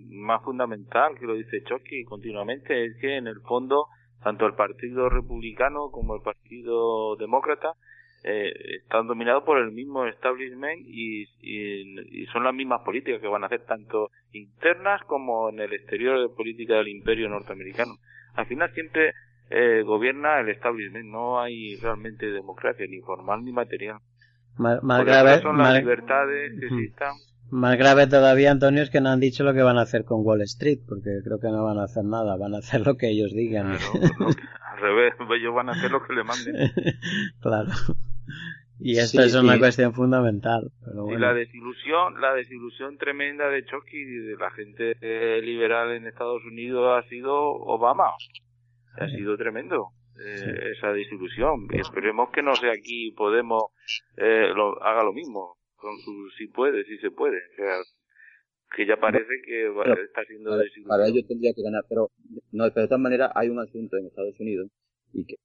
más 0.09 0.43
fundamental 0.43 1.19
que 1.19 1.27
lo 1.27 1.35
dice 1.35 1.63
Chucky 1.65 2.05
continuamente 2.05 2.87
es 2.87 2.97
que 3.01 3.17
en 3.17 3.27
el 3.27 3.41
fondo 3.43 3.87
tanto 4.23 4.47
el 4.47 4.55
Partido 4.55 5.09
Republicano 5.09 5.91
como 5.91 6.17
el 6.17 6.23
Partido 6.23 7.17
Demócrata 7.17 7.75
eh, 8.23 8.53
están 8.83 9.07
dominados 9.07 9.45
por 9.45 9.59
el 9.59 9.73
mismo 9.73 10.05
establishment 10.05 10.83
y, 10.85 11.27
y, 11.41 12.27
son 12.27 12.45
las 12.45 12.53
mismas 12.53 12.83
políticas 12.83 13.21
que 13.21 13.29
van 13.29 13.45
a 13.45 13.47
hacer 13.47 13.65
tanto 13.65 14.11
internas 14.33 15.03
como 15.05 15.49
en 15.49 15.61
el 15.61 15.73
exterior 15.73 16.21
de 16.21 16.35
política 16.35 16.75
del 16.75 16.89
imperio 16.89 17.31
norteamericano. 17.31 17.95
Al 18.35 18.45
final 18.45 18.73
siempre 18.75 19.15
eh, 19.49 19.83
gobierna 19.87 20.39
el 20.41 20.51
establishment, 20.51 21.07
no 21.07 21.41
hay 21.41 21.77
realmente 21.77 22.31
democracia, 22.31 22.87
ni 22.89 23.01
formal 23.01 23.43
ni 23.43 23.53
material. 23.53 23.99
Más, 24.59 24.81
grave, 25.07 25.41
son 25.41 25.57
las 25.57 25.79
libertades 25.79 26.53
que 26.61 26.67
existan. 26.67 27.15
Más 27.51 27.77
grave 27.77 28.07
todavía, 28.07 28.53
Antonio, 28.53 28.83
es 28.83 28.91
que 28.91 29.01
no 29.01 29.09
han 29.09 29.19
dicho 29.19 29.43
lo 29.43 29.53
que 29.53 29.63
van 29.63 29.77
a 29.77 29.83
hacer 29.83 30.05
con 30.05 30.25
Wall 30.25 30.43
Street, 30.43 30.79
porque 30.87 31.11
creo 31.25 31.41
que 31.41 31.49
no 31.49 31.65
van 31.65 31.79
a 31.79 31.85
hacer 31.85 32.05
nada, 32.05 32.37
van 32.37 32.55
a 32.55 32.59
hacer 32.59 32.87
lo 32.87 32.97
que 32.97 33.09
ellos 33.09 33.33
digan. 33.33 33.73
al 33.73 34.81
revés, 34.81 35.15
ellos 35.37 35.55
van 35.55 35.69
a 35.69 35.73
hacer 35.73 35.91
lo 35.91 36.03
que 36.03 36.13
le 36.13 36.23
manden. 36.23 36.55
claro. 37.41 37.71
Y 38.79 38.99
esto 38.99 39.23
es 39.23 39.35
una 39.35 39.59
cuestión 39.59 39.93
fundamental. 39.93 40.71
Y 41.11 41.17
la 41.17 41.35
desilusión, 41.35 42.21
la 42.21 42.35
desilusión 42.35 42.97
tremenda 42.97 43.49
de 43.49 43.65
Chucky 43.65 43.97
y 43.97 44.05
de 44.05 44.37
la 44.37 44.51
gente 44.53 44.97
eh, 45.01 45.43
liberal 45.43 45.91
en 45.93 46.07
Estados 46.07 46.43
Unidos 46.45 46.97
ha 46.97 47.07
sido 47.09 47.35
Obama. 47.35 48.13
Ha 48.97 49.09
sido 49.09 49.37
tremendo. 49.37 49.89
Eh, 50.25 50.73
esa 50.77 50.93
desilusión. 50.93 51.67
Y 51.71 51.81
esperemos 51.81 52.31
que 52.31 52.43
no 52.43 52.55
sea 52.55 52.73
aquí 52.73 53.11
Podemos 53.13 53.65
eh, 54.17 54.49
lo, 54.55 54.83
haga 54.83 55.03
lo 55.03 55.13
mismo 55.15 55.60
con 55.81 55.99
su 56.01 56.31
si 56.37 56.47
puede, 56.47 56.85
si 56.85 56.99
se 56.99 57.11
puede. 57.11 57.39
O 57.53 57.57
sea, 57.57 57.77
que 58.77 58.87
ya 58.87 58.97
parece 58.97 59.33
que 59.45 59.67
está 60.05 60.25
siendo 60.27 60.51
para, 60.51 60.65
para 60.87 61.09
ellos 61.09 61.27
tendría 61.27 61.53
que 61.55 61.63
ganar, 61.63 61.85
pero 61.89 62.11
no, 62.53 62.65
pero 62.73 62.83
de 62.83 62.89
todas 62.89 63.01
maneras 63.01 63.33
hay 63.35 63.49
un 63.49 63.59
asunto 63.59 63.97
en 63.97 64.07
Estados 64.07 64.39
Unidos 64.39 64.71
y 65.13 65.25
que 65.27 65.37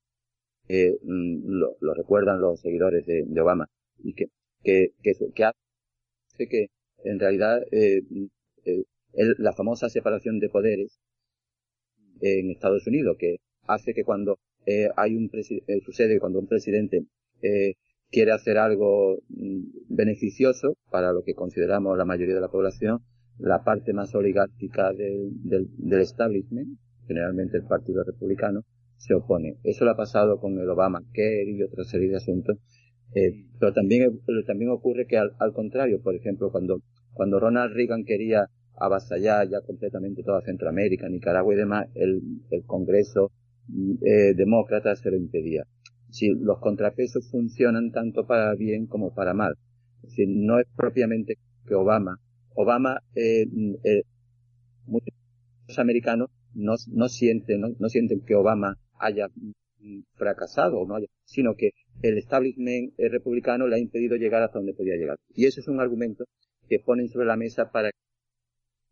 eh, 0.68 0.98
lo, 1.04 1.76
lo, 1.80 1.94
recuerdan 1.94 2.42
los 2.42 2.62
seguidores 2.62 3.06
de, 3.06 3.24
de 3.26 3.42
Obama 3.42 3.68
y 4.04 4.14
que 4.14 4.26
que 4.64 4.94
que, 5.02 5.14
que 5.34 5.44
hace 5.44 6.48
que 6.50 6.68
en 7.04 7.20
realidad 7.20 7.62
eh, 7.72 8.02
eh, 8.66 8.84
la 9.14 9.54
famosa 9.54 9.90
separación 9.90 10.40
de 10.40 10.50
poderes 10.50 11.00
en 12.22 12.52
Estados 12.52 12.86
Unidos 12.88 13.18
que 13.20 13.38
hace 13.68 13.94
que 13.94 14.04
cuando 14.04 14.40
eh, 14.66 14.90
hay 14.96 15.16
un 15.16 15.30
eh, 15.34 15.82
sucede 15.86 16.20
cuando 16.20 16.40
un 16.40 16.48
presidente 16.48 17.06
eh, 17.42 17.76
quiere 18.12 18.32
hacer 18.32 18.58
algo 18.58 19.18
mm, 19.30 19.64
beneficioso 19.90 20.78
para 20.90 21.14
lo 21.14 21.24
que 21.24 21.34
consideramos 21.34 21.98
la 21.98 22.06
mayoría 22.06 22.36
de 22.36 22.42
la 22.42 22.50
población, 22.50 23.00
la 23.38 23.64
parte 23.64 23.94
más 23.94 24.16
oligárquica 24.16 24.94
del, 24.94 25.32
del, 25.44 26.02
establishment, 26.02 26.78
generalmente 27.08 27.58
el 27.58 27.66
Partido 27.66 28.04
Republicano, 28.04 28.62
se 28.98 29.14
opone. 29.14 29.58
Eso 29.64 29.84
lo 29.84 29.92
ha 29.92 29.98
pasado 29.98 30.40
con 30.40 30.58
el 30.58 30.70
Obama 30.70 31.02
Care 31.14 31.52
y 31.52 31.62
otra 31.62 31.84
serie 31.84 32.10
de 32.10 32.18
asuntos. 32.18 32.58
Eh, 33.14 33.46
pero 33.60 33.74
también, 33.74 34.20
también 34.48 34.72
ocurre 34.72 35.06
que 35.06 35.18
al, 35.18 35.54
contrario, 35.54 36.02
por 36.02 36.16
ejemplo, 36.16 36.52
cuando, 36.52 36.82
cuando 37.14 37.40
Ronald 37.40 37.74
Reagan 37.74 38.04
quería 38.04 38.48
avasallar 38.78 39.48
ya 39.50 39.62
completamente 39.62 40.24
toda 40.24 40.42
Centroamérica, 40.42 41.08
Nicaragua 41.08 41.54
y 41.54 41.58
demás, 41.58 41.88
el, 41.94 42.22
el 42.50 42.66
Congreso 42.66 43.32
eh, 44.02 44.34
demócrata 44.36 44.96
se 44.96 45.12
lo 45.12 45.18
impedía 45.18 45.66
si 46.10 46.30
los 46.30 46.60
contrapesos 46.60 47.30
funcionan 47.30 47.92
tanto 47.92 48.26
para 48.26 48.54
bien 48.56 48.88
como 48.88 49.14
para 49.14 49.34
mal. 49.34 49.56
Es 50.04 50.10
decir, 50.12 50.28
no 50.30 50.60
es 50.60 50.68
propiamente 50.76 51.38
que 51.66 51.76
Obama, 51.76 52.20
Obama, 52.56 53.02
eh, 53.16 53.46
eh, 53.84 54.04
muchos 54.86 55.14
americanos 55.78 56.30
no, 56.54 56.76
no 56.92 57.10
sienten, 57.10 57.62
no, 57.78 57.90
sienten 57.90 58.22
que 58.22 58.36
Obama 58.36 58.78
haya 59.00 59.28
fracasado 60.14 60.84
no 60.88 60.96
haya, 60.96 61.08
sino 61.26 61.56
que 61.56 61.72
el 62.02 62.18
establishment 62.18 62.94
republicano 62.98 63.68
le 63.68 63.76
ha 63.76 63.80
impedido 63.80 64.16
llegar 64.16 64.42
hasta 64.42 64.58
donde 64.58 64.74
podía 64.74 64.96
llegar. 64.96 65.18
Y 65.34 65.46
eso 65.46 65.60
es 65.60 65.68
un 65.68 65.80
argumento 65.80 66.26
que 66.68 66.80
ponen 66.80 67.08
sobre 67.10 67.28
la 67.28 67.36
mesa 67.36 67.72
para 67.72 67.92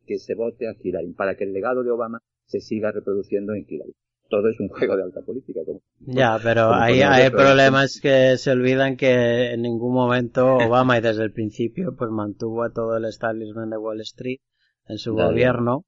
que 0.05 0.19
se 0.19 0.35
vote 0.35 0.67
a 0.67 0.75
Hillary, 0.79 1.13
para 1.13 1.35
que 1.35 1.45
el 1.45 1.53
legado 1.53 1.83
de 1.83 1.91
Obama 1.91 2.19
se 2.45 2.59
siga 2.59 2.91
reproduciendo 2.91 3.53
en 3.53 3.65
Hillary 3.67 3.93
todo 4.33 4.49
es 4.49 4.59
un 4.59 4.67
juego 4.67 4.97
de 4.97 5.03
alta 5.03 5.21
política. 5.21 5.59
Como, 5.63 5.83
ya, 5.99 6.39
pero 6.41 6.73
ahí 6.73 7.01
hay 7.01 7.29
problemas 7.29 7.99
que 8.01 8.35
se 8.37 8.49
olvidan 8.49 8.97
que 8.97 9.51
en 9.51 9.61
ningún 9.61 9.93
momento 9.93 10.55
Obama 10.55 10.97
y 10.97 11.01
desde 11.01 11.21
el 11.21 11.31
principio 11.31 11.95
pues 11.95 12.09
mantuvo 12.09 12.63
a 12.63 12.71
todo 12.71 12.97
el 12.97 13.05
establishment 13.05 13.71
de 13.71 13.77
Wall 13.77 14.01
Street 14.01 14.39
en 14.87 14.97
su 14.97 15.13
gobierno 15.13 15.85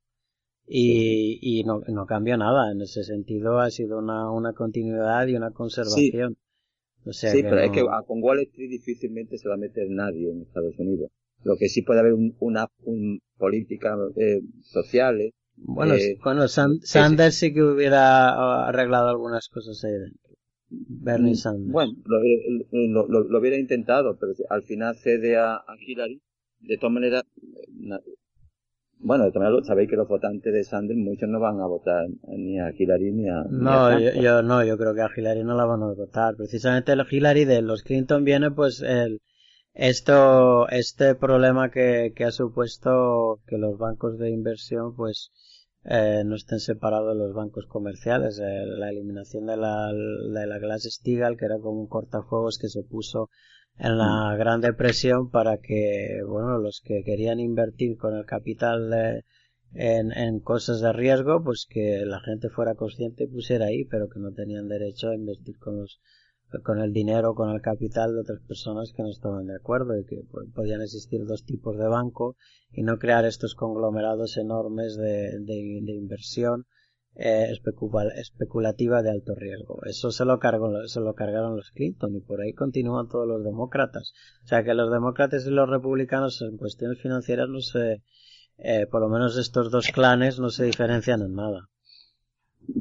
y, 0.68 1.40
y 1.42 1.64
no, 1.64 1.82
no 1.88 2.06
cambió 2.06 2.38
nada. 2.38 2.72
En 2.72 2.82
ese 2.82 3.04
sentido 3.04 3.58
ha 3.58 3.72
sido 3.72 3.98
una, 3.98 4.32
una 4.32 4.54
continuidad 4.54 5.26
y 5.26 5.36
una 5.36 5.50
conservación. 5.50 6.38
Sí, 7.10 7.42
pero 7.42 7.60
es 7.60 7.72
que 7.72 7.84
con 8.06 8.22
Wall 8.22 8.42
Street 8.42 8.70
difícilmente 8.70 9.40
se 9.40 9.50
va 9.50 9.56
a 9.56 9.58
meter 9.58 9.88
nadie 9.90 10.30
en 10.30 10.44
Estados 10.44 10.78
Unidos. 10.78 11.10
Lo 11.44 11.56
que 11.58 11.68
sí 11.68 11.82
puede 11.82 12.02
haber 12.02 12.14
una 12.40 12.68
un 12.84 13.20
política 13.38 13.96
eh, 14.18 14.42
sociales 14.62 15.34
bueno, 15.58 15.96
eh, 15.96 16.18
bueno 16.24 16.48
Sanders 16.48 17.36
sí 17.36 17.54
que 17.54 17.64
hubiera 17.64 18.68
arreglado 18.68 19.10
algunas 19.10 19.48
cosas 19.50 19.84
ahí 19.84 19.94
dentro. 19.94 20.26
Bernie 20.70 21.34
mm, 21.34 21.36
Sanders. 21.36 21.72
Bueno, 21.72 21.94
lo, 22.06 23.08
lo, 23.08 23.24
lo, 23.24 23.40
hubiera 23.40 23.58
intentado, 23.58 24.18
pero 24.18 24.34
al 24.50 24.64
final 24.64 24.96
cede 24.96 25.38
a, 25.38 25.64
Hillary 25.80 26.22
de 26.60 26.78
todas 26.78 26.94
maneras, 26.94 27.24
bueno, 28.98 29.26
de 29.26 29.32
todas 29.32 29.48
maneras 29.48 29.68
sabéis 29.68 29.90
que 29.90 29.96
los 29.96 30.08
votantes 30.08 30.52
de 30.52 30.64
Sanders 30.64 30.98
muchos 30.98 31.30
no 31.30 31.40
van 31.40 31.60
a 31.60 31.68
votar 31.68 32.08
ni 32.28 32.60
a 32.60 32.72
Hillary 32.72 33.12
ni 33.12 33.30
a... 33.30 33.44
No, 33.50 34.00
yo, 34.00 34.42
no, 34.42 34.66
yo 34.66 34.78
creo 34.78 34.96
que 34.96 35.02
a 35.02 35.10
Hillary 35.16 35.44
no 35.44 35.56
la 35.56 35.66
van 35.66 35.84
a 35.84 35.94
votar. 35.94 36.36
Precisamente 36.36 36.92
el 36.94 37.04
Hillary 37.10 37.46
de 37.46 37.62
los 37.62 37.84
Clinton 37.84 38.24
viene 38.24 38.50
pues 38.52 38.82
el, 38.82 39.22
esto, 39.76 40.70
este 40.70 41.16
problema 41.16 41.70
que, 41.70 42.14
que 42.16 42.24
ha 42.24 42.32
supuesto 42.32 43.42
que 43.46 43.58
los 43.58 43.78
bancos 43.78 44.18
de 44.18 44.30
inversión 44.30 44.96
pues 44.96 45.32
eh, 45.84 46.24
no 46.26 46.36
estén 46.36 46.60
separados 46.60 47.14
de 47.14 47.24
los 47.24 47.34
bancos 47.34 47.66
comerciales. 47.68 48.40
Eh, 48.40 48.66
la 48.66 48.90
eliminación 48.90 49.46
de 49.46 49.58
la, 49.58 49.92
de 49.94 50.48
la 50.48 50.60
Glass-Steagall, 50.60 51.38
que 51.38 51.46
era 51.46 51.60
como 51.60 51.82
un 51.82 51.88
cortafuegos 51.88 52.58
que 52.58 52.70
se 52.70 52.84
puso 52.84 53.30
en 53.78 53.98
la 53.98 54.34
mm. 54.34 54.38
Gran 54.40 54.62
Depresión 54.62 55.30
para 55.30 55.58
que, 55.58 56.22
bueno, 56.26 56.58
los 56.58 56.82
que 56.84 57.04
querían 57.04 57.42
invertir 57.42 57.98
con 57.98 58.16
el 58.16 58.26
capital 58.26 59.22
en, 59.74 60.12
en 60.14 60.40
cosas 60.40 60.80
de 60.80 60.94
riesgo, 60.94 61.44
pues 61.44 61.68
que 61.70 62.04
la 62.06 62.22
gente 62.22 62.50
fuera 62.50 62.76
consciente 62.76 63.26
y 63.26 63.28
pusiera 63.28 63.66
ahí, 63.66 63.84
pero 63.84 64.08
que 64.08 64.20
no 64.20 64.32
tenían 64.32 64.70
derecho 64.70 65.10
a 65.10 65.16
invertir 65.16 65.58
con 65.60 65.82
los 65.82 66.00
con 66.64 66.80
el 66.80 66.94
dinero, 66.94 67.36
con 67.36 67.50
el 67.50 67.62
capital 67.62 68.14
de 68.14 68.22
otras 68.22 68.40
personas 68.48 68.94
que 68.96 69.04
no 69.04 69.10
estaban 69.10 69.48
de 69.48 69.56
acuerdo 69.56 69.98
y 69.98 70.06
que 70.06 70.22
podían 70.54 70.82
existir 70.82 71.26
dos 71.26 71.46
tipos 71.46 71.78
de 71.78 71.88
banco 71.88 72.36
y 72.72 72.84
no 72.84 72.98
crear 72.98 73.26
estos 73.26 73.56
conglomerados 73.56 74.38
enormes 74.38 74.96
de, 74.98 75.40
de, 75.40 75.94
inversión 75.94 76.66
eh, 77.16 77.48
especulativa 78.18 79.02
de 79.02 79.12
alto 79.12 79.36
riesgo. 79.36 79.80
Eso 79.86 80.12
se 80.12 80.26
lo, 80.26 80.40
cargó, 80.40 80.88
se 80.88 81.00
lo 81.00 81.14
cargaron 81.14 81.56
los 81.56 81.72
Clinton 81.72 82.16
y 82.16 82.22
por 82.22 82.42
ahí 82.42 82.54
continúan 82.54 83.08
todos 83.08 83.28
los 83.28 83.44
demócratas. 83.44 84.14
O 84.44 84.48
sea 84.48 84.64
que 84.64 84.74
los 84.74 84.92
demócratas 84.92 85.46
y 85.46 85.52
los 85.52 85.70
republicanos 85.70 86.42
en 86.42 86.58
cuestiones 86.58 87.02
financieras 87.02 87.50
no 87.50 87.62
se, 87.62 88.04
eh, 88.58 88.88
por 88.88 89.02
lo 89.02 89.10
menos 89.10 89.38
estos 89.38 89.72
dos 89.72 89.88
clanes 89.92 90.40
no 90.40 90.50
se 90.50 90.66
diferencian 90.66 91.22
en 91.22 91.36
nada. 91.36 91.70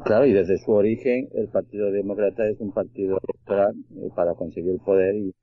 Claro, 0.05 0.27
y 0.27 0.33
desde 0.33 0.59
su 0.59 0.73
origen 0.73 1.29
el 1.35 1.49
Partido 1.49 1.91
Demócrata 1.91 2.47
es 2.47 2.61
un 2.61 2.73
partido 2.73 3.21
electoral 3.23 3.75
eh, 3.97 4.09
para 4.15 4.35
conseguir 4.35 4.79
poder 4.79 5.15
y, 5.17 5.35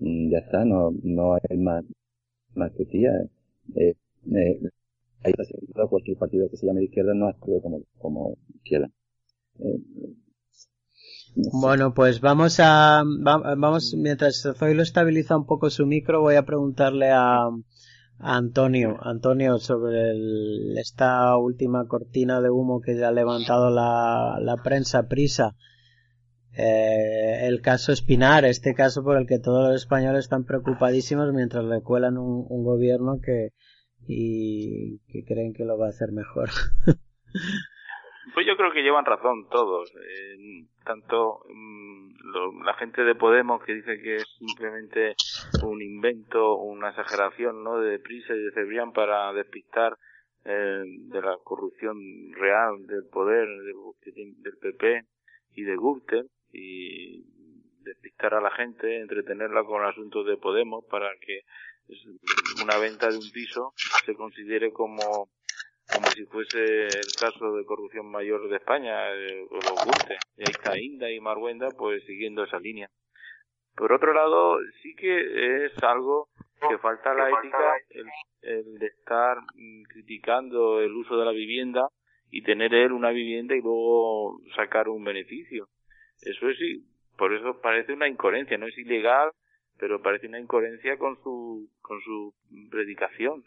y, 0.00 0.30
ya 0.30 0.38
está, 0.38 0.64
no, 0.64 0.92
no 1.02 1.34
hay 1.34 1.56
más, 1.58 1.84
más 2.54 2.72
que 2.72 2.84
tía. 2.86 3.10
Eh, 3.76 3.94
eh, 4.34 4.60
hay 5.22 5.32
cualquier 5.88 6.18
partido 6.18 6.48
que 6.50 6.56
se 6.56 6.66
llame 6.66 6.80
de 6.80 6.86
izquierda 6.86 7.14
no 7.14 7.28
actúe 7.28 7.60
como, 7.62 7.80
como 7.98 8.36
quiera. 8.64 8.88
Eh, 9.58 9.80
bueno, 11.52 11.94
pues 11.94 12.20
vamos 12.20 12.60
a, 12.60 13.02
vamos, 13.04 13.94
mientras 13.96 14.46
Zoilo 14.56 14.82
estabiliza 14.82 15.36
un 15.36 15.46
poco 15.46 15.68
su 15.70 15.84
micro, 15.86 16.20
voy 16.20 16.36
a 16.36 16.44
preguntarle 16.44 17.10
a, 17.10 17.48
Antonio, 18.18 18.98
Antonio, 19.02 19.58
sobre 19.58 20.12
esta 20.80 21.36
última 21.36 21.86
cortina 21.86 22.40
de 22.40 22.50
humo 22.50 22.80
que 22.80 22.96
ya 22.96 23.08
ha 23.08 23.12
levantado 23.12 23.70
la, 23.70 24.38
la 24.40 24.56
prensa 24.62 25.08
prisa, 25.08 25.56
eh, 26.56 27.46
el 27.46 27.60
caso 27.60 27.92
Espinar, 27.92 28.44
este 28.44 28.74
caso 28.74 29.02
por 29.02 29.16
el 29.16 29.26
que 29.26 29.38
todos 29.38 29.68
los 29.68 29.82
españoles 29.82 30.24
están 30.24 30.44
preocupadísimos 30.44 31.32
mientras 31.32 31.64
le 31.64 31.82
cuelan 31.82 32.16
un, 32.16 32.46
un 32.48 32.64
gobierno 32.64 33.20
que, 33.20 33.50
y 34.06 35.00
que 35.08 35.24
creen 35.24 35.52
que 35.52 35.64
lo 35.64 35.76
va 35.76 35.86
a 35.86 35.90
hacer 35.90 36.12
mejor. 36.12 36.50
Pues 38.32 38.46
yo 38.46 38.56
creo 38.56 38.72
que 38.72 38.82
llevan 38.82 39.04
razón 39.04 39.48
todos, 39.50 39.92
eh, 39.96 40.64
tanto 40.84 41.40
mm, 41.48 42.64
la 42.64 42.74
gente 42.74 43.04
de 43.04 43.14
Podemos 43.14 43.62
que 43.62 43.74
dice 43.74 44.00
que 44.00 44.16
es 44.16 44.36
simplemente 44.38 45.14
un 45.62 45.82
invento, 45.82 46.56
una 46.56 46.90
exageración, 46.90 47.62
¿no? 47.62 47.80
De 47.80 47.98
Prisa 47.98 48.34
y 48.34 48.38
de 48.38 48.52
Cebrián 48.52 48.92
para 48.92 49.32
despistar 49.34 49.98
eh, 50.44 50.82
de 50.84 51.20
la 51.20 51.36
corrupción 51.44 51.98
real 52.32 52.86
del 52.86 53.04
poder 53.10 53.46
del 53.46 54.56
PP 54.58 55.02
y 55.54 55.62
de 55.62 55.76
Gürtel 55.76 56.28
y 56.52 57.24
despistar 57.82 58.34
a 58.34 58.40
la 58.40 58.50
gente, 58.50 59.00
entretenerla 59.00 59.64
con 59.64 59.84
asuntos 59.84 60.26
de 60.26 60.36
Podemos 60.36 60.84
para 60.90 61.10
que 61.20 61.40
una 62.62 62.78
venta 62.78 63.10
de 63.10 63.18
un 63.18 63.30
piso 63.30 63.74
se 64.06 64.14
considere 64.14 64.72
como 64.72 65.28
como 65.92 66.06
si 66.08 66.24
fuese 66.26 66.86
el 66.86 67.12
caso 67.18 67.56
de 67.56 67.64
corrupción 67.64 68.10
mayor 68.10 68.48
de 68.48 68.56
España, 68.56 69.12
eh, 69.14 69.46
o 69.50 69.54
lo 69.54 69.84
guste. 69.84 70.16
Y 70.36 70.42
está 70.42 70.78
Inda 70.78 71.10
y 71.10 71.20
Marwenda, 71.20 71.68
pues 71.70 72.04
siguiendo 72.04 72.44
esa 72.44 72.58
línea. 72.58 72.88
Por 73.76 73.92
otro 73.92 74.12
lado, 74.12 74.58
sí 74.82 74.94
que 74.94 75.66
es 75.66 75.82
algo 75.82 76.28
que 76.68 76.78
falta 76.78 77.12
la 77.12 77.28
ética, 77.28 77.76
el, 78.40 78.78
de 78.78 78.86
estar 78.86 79.38
mm, 79.54 79.82
criticando 79.84 80.80
el 80.80 80.92
uso 80.92 81.16
de 81.16 81.24
la 81.24 81.32
vivienda 81.32 81.88
y 82.30 82.42
tener 82.42 82.74
él 82.74 82.92
una 82.92 83.10
vivienda 83.10 83.54
y 83.54 83.60
luego 83.60 84.40
sacar 84.56 84.88
un 84.88 85.04
beneficio. 85.04 85.68
Eso 86.22 86.48
es, 86.48 86.58
por 87.16 87.34
eso 87.34 87.60
parece 87.60 87.92
una 87.92 88.08
incoherencia, 88.08 88.56
no 88.58 88.66
es 88.66 88.78
ilegal, 88.78 89.30
pero 89.78 90.00
parece 90.00 90.28
una 90.28 90.40
incoherencia 90.40 90.96
con 90.98 91.16
su, 91.22 91.68
con 91.82 92.00
su 92.00 92.32
predicación. 92.70 93.42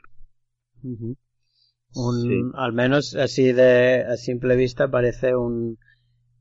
Un, 1.95 2.51
Al 2.55 2.73
menos 2.73 3.15
así 3.15 3.53
de 3.53 4.03
a 4.03 4.17
simple 4.17 4.55
vista 4.55 4.89
parece 4.89 5.35
un, 5.35 5.77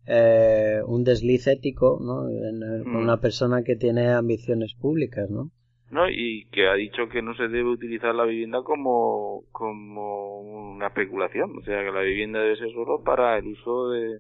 eh, 0.06 0.80
un 0.86 1.04
desliz 1.04 1.46
ético, 1.46 1.98
¿no? 2.00 2.28
En, 2.28 2.84
mm. 2.84 2.96
Una 2.96 3.20
persona 3.20 3.62
que 3.62 3.76
tiene 3.76 4.12
ambiciones 4.12 4.74
públicas, 4.74 5.30
¿no? 5.30 5.50
¿no? 5.90 6.08
Y 6.08 6.46
que 6.52 6.68
ha 6.68 6.74
dicho 6.74 7.08
que 7.08 7.22
no 7.22 7.34
se 7.34 7.48
debe 7.48 7.70
utilizar 7.70 8.14
la 8.14 8.24
vivienda 8.24 8.62
como, 8.62 9.44
como 9.52 10.40
una 10.40 10.88
especulación, 10.88 11.56
o 11.58 11.62
sea, 11.62 11.84
que 11.84 11.92
la 11.92 12.02
vivienda 12.02 12.40
debe 12.40 12.56
ser 12.56 12.72
solo 12.72 13.02
para 13.02 13.38
el 13.38 13.46
uso 13.46 13.90
de, 13.90 14.18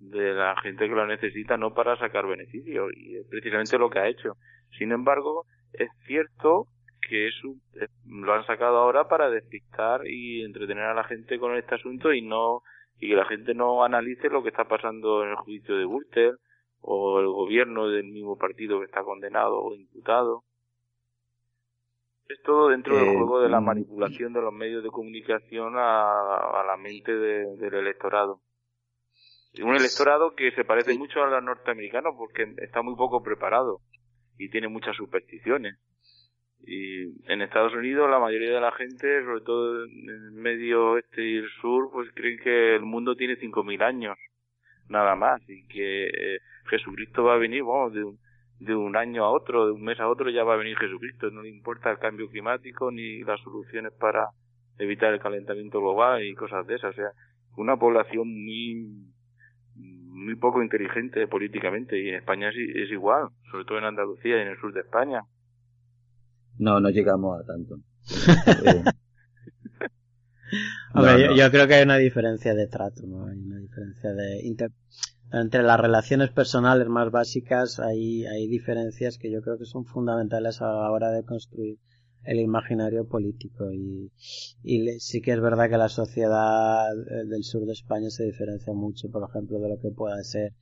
de 0.00 0.34
la 0.34 0.54
gente 0.60 0.88
que 0.88 0.94
la 0.94 1.06
necesita, 1.06 1.56
no 1.56 1.72
para 1.72 1.96
sacar 1.98 2.26
beneficios, 2.26 2.90
y 2.96 3.16
es 3.16 3.26
precisamente 3.28 3.78
lo 3.78 3.90
que 3.90 4.00
ha 4.00 4.08
hecho. 4.08 4.36
Sin 4.78 4.92
embargo, 4.92 5.46
es 5.72 5.88
cierto 6.06 6.66
que 7.08 7.28
eso 7.28 7.54
eh, 7.80 7.86
lo 8.24 8.34
han 8.34 8.46
sacado 8.46 8.78
ahora 8.78 9.08
para 9.08 9.30
despistar 9.30 10.06
y 10.06 10.42
entretener 10.42 10.84
a 10.84 10.94
la 10.94 11.04
gente 11.04 11.38
con 11.38 11.56
este 11.56 11.74
asunto 11.74 12.12
y 12.12 12.22
no 12.22 12.62
y 13.00 13.08
que 13.08 13.16
la 13.16 13.26
gente 13.26 13.54
no 13.54 13.84
analice 13.84 14.28
lo 14.28 14.42
que 14.42 14.50
está 14.50 14.64
pasando 14.64 15.24
en 15.24 15.30
el 15.30 15.36
juicio 15.36 15.76
de 15.76 15.84
Gürtel 15.84 16.38
o 16.80 17.20
el 17.20 17.26
gobierno 17.26 17.88
del 17.88 18.04
mismo 18.04 18.36
partido 18.36 18.78
que 18.78 18.86
está 18.86 19.02
condenado 19.02 19.58
o 19.58 19.74
imputado. 19.74 20.44
Es 22.28 22.40
todo 22.42 22.68
dentro 22.68 22.96
del 22.96 23.08
eh, 23.08 23.16
juego 23.16 23.40
de 23.40 23.48
la 23.48 23.60
mm, 23.60 23.64
manipulación 23.64 24.32
de 24.32 24.40
los 24.40 24.52
medios 24.52 24.82
de 24.82 24.90
comunicación 24.90 25.74
a, 25.76 26.64
la 26.66 26.76
mente 26.76 27.12
del 27.12 27.74
electorado. 27.74 28.40
Un 29.62 29.76
electorado 29.76 30.34
que 30.34 30.50
se 30.52 30.64
parece 30.64 30.98
mucho 30.98 31.22
a 31.22 31.26
los 31.28 31.42
norteamericanos 31.42 32.14
porque 32.16 32.54
está 32.58 32.82
muy 32.82 32.96
poco 32.96 33.22
preparado 33.22 33.80
y 34.36 34.50
tiene 34.50 34.68
muchas 34.68 34.96
supersticiones. 34.96 35.78
Y 36.66 37.30
en 37.30 37.42
Estados 37.42 37.74
Unidos 37.74 38.08
la 38.10 38.18
mayoría 38.18 38.54
de 38.54 38.60
la 38.60 38.72
gente, 38.72 39.24
sobre 39.24 39.40
todo 39.42 39.84
en 39.84 40.08
el 40.08 40.32
medio 40.32 40.92
oeste 40.92 41.22
y 41.22 41.36
el 41.36 41.48
sur, 41.60 41.90
pues 41.92 42.10
creen 42.14 42.38
que 42.38 42.76
el 42.76 42.82
mundo 42.82 43.16
tiene 43.16 43.36
5.000 43.36 43.82
años, 43.82 44.16
nada 44.88 45.14
más, 45.14 45.42
y 45.48 45.66
que 45.66 46.06
eh, 46.06 46.38
Jesucristo 46.70 47.24
va 47.24 47.34
a 47.34 47.38
venir, 47.38 47.62
vamos, 47.62 47.92
de 47.92 48.04
un, 48.04 48.18
de 48.60 48.74
un 48.74 48.96
año 48.96 49.24
a 49.24 49.30
otro, 49.30 49.66
de 49.66 49.72
un 49.72 49.82
mes 49.82 50.00
a 50.00 50.08
otro 50.08 50.30
ya 50.30 50.44
va 50.44 50.54
a 50.54 50.58
venir 50.58 50.78
Jesucristo, 50.78 51.30
no 51.30 51.42
le 51.42 51.50
importa 51.50 51.90
el 51.90 51.98
cambio 51.98 52.28
climático 52.28 52.90
ni 52.90 53.22
las 53.22 53.40
soluciones 53.40 53.92
para 53.92 54.28
evitar 54.78 55.12
el 55.12 55.20
calentamiento 55.20 55.80
global 55.80 56.24
y 56.24 56.34
cosas 56.34 56.66
de 56.66 56.76
esas, 56.76 56.92
o 56.92 56.96
sea, 56.96 57.10
una 57.56 57.76
población 57.76 58.28
muy 58.28 59.12
muy 59.76 60.36
poco 60.36 60.62
inteligente 60.62 61.26
políticamente 61.26 61.98
y 61.98 62.08
en 62.08 62.14
España 62.14 62.48
es, 62.48 62.54
es 62.56 62.90
igual, 62.90 63.28
sobre 63.50 63.64
todo 63.64 63.78
en 63.78 63.84
Andalucía 63.84 64.38
y 64.38 64.42
en 64.42 64.48
el 64.48 64.58
sur 64.58 64.72
de 64.72 64.80
España. 64.80 65.20
No, 66.58 66.80
no 66.80 66.90
llegamos 66.90 67.40
a 67.40 67.44
tanto. 67.44 67.80
Hombre, 70.94 71.36
Yo, 71.36 71.50
creo 71.50 71.66
que 71.66 71.74
hay 71.74 71.82
una 71.82 71.96
diferencia 71.96 72.54
de 72.54 72.68
trato, 72.68 73.02
¿no? 73.06 73.26
Hay 73.26 73.38
una 73.38 73.58
diferencia 73.58 74.12
de 74.12 74.40
entre 75.32 75.62
las 75.64 75.80
relaciones 75.80 76.30
personales 76.30 76.86
más 76.86 77.10
básicas 77.10 77.80
hay, 77.80 78.24
hay 78.24 78.46
diferencias 78.46 79.18
que 79.18 79.32
yo 79.32 79.42
creo 79.42 79.58
que 79.58 79.64
son 79.64 79.84
fundamentales 79.84 80.62
a 80.62 80.66
la 80.66 80.90
hora 80.92 81.10
de 81.10 81.24
construir 81.24 81.78
el 82.22 82.38
imaginario 82.38 83.06
político 83.06 83.72
y, 83.72 84.12
y 84.62 85.00
sí 85.00 85.20
que 85.20 85.32
es 85.32 85.40
verdad 85.40 85.68
que 85.68 85.76
la 85.76 85.88
sociedad 85.88 86.88
del 87.26 87.42
sur 87.42 87.66
de 87.66 87.72
España 87.72 88.10
se 88.10 88.24
diferencia 88.24 88.72
mucho, 88.72 89.10
por 89.10 89.28
ejemplo, 89.28 89.58
de 89.58 89.68
lo 89.70 89.80
que 89.80 89.90
pueda 89.90 90.22
ser 90.22 90.52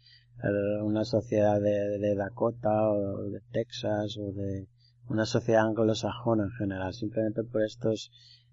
una 0.82 1.05
sociedad 1.05 1.61
de, 1.61 1.99
de 1.99 2.14
Dakota 2.16 2.90
o 2.90 3.30
de 3.30 3.40
Texas 3.53 4.16
o 4.18 4.32
de, 4.32 4.66
una 5.09 5.24
sociedad 5.24 5.66
anglosajona 5.66 6.44
en 6.44 6.50
general, 6.50 6.92
simplemente 6.92 7.42
por 7.44 7.62
estos 7.62 8.11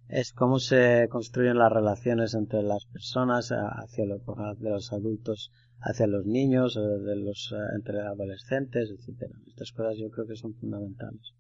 es 0.10 0.34
cómo 0.34 0.58
se 0.58 1.08
construyen 1.10 1.60
las 1.60 1.72
relaciones 1.72 2.34
entre 2.34 2.64
las 2.64 2.86
personas 2.88 3.52
hacia 3.52 4.06
los, 4.06 4.26
de 4.60 4.70
los 4.70 4.92
adultos 4.92 5.52
hacia 5.82 6.08
los 6.08 6.26
niños, 6.26 6.76
de 6.76 7.16
los 7.16 7.54
entre 7.76 8.00
adolescentes, 8.00 8.92
etcétera. 8.92 9.34
Estas 9.48 9.72
cosas 9.72 9.98
yo 9.98 10.10
creo 10.10 10.28
que 10.28 10.36
son 10.36 10.54
fundamentales. 10.56 11.34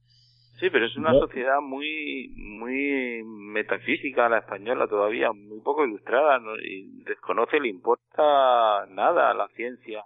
Sí, 0.59 0.69
pero 0.69 0.85
es 0.85 0.95
una 0.97 1.13
sociedad 1.13 1.61
muy 1.61 2.33
muy 2.35 3.23
metafísica 3.23 4.27
la 4.27 4.39
española 4.39 4.87
todavía, 4.87 5.31
muy 5.31 5.61
poco 5.61 5.85
ilustrada 5.85 6.39
y 6.63 7.03
desconoce, 7.03 7.59
le 7.59 7.69
importa 7.69 8.85
nada 8.89 9.33
la 9.33 9.47
ciencia 9.55 10.03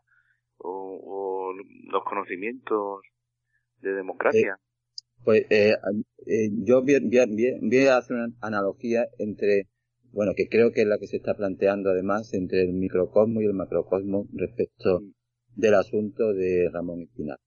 o, 0.58 1.54
los 1.92 2.04
conocimientos 2.04 3.02
de 3.82 3.94
democracia. 3.94 4.58
Pues 5.24 5.46
eh, 5.50 5.76
eh, 6.28 6.50
yo 6.64 6.82
voy, 6.84 7.00
voy, 7.62 7.86
a 7.88 7.98
hacer 7.98 8.18
una 8.18 8.34
analogía 8.42 9.08
entre, 9.20 9.68
bueno, 10.12 10.34
que 10.36 10.48
creo 10.48 10.72
que 10.72 10.82
es 10.82 10.88
la 10.88 10.98
que 10.98 11.08
se 11.08 11.18
está 11.18 11.34
planteando 11.36 11.90
además 11.90 12.34
entre 12.34 12.62
el 12.62 12.74
microcosmo 12.74 13.42
y 13.42 13.46
el 13.46 13.54
macrocosmo 13.54 14.28
respecto 14.34 15.02
del 15.56 15.76
asunto 15.76 16.34
de 16.34 16.70
Ramón 16.72 17.04
Espinal 17.04 17.38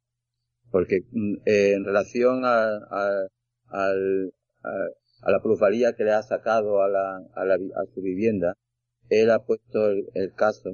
porque 0.70 1.02
mm, 1.10 1.34
eh, 1.46 1.72
en 1.74 1.84
relación 1.84 2.44
a, 2.44 2.76
a, 2.76 3.26
a, 3.70 3.92
a, 5.22 5.30
la 5.30 5.40
plusvalía 5.42 5.94
que 5.94 6.04
le 6.04 6.12
ha 6.12 6.22
sacado 6.22 6.82
a, 6.82 6.88
la, 6.88 7.16
a, 7.34 7.44
la, 7.44 7.54
a 7.54 7.86
su 7.94 8.02
vivienda, 8.02 8.54
él 9.08 9.30
ha 9.30 9.44
puesto 9.44 9.88
el, 9.88 10.32
caso 10.34 10.70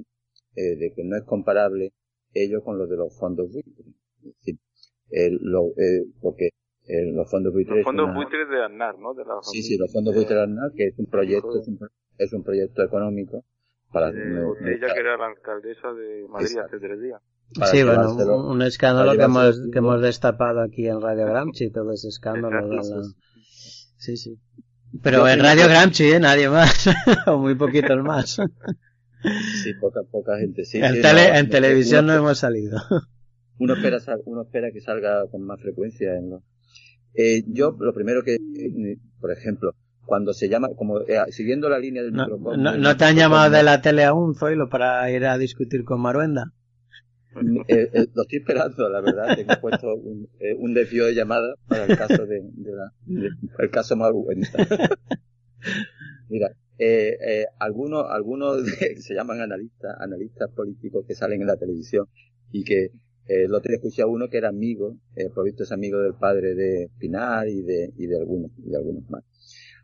eh, 0.56 0.76
de 0.76 0.92
que 0.94 1.04
no 1.04 1.16
es 1.16 1.24
comparable 1.24 1.92
ello 2.34 2.62
con 2.62 2.78
lo 2.78 2.86
de 2.86 2.96
los 2.96 3.16
fondos 3.18 3.50
buitres. 3.52 3.86
lo, 5.40 5.68
eh, 5.78 6.04
porque 6.20 6.50
eh, 6.86 7.12
los 7.12 7.30
fondos 7.30 7.52
buitres... 7.52 7.76
Los 7.76 7.84
fondos 7.84 8.14
buitres 8.14 8.48
de 8.48 8.64
ANAR, 8.64 8.98
¿no? 8.98 9.14
De 9.14 9.24
la 9.24 9.34
sí, 9.42 9.62
sí, 9.62 9.76
los 9.78 9.92
fondos 9.92 10.14
buitres 10.14 10.36
de 10.36 10.42
ANAR, 10.42 10.72
que 10.76 10.88
es 10.88 10.98
un 10.98 11.06
proyecto, 11.06 11.58
es 11.58 11.68
un, 11.68 11.78
es 12.18 12.32
un 12.32 12.42
proyecto 12.42 12.82
económico 12.82 13.44
para... 13.92 14.08
ella 14.08 14.94
que 14.94 15.00
era 15.00 15.16
la 15.16 15.26
alcaldesa 15.26 15.92
de 15.92 16.26
Madrid 16.28 16.58
hace 16.58 16.78
tres 16.78 17.00
días. 17.00 17.20
Sí, 17.70 17.82
bueno, 17.82 18.14
un, 18.46 18.62
escándalo 18.62 19.12
que 19.12 19.22
hemos, 19.22 19.60
que 19.70 19.78
hemos 19.78 20.00
destapado 20.00 20.60
aquí 20.62 20.88
en 20.88 21.00
Radio 21.00 21.26
Gramsci, 21.30 21.70
todo 21.70 21.92
ese 21.92 22.08
escándalo. 22.08 22.80
Sí, 23.96 24.16
sí. 24.16 24.38
Pero 25.02 25.28
en 25.28 25.40
Radio 25.40 25.68
Gramsci, 25.68 26.04
¿eh? 26.04 26.20
Nadie 26.20 26.48
más. 26.48 26.88
o 27.26 27.38
muy 27.38 27.54
poquitos 27.54 28.02
más. 28.02 28.40
sí, 29.62 29.74
poca, 29.80 30.00
poca 30.10 30.38
gente, 30.38 30.64
sí. 30.64 30.78
En, 30.78 31.00
tele, 31.02 31.38
en 31.38 31.48
televisión 31.50 32.06
no 32.06 32.14
hemos 32.14 32.38
salido. 32.38 32.78
uno 33.58 33.74
espera, 33.74 33.98
uno 34.24 34.42
espera 34.42 34.70
que 34.72 34.80
salga 34.80 35.26
con 35.30 35.42
más 35.42 35.60
frecuencia. 35.60 36.12
¿no? 36.22 36.42
Eh, 37.14 37.42
yo, 37.46 37.76
lo 37.78 37.92
primero 37.92 38.22
que, 38.22 38.34
eh, 38.34 38.98
por 39.20 39.32
ejemplo, 39.32 39.74
cuando 40.04 40.32
se 40.32 40.48
llama, 40.48 40.68
como 40.76 41.00
eh, 41.00 41.20
siguiendo 41.30 41.68
la 41.68 41.78
línea 41.78 42.02
del 42.02 42.12
no, 42.12 42.26
No, 42.26 42.76
no, 42.76 42.96
te 42.96 43.04
han 43.04 43.16
llamado 43.16 43.50
de 43.50 43.62
la 43.62 43.80
tele 43.80 44.04
aún, 44.04 44.34
Zoilo, 44.34 44.68
para 44.68 45.10
ir 45.10 45.24
a 45.26 45.38
discutir 45.38 45.84
con 45.84 46.00
Maruenda? 46.00 46.52
Eh, 47.66 47.88
eh, 47.92 48.06
lo 48.14 48.22
estoy 48.22 48.40
esperando, 48.40 48.88
la 48.88 49.00
verdad. 49.00 49.36
Tengo 49.36 49.54
puesto 49.60 49.94
un, 49.94 50.28
eh, 50.38 50.54
un 50.54 50.74
desvío 50.74 51.06
de 51.06 51.14
llamada 51.14 51.54
para 51.66 51.84
el 51.84 51.96
caso 51.96 52.26
de, 52.26 52.40
de 52.42 52.72
la, 52.72 52.92
el 53.58 53.70
caso 53.70 53.96
más 53.96 54.12
Mira, 56.28 56.48
eh, 56.78 57.16
eh, 57.26 57.46
algunos, 57.58 58.04
algunos 58.10 58.64
se 58.98 59.14
llaman 59.14 59.40
analistas, 59.40 59.96
analistas 60.00 60.50
políticos 60.50 61.04
que 61.06 61.14
salen 61.14 61.40
en 61.40 61.46
la 61.46 61.56
televisión 61.56 62.06
y 62.50 62.64
que 62.64 62.90
eh, 63.26 63.46
lo 63.48 63.58
otro 63.58 63.72
escuché 63.72 64.02
a 64.02 64.06
uno 64.06 64.28
que 64.28 64.38
era 64.38 64.48
amigo, 64.48 64.96
eh, 65.16 65.28
por 65.34 65.44
visto 65.44 65.62
es 65.62 65.72
amigo 65.72 65.98
del 65.98 66.14
padre 66.14 66.54
de 66.54 66.90
Pinar 66.98 67.48
y 67.48 67.62
de, 67.62 67.92
y 67.96 68.06
de 68.06 68.16
algunos, 68.18 68.50
de 68.56 68.76
algunos 68.76 69.08
más. 69.10 69.24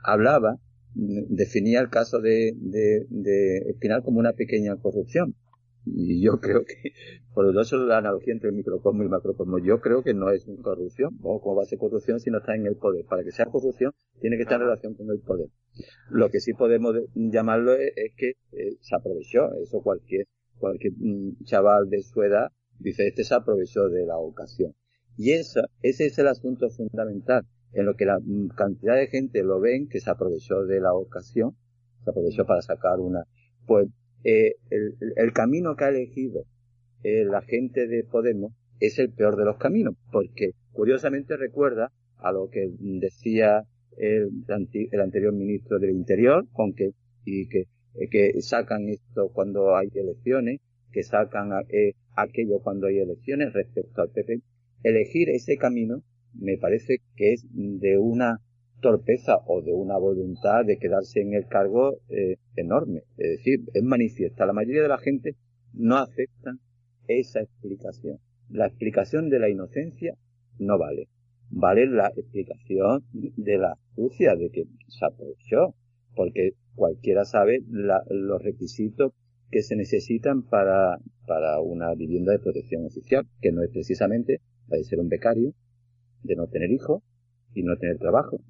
Hablaba, 0.04 0.58
definía 0.94 1.80
el 1.80 1.90
caso 1.90 2.20
de, 2.20 2.52
de, 2.56 3.06
de 3.10 3.58
Espinal 3.70 4.02
como 4.02 4.18
una 4.18 4.32
pequeña 4.32 4.76
corrupción 4.76 5.34
y 5.94 6.22
yo 6.22 6.32
creo 6.40 6.64
que, 6.64 6.92
por 7.34 7.46
eso 7.58 7.76
la 7.78 7.98
analogía 7.98 8.32
entre 8.32 8.50
el 8.50 8.56
microcosmo 8.56 9.02
y 9.02 9.04
el 9.04 9.10
macrocosmo, 9.10 9.58
yo 9.58 9.80
creo 9.80 10.02
que 10.02 10.14
no 10.14 10.30
es 10.30 10.46
corrupción. 10.62 11.18
¿O 11.22 11.40
cómo 11.40 11.56
va 11.56 11.62
a 11.62 11.66
ser 11.66 11.78
corrupción 11.78 12.20
si 12.20 12.30
no 12.30 12.38
está 12.38 12.54
en 12.54 12.66
el 12.66 12.76
poder? 12.76 13.04
Para 13.06 13.24
que 13.24 13.32
sea 13.32 13.46
corrupción, 13.46 13.92
tiene 14.20 14.36
que 14.36 14.42
estar 14.42 14.60
en 14.60 14.66
relación 14.66 14.94
con 14.94 15.10
el 15.10 15.20
poder. 15.20 15.48
Lo 16.10 16.30
que 16.30 16.40
sí 16.40 16.52
podemos 16.52 16.96
llamarlo 17.14 17.74
es, 17.74 17.92
que 18.16 18.30
eh, 18.52 18.76
se 18.80 18.96
aprovechó. 18.96 19.52
Eso 19.62 19.80
cualquier, 19.82 20.26
cualquier 20.58 20.94
mm, 20.96 21.44
chaval 21.44 21.88
de 21.88 22.02
su 22.02 22.22
edad 22.22 22.48
dice, 22.78 23.08
este 23.08 23.24
se 23.24 23.34
aprovechó 23.34 23.88
de 23.88 24.06
la 24.06 24.18
ocasión. 24.18 24.74
Y 25.16 25.32
esa, 25.32 25.62
ese 25.82 26.06
es 26.06 26.18
el 26.18 26.28
asunto 26.28 26.70
fundamental, 26.70 27.44
en 27.72 27.86
lo 27.86 27.94
que 27.96 28.06
la 28.06 28.18
mm, 28.20 28.48
cantidad 28.56 28.96
de 28.96 29.08
gente 29.08 29.42
lo 29.42 29.60
ven 29.60 29.88
que 29.88 30.00
se 30.00 30.10
aprovechó 30.10 30.64
de 30.64 30.80
la 30.80 30.94
ocasión, 30.94 31.56
se 32.04 32.10
aprovechó 32.10 32.46
para 32.46 32.62
sacar 32.62 33.00
una, 33.00 33.24
pues 33.66 33.88
eh, 34.24 34.54
el, 34.70 34.96
el, 35.16 35.32
camino 35.32 35.76
que 35.76 35.84
ha 35.84 35.88
elegido 35.88 36.44
eh, 37.02 37.24
la 37.24 37.42
gente 37.42 37.86
de 37.86 38.04
Podemos 38.04 38.52
es 38.80 38.98
el 38.98 39.12
peor 39.12 39.36
de 39.36 39.44
los 39.44 39.58
caminos, 39.58 39.94
porque 40.10 40.52
curiosamente 40.72 41.36
recuerda 41.36 41.92
a 42.18 42.32
lo 42.32 42.48
que 42.48 42.68
decía 42.78 43.64
el, 43.96 44.30
el 44.92 45.00
anterior 45.00 45.32
ministro 45.32 45.78
del 45.78 45.90
Interior, 45.90 46.46
con 46.52 46.72
que, 46.74 46.90
y 47.24 47.48
que, 47.48 47.66
eh, 47.94 48.08
que 48.10 48.40
sacan 48.42 48.88
esto 48.88 49.30
cuando 49.32 49.76
hay 49.76 49.88
elecciones, 49.94 50.60
que 50.92 51.02
sacan 51.02 51.50
eh, 51.68 51.92
aquello 52.22 52.60
cuando 52.60 52.86
hay 52.86 52.98
elecciones 52.98 53.52
respecto 53.52 54.02
al 54.02 54.10
PP. 54.10 54.40
Elegir 54.82 55.30
ese 55.30 55.56
camino 55.56 56.02
me 56.34 56.56
parece 56.58 56.98
que 57.16 57.32
es 57.32 57.44
de 57.52 57.98
una 57.98 58.40
torpeza 58.80 59.38
o 59.46 59.62
de 59.62 59.72
una 59.72 59.98
voluntad 59.98 60.64
de 60.64 60.78
quedarse 60.78 61.20
en 61.20 61.34
el 61.34 61.46
cargo 61.46 61.98
eh, 62.08 62.36
enorme. 62.56 63.02
Es 63.16 63.38
decir, 63.38 63.60
es 63.72 63.82
manifiesta. 63.82 64.46
La 64.46 64.52
mayoría 64.52 64.82
de 64.82 64.88
la 64.88 64.98
gente 64.98 65.34
no 65.72 65.96
acepta 65.96 66.52
esa 67.08 67.40
explicación. 67.40 68.18
La 68.50 68.66
explicación 68.66 69.30
de 69.30 69.40
la 69.40 69.48
inocencia 69.48 70.14
no 70.58 70.78
vale. 70.78 71.08
Vale 71.50 71.86
la 71.86 72.08
explicación 72.08 73.04
de 73.12 73.58
la 73.58 73.72
astucia, 73.72 74.36
de 74.36 74.50
que 74.50 74.64
se 74.86 75.04
aprovechó, 75.04 75.74
porque 76.14 76.52
cualquiera 76.74 77.24
sabe 77.24 77.60
los 77.68 78.42
requisitos 78.42 79.12
que 79.50 79.62
se 79.62 79.76
necesitan 79.76 80.42
para, 80.42 80.98
para 81.26 81.60
una 81.60 81.94
vivienda 81.94 82.32
de 82.32 82.38
protección 82.38 82.84
oficial, 82.84 83.26
que 83.40 83.52
no 83.52 83.62
es 83.62 83.70
precisamente 83.70 84.40
la 84.68 84.76
de 84.76 84.84
ser 84.84 85.00
un 85.00 85.08
becario, 85.08 85.54
de 86.22 86.36
no 86.36 86.48
tener 86.48 86.70
hijos 86.70 87.02
y 87.54 87.62
no 87.62 87.76
tener 87.76 87.98
trabajo, 87.98 88.40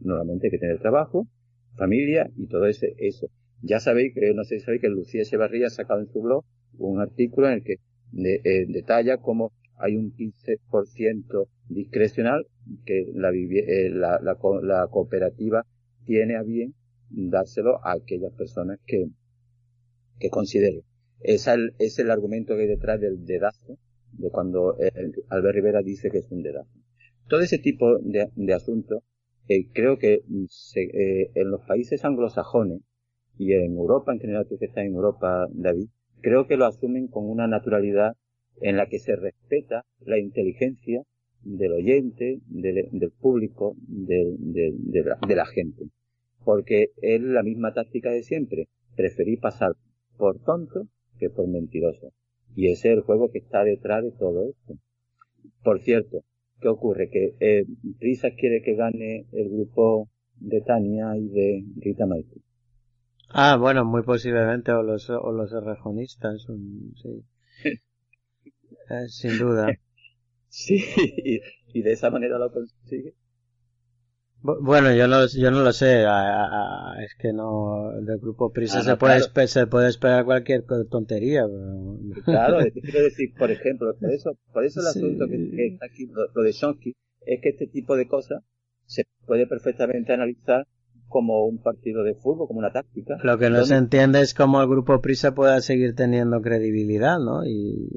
normalmente 0.00 0.48
hay 0.48 0.50
que 0.50 0.58
tener 0.58 0.80
trabajo, 0.80 1.28
familia 1.76 2.30
y 2.36 2.48
todo 2.48 2.66
ese, 2.66 2.94
eso. 2.98 3.28
Ya 3.62 3.80
sabéis, 3.80 4.14
que 4.14 4.34
no 4.34 4.44
sé 4.44 4.58
si 4.58 4.64
sabéis 4.64 4.82
que 4.82 4.88
Lucía 4.88 5.22
Echevarría 5.22 5.66
ha 5.66 5.70
sacado 5.70 6.00
en 6.00 6.08
su 6.08 6.20
blog 6.20 6.44
un 6.78 7.00
artículo 7.00 7.48
en 7.48 7.54
el 7.54 7.64
que 7.64 7.76
eh, 8.16 8.66
detalla 8.68 9.18
cómo 9.18 9.52
hay 9.78 9.96
un 9.96 10.12
15% 10.12 11.48
discrecional 11.68 12.46
que 12.84 13.10
la, 13.14 13.30
eh, 13.30 13.90
la, 13.90 14.20
la, 14.20 14.36
la, 14.62 14.86
cooperativa 14.88 15.64
tiene 16.04 16.36
a 16.36 16.42
bien 16.42 16.74
dárselo 17.10 17.84
a 17.84 17.92
aquellas 17.92 18.32
personas 18.32 18.78
que, 18.86 19.08
que 20.18 20.30
considere. 20.30 20.82
Esa 21.20 21.54
es 21.54 21.58
el, 21.58 21.74
es 21.78 21.98
el 21.98 22.10
argumento 22.10 22.54
que 22.54 22.62
hay 22.62 22.68
detrás 22.68 23.00
del 23.00 23.24
dedazo, 23.24 23.78
de 24.12 24.30
cuando 24.30 24.78
eh, 24.80 24.90
Albert 25.28 25.54
Rivera 25.54 25.82
dice 25.82 26.10
que 26.10 26.18
es 26.18 26.30
un 26.30 26.42
dedazo. 26.42 26.70
Todo 27.28 27.40
ese 27.40 27.58
tipo 27.58 27.98
de, 27.98 28.28
de 28.34 28.54
asuntos 28.54 29.02
eh, 29.48 29.68
creo 29.72 29.98
que 29.98 30.20
se, 30.48 30.82
eh, 30.82 31.30
en 31.34 31.50
los 31.50 31.62
países 31.62 32.04
anglosajones 32.04 32.82
y 33.38 33.52
en 33.54 33.76
Europa 33.76 34.12
en 34.12 34.20
general, 34.20 34.46
tú 34.48 34.58
que 34.58 34.66
estás 34.66 34.84
en 34.84 34.94
Europa, 34.94 35.46
David, 35.50 35.88
creo 36.20 36.46
que 36.46 36.56
lo 36.56 36.66
asumen 36.66 37.08
con 37.08 37.28
una 37.28 37.46
naturalidad 37.46 38.14
en 38.60 38.76
la 38.76 38.88
que 38.88 38.98
se 38.98 39.16
respeta 39.16 39.84
la 40.00 40.18
inteligencia 40.18 41.02
del 41.42 41.72
oyente, 41.72 42.40
del, 42.46 42.88
del 42.90 43.10
público, 43.10 43.76
de, 43.86 44.34
de, 44.38 44.72
de, 44.74 45.02
la, 45.02 45.18
de, 45.26 45.36
la, 45.36 45.46
gente. 45.46 45.84
Porque 46.44 46.88
es 47.00 47.20
la 47.20 47.42
misma 47.42 47.72
táctica 47.72 48.10
de 48.10 48.22
siempre. 48.22 48.68
Preferí 48.96 49.36
pasar 49.36 49.72
por 50.18 50.38
tonto 50.40 50.88
que 51.18 51.30
por 51.30 51.48
mentiroso. 51.48 52.12
Y 52.54 52.70
ese 52.70 52.90
es 52.90 52.98
el 52.98 53.02
juego 53.02 53.30
que 53.30 53.38
está 53.38 53.64
detrás 53.64 54.04
de 54.04 54.12
todo 54.12 54.50
esto. 54.50 54.74
Por 55.62 55.80
cierto, 55.80 56.24
¿qué 56.60 56.68
ocurre? 56.68 57.08
Que 57.08 57.36
eh, 57.40 57.64
quiere 58.38 58.62
que 58.62 58.74
gane 58.74 59.26
el 59.32 59.48
grupo 59.48 60.10
de 60.40 60.60
Tania 60.60 61.16
y 61.16 61.28
de 61.28 61.64
Rita 61.76 62.06
Maite. 62.06 62.40
Ah, 63.30 63.56
bueno, 63.56 63.84
muy 63.84 64.02
posiblemente, 64.02 64.72
o 64.72 64.82
los, 64.82 65.10
o 65.10 65.32
los 65.32 65.50
rejonistas, 65.64 66.46
sí. 67.02 67.24
eh, 68.90 69.08
sin 69.08 69.38
duda. 69.38 69.68
Sí, 70.48 70.82
y, 70.96 71.40
y, 71.74 71.82
de 71.82 71.92
esa 71.92 72.10
manera 72.10 72.38
lo 72.38 72.50
consigue. 72.50 73.14
Bueno, 74.40 74.94
yo 74.94 75.08
no, 75.08 75.26
yo 75.26 75.50
no 75.50 75.62
lo 75.62 75.72
sé, 75.72 76.02
es 76.02 77.14
que 77.18 77.32
no, 77.32 77.90
del 78.00 78.18
grupo 78.18 78.52
Prisa 78.52 78.78
ah, 78.78 78.82
se, 78.82 78.96
puede, 78.96 79.48
se 79.48 79.66
puede 79.66 79.88
esperar 79.88 80.24
cualquier 80.24 80.64
tontería. 80.88 81.44
Claro, 82.24 82.58
quiero 82.72 83.02
decir, 83.02 83.34
por 83.36 83.50
ejemplo, 83.50 83.96
por 83.98 84.12
eso, 84.12 84.38
por 84.52 84.64
eso 84.64 84.80
el 84.80 84.86
asunto 84.86 85.26
que, 85.26 85.66
está 85.66 85.86
aquí, 85.86 86.06
lo, 86.06 86.42
de 86.42 86.52
Shonsky, 86.52 86.94
es 87.26 87.40
que 87.42 87.48
este 87.48 87.66
tipo 87.66 87.96
de 87.96 88.06
cosas 88.06 88.42
se 88.86 89.04
puede 89.26 89.46
perfectamente 89.46 90.12
analizar 90.12 90.66
como 91.08 91.46
un 91.46 91.58
partido 91.58 92.02
de 92.02 92.14
fútbol, 92.14 92.46
como 92.46 92.60
una 92.60 92.72
táctica. 92.72 93.16
Lo 93.22 93.38
que 93.38 93.50
no 93.50 93.64
se 93.64 93.76
entiende 93.76 94.20
es 94.20 94.34
cómo 94.34 94.60
el 94.60 94.68
grupo 94.68 95.00
Prisa 95.00 95.34
pueda 95.34 95.60
seguir 95.60 95.94
teniendo 95.94 96.40
credibilidad, 96.40 97.18
¿no? 97.18 97.44
Y, 97.46 97.88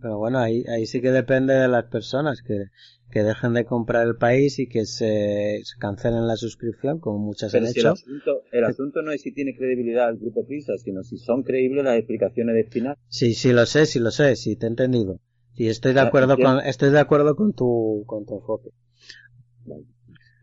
pero 0.00 0.18
bueno, 0.18 0.38
ahí, 0.38 0.64
ahí 0.68 0.86
sí 0.86 1.00
que 1.00 1.10
depende 1.10 1.54
de 1.54 1.68
las 1.68 1.84
personas 1.84 2.42
que, 2.42 2.66
que 3.10 3.22
dejen 3.22 3.54
de 3.54 3.64
comprar 3.64 4.06
el 4.06 4.16
país 4.16 4.58
y 4.58 4.68
que 4.68 4.84
se 4.84 5.62
cancelen 5.78 6.26
la 6.26 6.36
suscripción, 6.36 7.00
como 7.00 7.18
muchas 7.18 7.54
han 7.54 7.66
hecho. 7.66 7.80
El 7.80 7.86
asunto, 7.86 8.42
el 8.52 8.64
asunto 8.64 9.02
no 9.02 9.12
es 9.12 9.22
si 9.22 9.32
tiene 9.32 9.56
credibilidad 9.56 10.10
el 10.10 10.18
grupo 10.18 10.46
Prisa, 10.46 10.74
sino 10.78 11.02
si 11.02 11.18
son 11.18 11.42
creíbles 11.42 11.84
las 11.84 11.98
explicaciones 11.98 12.54
de 12.54 12.60
Espinar. 12.62 12.98
Sí, 13.08 13.34
sí 13.34 13.52
lo 13.52 13.66
sé, 13.66 13.86
sí 13.86 13.98
lo 13.98 14.10
sé, 14.10 14.36
sí 14.36 14.56
te 14.56 14.66
he 14.66 14.68
entendido. 14.68 15.20
Y 15.54 15.68
estoy 15.68 15.94
de 15.94 16.00
acuerdo 16.00 16.36
con, 16.36 16.60
estoy 16.60 16.90
de 16.90 17.00
acuerdo 17.00 17.34
con 17.34 17.54
tu, 17.54 18.04
con 18.06 18.26
tu 18.26 18.36
enfoque. 18.36 18.70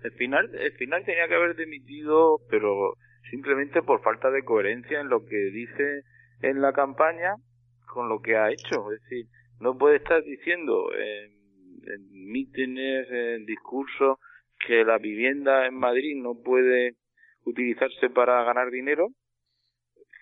El 0.03 0.11
final, 0.13 0.53
el 0.53 0.73
final 0.73 1.05
tenía 1.05 1.27
que 1.27 1.35
haber 1.35 1.55
dimitido, 1.55 2.39
pero 2.49 2.95
simplemente 3.29 3.81
por 3.81 4.01
falta 4.01 4.29
de 4.29 4.43
coherencia 4.43 4.99
en 4.99 5.09
lo 5.09 5.25
que 5.25 5.37
dice 5.37 6.03
en 6.41 6.61
la 6.61 6.73
campaña 6.73 7.35
con 7.87 8.09
lo 8.09 8.21
que 8.21 8.35
ha 8.35 8.51
hecho. 8.51 8.91
Es 8.91 9.01
decir, 9.01 9.25
no 9.59 9.77
puede 9.77 9.97
estar 9.97 10.21
diciendo 10.23 10.93
en, 10.93 11.31
mítines, 12.11 13.09
en 13.09 13.45
discursos, 13.45 14.17
que 14.65 14.83
la 14.83 14.97
vivienda 14.97 15.67
en 15.67 15.75
Madrid 15.75 16.15
no 16.21 16.35
puede 16.41 16.95
utilizarse 17.45 18.09
para 18.09 18.43
ganar 18.43 18.69
dinero, 18.71 19.09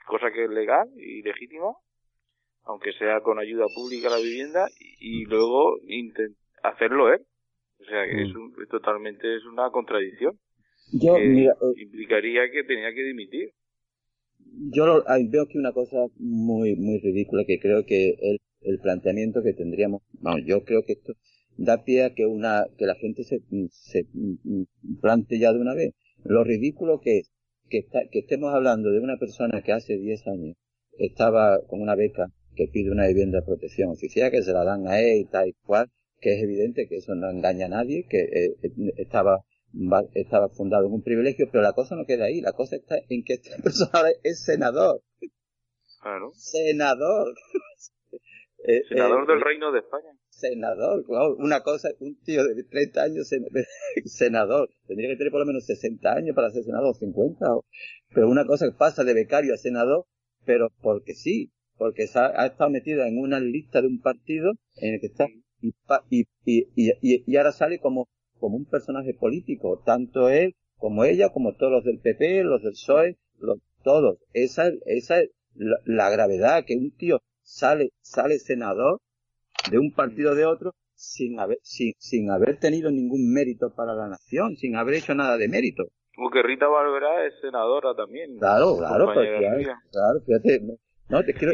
cosa 0.07 0.31
que 0.31 0.45
es 0.45 0.49
legal 0.49 0.87
y 0.95 1.21
legítima, 1.21 1.73
aunque 2.63 2.93
sea 2.93 3.21
con 3.21 3.39
ayuda 3.39 3.65
pública 3.75 4.09
la 4.09 4.17
vivienda, 4.17 4.67
y, 4.99 5.25
luego 5.25 5.77
hacerlo 6.63 7.13
él. 7.13 7.21
O 7.81 7.85
sea, 7.85 8.05
que 8.05 8.23
es 8.23 8.29
mm. 8.29 8.67
totalmente 8.69 9.35
es 9.35 9.45
una 9.45 9.69
contradicción. 9.71 10.37
Yo, 10.93 11.17
eh, 11.17 11.49
implicaría 11.77 12.49
que 12.51 12.63
tenía 12.63 12.93
que 12.93 13.03
dimitir. 13.03 13.51
Yo 14.73 15.03
veo 15.31 15.43
aquí 15.43 15.57
una 15.57 15.71
cosa 15.71 15.97
muy, 16.17 16.75
muy 16.75 16.99
ridícula 16.99 17.43
que 17.47 17.59
creo 17.59 17.85
que 17.85 18.15
el, 18.21 18.39
el 18.61 18.79
planteamiento 18.79 19.41
que 19.41 19.53
tendríamos, 19.53 20.01
vamos, 20.19 20.41
yo 20.45 20.63
creo 20.63 20.83
que 20.85 20.93
esto 20.93 21.13
da 21.57 21.83
pie 21.83 22.03
a 22.03 22.13
que 22.13 22.25
una, 22.25 22.65
que 22.77 22.85
la 22.85 22.95
gente 22.95 23.23
se, 23.23 23.41
se 23.69 24.05
plante 25.01 25.39
ya 25.39 25.53
de 25.53 25.59
una 25.59 25.73
vez. 25.73 25.93
Lo 26.23 26.43
ridículo 26.43 26.99
que 26.99 27.19
es 27.19 27.31
que, 27.69 27.87
que 28.11 28.19
estemos 28.19 28.53
hablando 28.53 28.91
de 28.91 28.99
una 28.99 29.17
persona 29.17 29.61
que 29.61 29.71
hace 29.71 29.97
10 29.97 30.27
años 30.27 30.55
estaba 30.97 31.59
con 31.67 31.81
una 31.81 31.95
beca 31.95 32.27
que 32.55 32.67
pide 32.67 32.91
una 32.91 33.07
vivienda 33.07 33.39
de 33.39 33.45
protección 33.45 33.89
oficial, 33.89 34.29
que 34.29 34.43
se 34.43 34.51
la 34.51 34.63
dan 34.63 34.87
a 34.87 34.99
él 34.99 35.21
y 35.21 35.25
tal 35.25 35.47
y 35.47 35.53
cual, 35.65 35.87
que 36.21 36.35
es 36.35 36.43
evidente 36.43 36.87
que 36.87 36.97
eso 36.97 37.15
no 37.15 37.29
engaña 37.29 37.65
a 37.65 37.69
nadie, 37.69 38.05
que 38.07 38.19
eh, 38.19 38.55
eh, 38.63 38.93
estaba 38.97 39.43
estaba 40.13 40.49
fundado 40.49 40.85
en 40.85 40.93
un 40.93 41.01
privilegio, 41.01 41.47
pero 41.49 41.63
la 41.63 41.73
cosa 41.73 41.95
no 41.95 42.05
queda 42.05 42.25
ahí, 42.25 42.41
la 42.41 42.53
cosa 42.53 42.75
está 42.75 42.97
en 43.09 43.23
que 43.23 43.33
esta 43.41 43.61
persona 43.61 44.09
es 44.23 44.43
senador. 44.43 45.01
Claro. 46.01 46.31
Senador. 46.35 47.33
Eh, 48.63 48.83
senador 48.87 49.25
del 49.25 49.41
Reino 49.41 49.71
de 49.71 49.79
España. 49.79 50.11
Senador, 50.29 51.03
una 51.39 51.61
cosa, 51.61 51.89
un 51.99 52.15
tío 52.21 52.43
de 52.43 52.63
30 52.63 53.01
años 53.01 53.27
senador, 54.05 54.69
tendría 54.85 55.09
que 55.09 55.15
tener 55.15 55.31
por 55.31 55.39
lo 55.39 55.47
menos 55.47 55.65
60 55.65 56.07
años 56.13 56.35
para 56.35 56.51
ser 56.51 56.63
senador, 56.63 56.95
50, 56.95 57.43
pero 58.13 58.29
una 58.29 58.45
cosa 58.45 58.67
que 58.67 58.77
pasa 58.77 59.03
de 59.03 59.15
becario 59.15 59.55
a 59.55 59.57
senador, 59.57 60.05
pero 60.45 60.69
porque 60.83 61.15
sí, 61.15 61.51
porque 61.75 62.05
ha, 62.13 62.45
estado 62.45 62.69
metido 62.69 63.03
en 63.03 63.17
una 63.17 63.39
lista 63.39 63.81
de 63.81 63.87
un 63.87 63.99
partido 63.99 64.51
en 64.75 64.93
el 64.93 64.99
que 64.99 65.07
está 65.07 65.25
y, 65.61 65.73
y, 66.09 66.25
y, 66.75 67.23
y, 67.25 67.37
ahora 67.37 67.51
sale 67.51 67.79
como, 67.79 68.07
como 68.39 68.57
un 68.57 68.65
personaje 68.65 69.13
político, 69.13 69.81
tanto 69.85 70.29
él 70.29 70.55
como 70.77 71.03
ella, 71.05 71.29
como 71.29 71.53
todos 71.53 71.71
los 71.71 71.83
del 71.83 71.99
PP, 71.99 72.43
los 72.43 72.63
del 72.63 72.71
PSOE, 72.71 73.17
los, 73.39 73.59
todos. 73.83 74.17
Esa, 74.33 74.71
esa 74.85 75.19
es 75.19 75.29
la, 75.55 76.09
gravedad, 76.09 76.63
que 76.65 76.75
un 76.75 76.91
tío 76.91 77.21
sale, 77.41 77.91
sale 78.01 78.39
senador 78.39 78.99
de 79.69 79.77
un 79.77 79.93
partido 79.93 80.33
de 80.35 80.45
otro 80.45 80.73
sin 80.95 81.39
haber, 81.39 81.59
sin, 81.61 81.93
sin 81.97 82.31
haber 82.31 82.59
tenido 82.59 82.91
ningún 82.91 83.31
mérito 83.31 83.73
para 83.75 83.93
la 83.93 84.07
nación, 84.07 84.55
sin 84.57 84.75
haber 84.75 84.95
hecho 84.95 85.13
nada 85.13 85.37
de 85.37 85.47
mérito. 85.47 85.85
Como 86.15 86.29
que 86.29 86.43
Rita 86.43 86.67
Barberá 86.67 87.25
es 87.25 87.33
senadora 87.41 87.95
también. 87.95 88.37
Claro, 88.37 88.77
claro, 88.77 89.11
claro, 89.11 90.21
fíjate, 90.25 90.61
no, 91.09 91.23
te 91.23 91.33
quiero, 91.33 91.53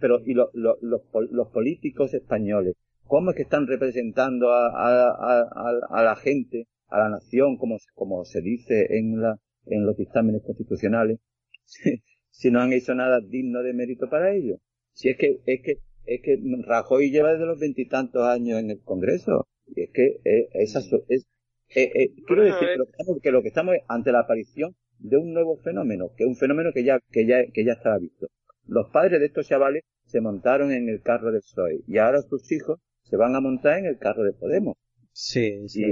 pero 0.00 0.20
y 0.24 0.34
los, 0.34 0.50
los 0.52 1.48
políticos 1.48 2.14
españoles, 2.14 2.76
¿cómo 3.04 3.30
es 3.30 3.36
que 3.36 3.42
están 3.42 3.66
representando 3.66 4.52
a, 4.52 4.68
a, 4.68 5.82
a, 5.90 6.02
la 6.02 6.16
gente, 6.16 6.66
a 6.88 6.98
la 6.98 7.08
nación, 7.08 7.56
como, 7.56 7.78
como 7.94 8.24
se 8.24 8.40
dice 8.40 8.86
en, 8.96 9.20
la, 9.20 9.36
en 9.66 9.84
los 9.84 9.96
dictámenes 9.96 10.42
constitucionales, 10.42 11.18
si, 12.30 12.50
no 12.50 12.60
han 12.60 12.72
hecho 12.72 12.94
nada 12.94 13.20
digno 13.20 13.62
de 13.62 13.72
mérito 13.72 14.08
para 14.08 14.32
ellos? 14.32 14.60
Si 14.92 15.08
es 15.08 15.16
que, 15.16 15.40
es 15.46 15.60
que, 15.62 15.78
es 16.04 16.22
que 16.22 16.38
Rajoy 16.64 17.10
lleva 17.10 17.32
desde 17.32 17.46
los 17.46 17.58
veintitantos 17.58 18.22
años 18.22 18.60
en 18.60 18.70
el 18.70 18.80
Congreso, 18.80 19.48
y 19.66 19.82
es 19.82 19.90
que 19.90 20.20
eh, 20.24 20.48
esa, 20.54 20.80
es, 21.08 21.26
eh, 21.74 21.90
eh, 21.94 22.12
quiero 22.26 22.42
decir 22.42 22.68
que 22.68 22.76
lo 22.76 22.84
que, 22.86 22.90
estamos, 22.90 23.22
que 23.22 23.30
lo 23.30 23.42
que 23.42 23.48
estamos 23.48 23.74
ante 23.88 24.12
la 24.12 24.20
aparición 24.20 24.74
de 24.98 25.16
un 25.16 25.32
nuevo 25.32 25.56
fenómeno, 25.56 26.10
que 26.16 26.24
es 26.24 26.28
un 26.28 26.36
fenómeno 26.36 26.72
que 26.72 26.84
ya, 26.84 26.98
que 27.10 27.26
ya, 27.26 27.46
que 27.52 27.64
ya 27.64 27.72
estaba 27.72 27.98
visto. 27.98 28.28
Los 28.70 28.88
padres 28.92 29.18
de 29.18 29.26
estos 29.26 29.48
chavales 29.48 29.82
se 30.06 30.20
montaron 30.20 30.70
en 30.70 30.88
el 30.88 31.02
carro 31.02 31.32
del 31.32 31.40
PSOE 31.40 31.80
y 31.88 31.98
ahora 31.98 32.22
sus 32.22 32.50
hijos 32.52 32.78
se 33.02 33.16
van 33.16 33.34
a 33.34 33.40
montar 33.40 33.78
en 33.78 33.86
el 33.86 33.98
carro 33.98 34.22
de 34.22 34.32
Podemos. 34.32 34.76
Sí, 35.12 35.68
sí. 35.68 35.82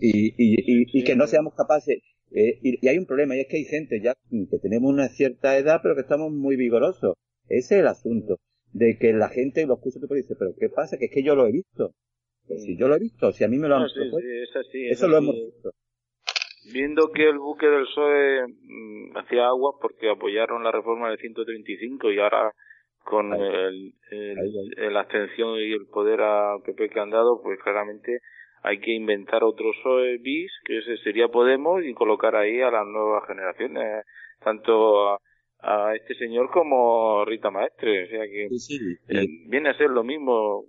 Y, 0.00 0.30
y, 0.30 0.32
y, 0.36 0.98
y 0.98 1.04
que 1.04 1.14
no 1.14 1.28
seamos 1.28 1.54
capaces. 1.54 1.98
Eh, 2.32 2.58
y, 2.60 2.88
hay 2.88 2.98
un 2.98 3.06
problema, 3.06 3.36
y 3.36 3.40
es 3.40 3.46
que 3.46 3.58
hay 3.58 3.64
gente 3.64 4.00
ya 4.02 4.14
que 4.30 4.58
tenemos 4.58 4.92
una 4.92 5.08
cierta 5.10 5.56
edad, 5.56 5.78
pero 5.80 5.94
que 5.94 6.00
estamos 6.00 6.32
muy 6.32 6.56
vigorosos. 6.56 7.14
Ese 7.48 7.76
es 7.76 7.80
el 7.82 7.86
asunto. 7.86 8.40
De 8.72 8.98
que 8.98 9.12
la 9.12 9.28
gente 9.28 9.64
lo 9.64 9.74
escucha 9.74 10.00
y 10.00 10.14
dice, 10.16 10.34
pero 10.36 10.54
¿qué 10.58 10.70
pasa? 10.70 10.98
Que 10.98 11.04
es 11.04 11.10
que 11.12 11.22
yo 11.22 11.36
lo 11.36 11.46
he 11.46 11.52
visto. 11.52 11.94
Pues 12.48 12.64
si 12.64 12.76
yo 12.76 12.88
lo 12.88 12.96
he 12.96 12.98
visto, 12.98 13.30
si 13.30 13.44
a 13.44 13.48
mí 13.48 13.58
me 13.58 13.68
lo 13.68 13.76
han 13.76 13.86
eso 13.86 15.06
lo 15.06 15.18
hemos 15.18 15.36
visto 15.36 15.72
viendo 16.70 17.10
que 17.12 17.28
el 17.28 17.38
buque 17.38 17.66
del 17.66 17.84
PSOE 17.84 18.46
mm, 18.46 19.16
hacía 19.16 19.46
agua 19.46 19.74
porque 19.80 20.10
apoyaron 20.10 20.64
la 20.64 20.72
reforma 20.72 21.08
del 21.08 21.18
135 21.18 22.10
y 22.12 22.18
ahora 22.18 22.52
con 23.04 23.32
el, 23.34 23.94
el, 24.10 24.92
la 24.92 25.00
abstención 25.00 25.58
y 25.58 25.72
el 25.72 25.86
poder 25.86 26.20
a 26.20 26.58
PP 26.64 26.90
que 26.90 27.00
han 27.00 27.10
dado, 27.10 27.40
pues 27.42 27.58
claramente 27.60 28.20
hay 28.62 28.78
que 28.78 28.92
inventar 28.92 29.42
otro 29.42 29.72
PSOE 29.72 30.18
bis, 30.18 30.52
que 30.64 30.78
ese 30.78 30.96
sería 30.98 31.28
Podemos, 31.28 31.84
y 31.84 31.94
colocar 31.94 32.36
ahí 32.36 32.60
a 32.60 32.70
las 32.70 32.86
nuevas 32.86 33.26
generaciones, 33.26 34.04
tanto 34.44 35.14
a, 35.14 35.18
este 35.94 36.14
señor 36.16 36.50
como 36.50 37.24
Rita 37.24 37.50
Maestre, 37.50 38.04
o 38.04 38.08
sea 38.08 38.24
que 38.24 38.46
eh, 38.46 39.26
viene 39.48 39.68
a 39.68 39.76
ser 39.78 39.90
lo 39.90 40.02
mismo. 40.02 40.64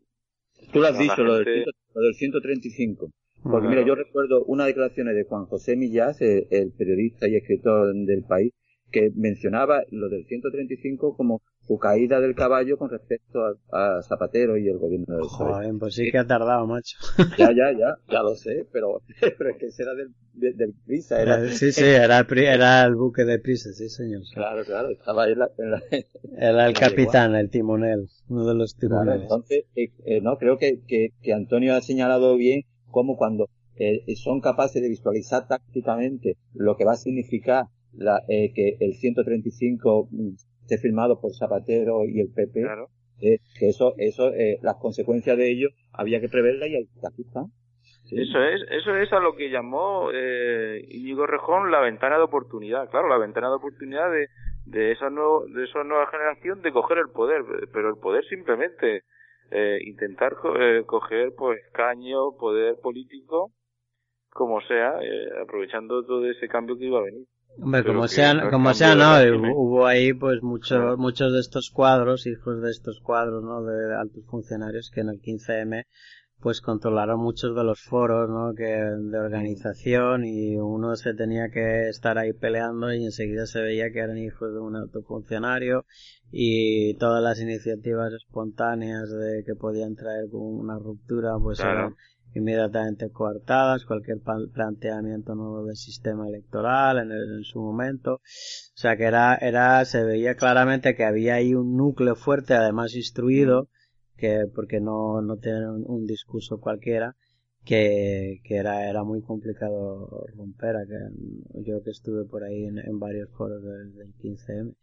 Tú 0.72 0.80
lo 0.80 0.88
has 0.88 0.98
dicho, 0.98 1.24
lo, 1.24 1.40
del, 1.40 1.66
lo 1.94 2.02
del 2.02 2.14
135. 2.14 3.10
Porque 3.44 3.68
mira, 3.68 3.86
yo 3.86 3.96
recuerdo 3.96 4.44
una 4.46 4.66
declaración 4.66 5.08
de 5.08 5.24
Juan 5.26 5.46
José 5.46 5.76
Millás, 5.76 6.22
el, 6.22 6.72
periodista 6.78 7.28
y 7.28 7.36
escritor 7.36 7.94
del 7.94 8.24
país, 8.24 8.54
que 8.92 9.12
mencionaba 9.16 9.84
lo 9.90 10.08
del 10.08 10.26
135 10.26 11.18
como 11.18 11.42
su 11.66 11.78
caída 11.78 12.20
del 12.20 12.36
caballo 12.36 12.78
con 12.78 12.90
respecto 12.90 13.40
a, 13.72 14.02
Zapatero 14.04 14.58
y 14.58 14.68
el 14.68 14.78
gobierno 14.78 15.16
del 15.16 15.26
Joder, 15.26 15.74
pues 15.80 15.96
sí 15.96 16.12
que 16.12 16.18
ha 16.18 16.28
tardado, 16.28 16.68
macho. 16.68 16.98
Ya, 17.38 17.52
ya, 17.52 17.72
ya, 17.78 17.96
ya 18.10 18.22
lo 18.22 18.36
sé, 18.36 18.68
pero, 18.72 19.02
pero 19.38 19.50
es 19.50 19.58
que 19.58 19.68
ese 19.68 19.84
era 19.84 19.94
del, 19.96 20.14
del, 20.34 20.74
Prisa. 20.86 21.22
Era, 21.22 21.48
sí, 21.50 21.72
sí, 21.72 21.86
era, 21.86 22.26
era 22.30 22.86
el 22.86 22.96
buque 22.96 23.24
de 23.24 23.40
Prisa, 23.40 23.72
sí, 23.74 23.90
señor. 23.90 24.22
Claro, 24.34 24.64
claro, 24.64 24.90
estaba 24.90 25.24
ahí 25.24 25.34
en 25.34 25.40
la... 25.40 25.50
era 26.38 26.68
el 26.68 26.74
capitán, 26.74 27.36
el 27.36 27.50
timonel, 27.50 28.10
uno 28.28 28.46
de 28.46 28.56
los 28.56 28.76
timoneles. 28.76 29.24
entonces, 29.24 29.64
eh, 29.76 29.92
eh, 30.06 30.22
no, 30.22 30.38
creo 30.38 30.58
que, 30.58 30.82
que, 30.86 31.14
que 31.22 31.34
Antonio 31.34 31.76
ha 31.76 31.82
señalado 31.82 32.36
bien 32.36 32.64
como 32.94 33.18
cuando 33.18 33.50
eh, 33.76 34.06
son 34.16 34.40
capaces 34.40 34.82
de 34.82 34.88
visualizar 34.88 35.48
tácticamente 35.48 36.38
lo 36.54 36.78
que 36.78 36.86
va 36.86 36.94
a 36.94 36.98
significar 36.98 37.66
la, 37.92 38.22
eh, 38.30 38.54
que 38.54 38.78
el 38.80 38.94
135 38.94 40.08
mm, 40.12 40.30
esté 40.62 40.78
firmado 40.78 41.20
por 41.20 41.34
Zapatero 41.34 42.06
y 42.06 42.20
el 42.22 42.32
PP, 42.32 42.62
eh, 43.22 43.40
que 43.60 43.70
eso, 43.70 43.96
eso, 43.98 44.34
eh, 44.34 44.60
las 44.62 44.76
consecuencias 44.76 45.38
de 45.38 45.52
ello 45.52 45.70
había 45.92 46.22
que 46.22 46.30
preverla 46.30 46.68
y 46.68 46.76
aquí 46.76 47.22
está. 47.22 47.42
Eso 48.12 48.44
es, 48.44 48.62
eso 48.70 48.96
es 48.98 49.12
a 49.12 49.20
lo 49.20 49.36
que 49.36 49.50
llamó 49.50 50.12
eh, 50.14 50.86
Íñigo 50.90 51.26
Rejón 51.26 51.72
la 51.72 51.80
ventana 51.80 52.18
de 52.18 52.24
oportunidad. 52.24 52.90
Claro, 52.90 53.08
la 53.08 53.18
ventana 53.18 53.50
de 53.50 53.56
oportunidad 53.56 54.12
de, 54.12 54.28
de 54.66 54.92
esa 54.92 55.10
nueva, 55.10 55.46
de 55.48 55.64
esa 55.64 55.84
nueva 55.84 56.06
generación 56.08 56.62
de 56.62 56.72
coger 56.72 57.00
el 57.00 57.10
poder, 57.10 57.44
pero 57.72 57.90
el 57.90 57.98
poder 57.98 58.24
simplemente 58.26 59.02
eh, 59.56 59.78
intentar 59.86 60.34
eh, 60.60 60.82
coger 60.86 61.34
pues 61.38 61.60
caño, 61.74 62.36
poder 62.40 62.76
político, 62.82 63.52
como 64.32 64.60
sea, 64.62 64.94
eh, 65.02 65.30
aprovechando 65.44 66.04
todo 66.04 66.26
ese 66.28 66.48
cambio 66.48 66.76
que 66.76 66.86
iba 66.86 67.00
a 67.00 67.04
venir. 67.04 67.28
Hombre, 67.62 67.84
como 67.84 68.08
sea, 68.08 68.50
como 68.50 68.74
sea, 68.74 68.96
no, 68.96 69.14
hubo 69.56 69.86
ahí 69.86 70.12
pues 70.14 70.42
muchos, 70.42 70.98
muchos 70.98 71.34
de 71.34 71.40
estos 71.40 71.70
cuadros, 71.70 72.26
hijos 72.26 72.64
de 72.64 72.72
estos 72.72 73.00
cuadros, 73.00 73.44
¿no? 73.44 73.64
De 73.64 73.96
altos 73.96 74.26
funcionarios 74.26 74.90
que 74.92 75.02
en 75.02 75.10
el 75.10 75.22
15M 75.22 75.84
pues 76.44 76.60
controlaron 76.60 77.22
muchos 77.22 77.56
de 77.56 77.64
los 77.64 77.82
foros, 77.82 78.30
¿no? 78.30 78.54
Que 78.54 78.66
de 78.66 79.18
organización 79.18 80.26
y 80.26 80.58
uno 80.58 80.98
se 80.98 81.14
tenía 81.14 81.50
que 81.50 81.88
estar 81.88 82.18
ahí 82.18 82.34
peleando 82.34 82.94
y 82.94 83.06
enseguida 83.06 83.46
se 83.46 83.62
veía 83.62 83.92
que 83.94 84.00
eran 84.00 84.18
hijos 84.18 84.54
de 84.54 84.60
un 84.60 84.76
autofuncionario 84.76 85.86
y 86.32 86.96
todas 86.96 87.24
las 87.24 87.40
iniciativas 87.40 88.12
espontáneas 88.12 89.10
de 89.10 89.46
que 89.46 89.56
podían 89.56 89.96
traer 89.96 90.26
una 90.34 90.78
ruptura, 90.78 91.32
pues 91.42 91.62
eran 91.62 91.96
inmediatamente 92.36 93.10
coartadas, 93.10 93.86
cualquier 93.86 94.18
planteamiento 94.54 95.36
nuevo 95.36 95.66
del 95.66 95.78
sistema 95.78 96.28
electoral 96.28 96.98
en, 96.98 97.12
en, 97.14 97.44
su 97.44 97.62
momento. 97.62 98.16
O 98.16 98.22
sea 98.76 98.98
que 98.98 99.06
era, 99.06 99.36
era, 99.36 99.86
se 99.86 100.04
veía 100.04 100.36
claramente 100.36 100.96
que 100.96 101.06
había 101.06 101.36
ahí 101.36 101.54
un 101.54 101.78
núcleo 101.78 102.16
fuerte, 102.16 102.54
además 102.54 102.96
instruido, 102.96 103.70
que 104.18 104.46
porque 104.54 104.80
no, 104.80 105.22
no 105.22 105.38
tienen 105.38 105.84
un, 105.86 106.06
discurso 106.06 106.60
cualquiera 106.60 107.16
que, 107.66 108.42
que 108.44 108.58
era, 108.58 108.90
era 108.90 109.04
muy 109.04 109.22
complicado 109.22 110.26
romper. 110.36 110.76
Que, 110.88 111.64
yo 111.64 111.84
que 111.84 111.92
estuve 111.92 112.26
por 112.26 112.44
ahí 112.44 112.66
en, 112.66 113.00
varios 113.00 113.30
foros 113.32 113.62
del, 113.64 114.14
15M. 114.22 114.76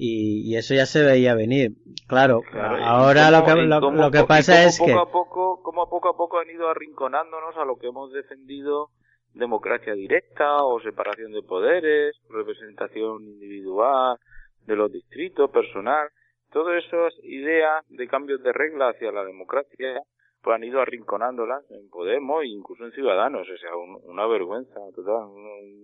Y, 0.00 0.48
y, 0.48 0.56
eso 0.56 0.74
ya 0.74 0.86
se 0.86 1.02
veía 1.02 1.34
venir. 1.34 1.72
Claro, 2.06 2.42
ahora 2.52 3.30
lo 3.32 3.44
que, 3.44 3.54
lo, 3.54 4.10
que 4.12 4.24
pasa 4.24 4.64
es 4.64 4.78
poco 4.78 4.86
que... 4.86 4.92
A 4.92 5.06
poco, 5.06 5.62
como 5.62 5.82
a 5.82 5.90
poco 5.90 6.08
a 6.08 6.16
poco 6.16 6.38
han 6.38 6.48
ido 6.50 6.68
arrinconándonos 6.68 7.56
a 7.56 7.64
lo 7.64 7.76
que 7.76 7.88
hemos 7.88 8.12
defendido 8.12 8.90
democracia 9.34 9.94
directa 9.94 10.64
o 10.64 10.80
separación 10.80 11.32
de 11.32 11.42
poderes, 11.42 12.16
representación 12.28 13.22
individual 13.24 14.18
de 14.66 14.76
los 14.76 14.92
distritos, 14.92 15.50
personal. 15.50 16.08
Todas 16.52 16.84
esas 16.84 17.12
ideas 17.24 17.84
de 17.88 18.08
cambios 18.08 18.42
de 18.42 18.52
reglas 18.52 18.94
hacia 18.94 19.12
la 19.12 19.24
democracia 19.24 20.02
pues 20.42 20.54
han 20.54 20.64
ido 20.64 20.80
arrinconándolas 20.80 21.64
en 21.70 21.88
Podemos 21.90 22.42
e 22.42 22.48
incluso 22.48 22.84
en 22.84 22.92
Ciudadanos. 22.92 23.46
O 23.48 23.56
sea, 23.58 23.76
una 24.04 24.26
vergüenza 24.26 24.80
total, 24.94 25.28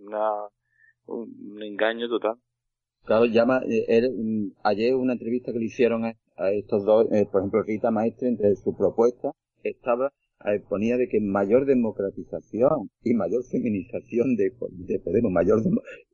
una, 0.07 0.31
un, 1.07 1.63
engaño 1.63 2.09
total. 2.09 2.37
Claro, 3.05 3.27
llama, 3.27 3.61
eh, 3.69 4.09
mm, 4.11 4.53
ayer 4.63 4.95
una 4.95 5.13
entrevista 5.13 5.53
que 5.53 5.59
le 5.59 5.67
hicieron 5.67 6.05
a, 6.05 6.15
estos 6.53 6.85
dos, 6.85 7.13
eh, 7.13 7.29
por 7.31 7.43
ejemplo, 7.43 7.63
Rita 7.63 7.91
Maestre, 7.91 8.29
entre 8.29 8.55
su 8.57 8.77
propuesta 8.77 9.33
estaba 9.63 10.13
ponía 10.69 10.97
de 10.97 11.09
que 11.09 11.21
mayor 11.21 11.67
democratización 11.67 12.91
y 13.03 13.15
mayor 13.15 13.45
feminización 13.45 14.37
de, 14.37 14.53
de 14.71 15.01
Podemos, 15.01 15.33
mayor 15.33 15.63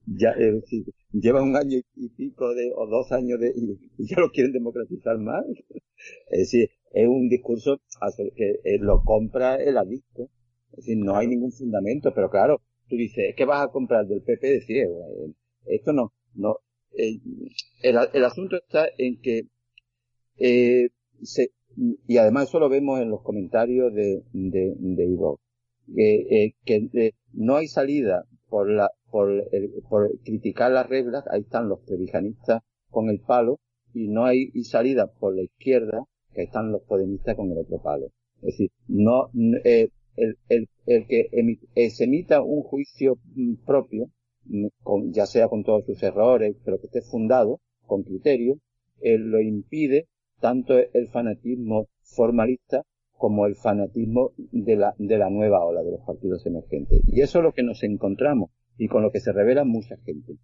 ya 0.07 0.31
eh, 0.39 0.63
lleva 1.13 1.43
un 1.43 1.57
año 1.57 1.79
y 1.97 2.09
pico 2.11 2.55
de 2.55 2.73
o 2.75 2.87
dos 2.87 3.13
años 3.13 3.41
de 3.41 3.53
y, 3.55 4.07
ya 4.07 4.21
lo 4.21 4.31
quieren 4.31 4.53
democratizar 4.53 5.19
más. 5.19 5.45
Es 6.31 6.39
decir, 6.39 6.71
es 6.93 7.09
un 7.09 7.29
discurso 7.29 7.81
que 8.37 8.61
eh, 8.65 8.79
lo 8.79 9.03
compra 9.03 9.57
el 9.57 9.77
adicto. 9.77 10.31
Es 10.73 10.87
decir, 10.87 10.99
no 10.99 11.17
hay 11.17 11.27
ningún 11.27 11.53
fundamento, 11.53 12.13
pero 12.15 12.31
claro, 12.31 12.63
tú 12.89 12.97
dices, 12.97 13.31
es 13.31 13.35
que 13.37 13.45
vas 13.45 13.67
a 13.67 13.73
comprar 13.73 14.07
del 14.07 14.23
PP, 14.23 14.49
decir, 14.49 14.77
eh, 14.79 15.33
esto 15.67 15.93
no, 15.93 16.13
no, 16.35 16.59
el, 16.93 17.21
el 17.83 18.25
asunto 18.25 18.57
está 18.57 18.89
en 18.97 19.21
que 19.21 19.49
eh, 20.41 20.89
se, 21.23 21.53
y 21.77 22.17
además 22.17 22.49
eso 22.49 22.59
lo 22.59 22.69
vemos 22.69 23.01
en 23.01 23.11
los 23.11 23.23
comentarios 23.23 23.95
de, 23.95 24.23
de, 24.33 25.07
Ivo, 25.07 25.41
eh, 25.97 26.53
que 26.65 26.89
eh, 26.95 27.13
no 27.33 27.57
hay 27.57 27.69
salida 27.69 28.25
por 28.49 28.71
la, 28.71 28.91
por, 29.11 29.31
el, 29.53 29.71
por 29.89 30.11
criticar 30.25 30.73
las 30.73 30.89
reglas, 30.89 31.25
ahí 31.31 31.41
están 31.41 31.69
los 31.69 31.85
trevijanistas 31.85 32.63
con 32.91 33.09
el 33.09 33.21
palo, 33.21 33.59
y 33.95 34.09
no 34.09 34.25
hay 34.25 34.51
salida 34.65 35.07
por 35.07 35.35
la 35.35 35.43
izquierda, 35.43 36.05
que 36.35 36.43
están 36.43 36.71
los 36.71 36.83
podemistas 36.83 37.37
con 37.37 37.51
el 37.51 37.59
otro 37.59 37.81
palo. 37.83 38.07
Es 38.37 38.57
decir, 38.57 38.71
no, 38.89 39.31
eh, 39.65 39.89
el, 40.17 40.39
el, 40.49 40.69
el 40.87 41.07
que 41.07 41.29
eh, 41.75 41.91
se 41.91 42.05
emita 42.05 42.43
un 42.43 42.63
juicio 42.63 43.19
mm, 43.35 43.55
propio, 43.67 44.11
mm, 44.45 44.67
ya 45.11 45.27
sea 45.27 45.49
con 45.49 45.65
todos 45.65 45.85
sus 45.87 46.03
errores, 46.03 46.57
pero 46.65 46.79
que 46.81 46.87
esté 46.87 47.03
fundado, 47.03 47.61
con 47.87 48.03
criterio, 48.03 48.59
eh, 49.01 49.19
lo 49.19 49.41
impide 49.41 50.07
tanto 50.41 50.75
el 50.79 51.09
fanatismo 51.09 51.87
formalista 52.03 52.83
como 53.13 53.47
el 53.47 53.55
fanatismo 53.55 54.33
de 54.37 54.77
la, 54.77 54.95
de 54.99 55.19
la 55.19 55.29
nueva 55.29 55.65
ola 55.65 55.83
de 55.83 55.91
los 55.91 56.01
partidos 56.07 56.45
emergentes. 56.47 57.03
Y 57.07 57.21
eso 57.21 57.39
es 57.39 57.45
lo 57.45 57.53
que 57.53 57.63
nos 57.63 57.83
encontramos 57.83 58.51
y 58.79 58.89
con 58.89 59.03
lo 59.03 59.11
que 59.11 59.21
se 59.21 59.33
revela 59.33 59.65
mucha 59.65 59.97
gente 59.99 60.37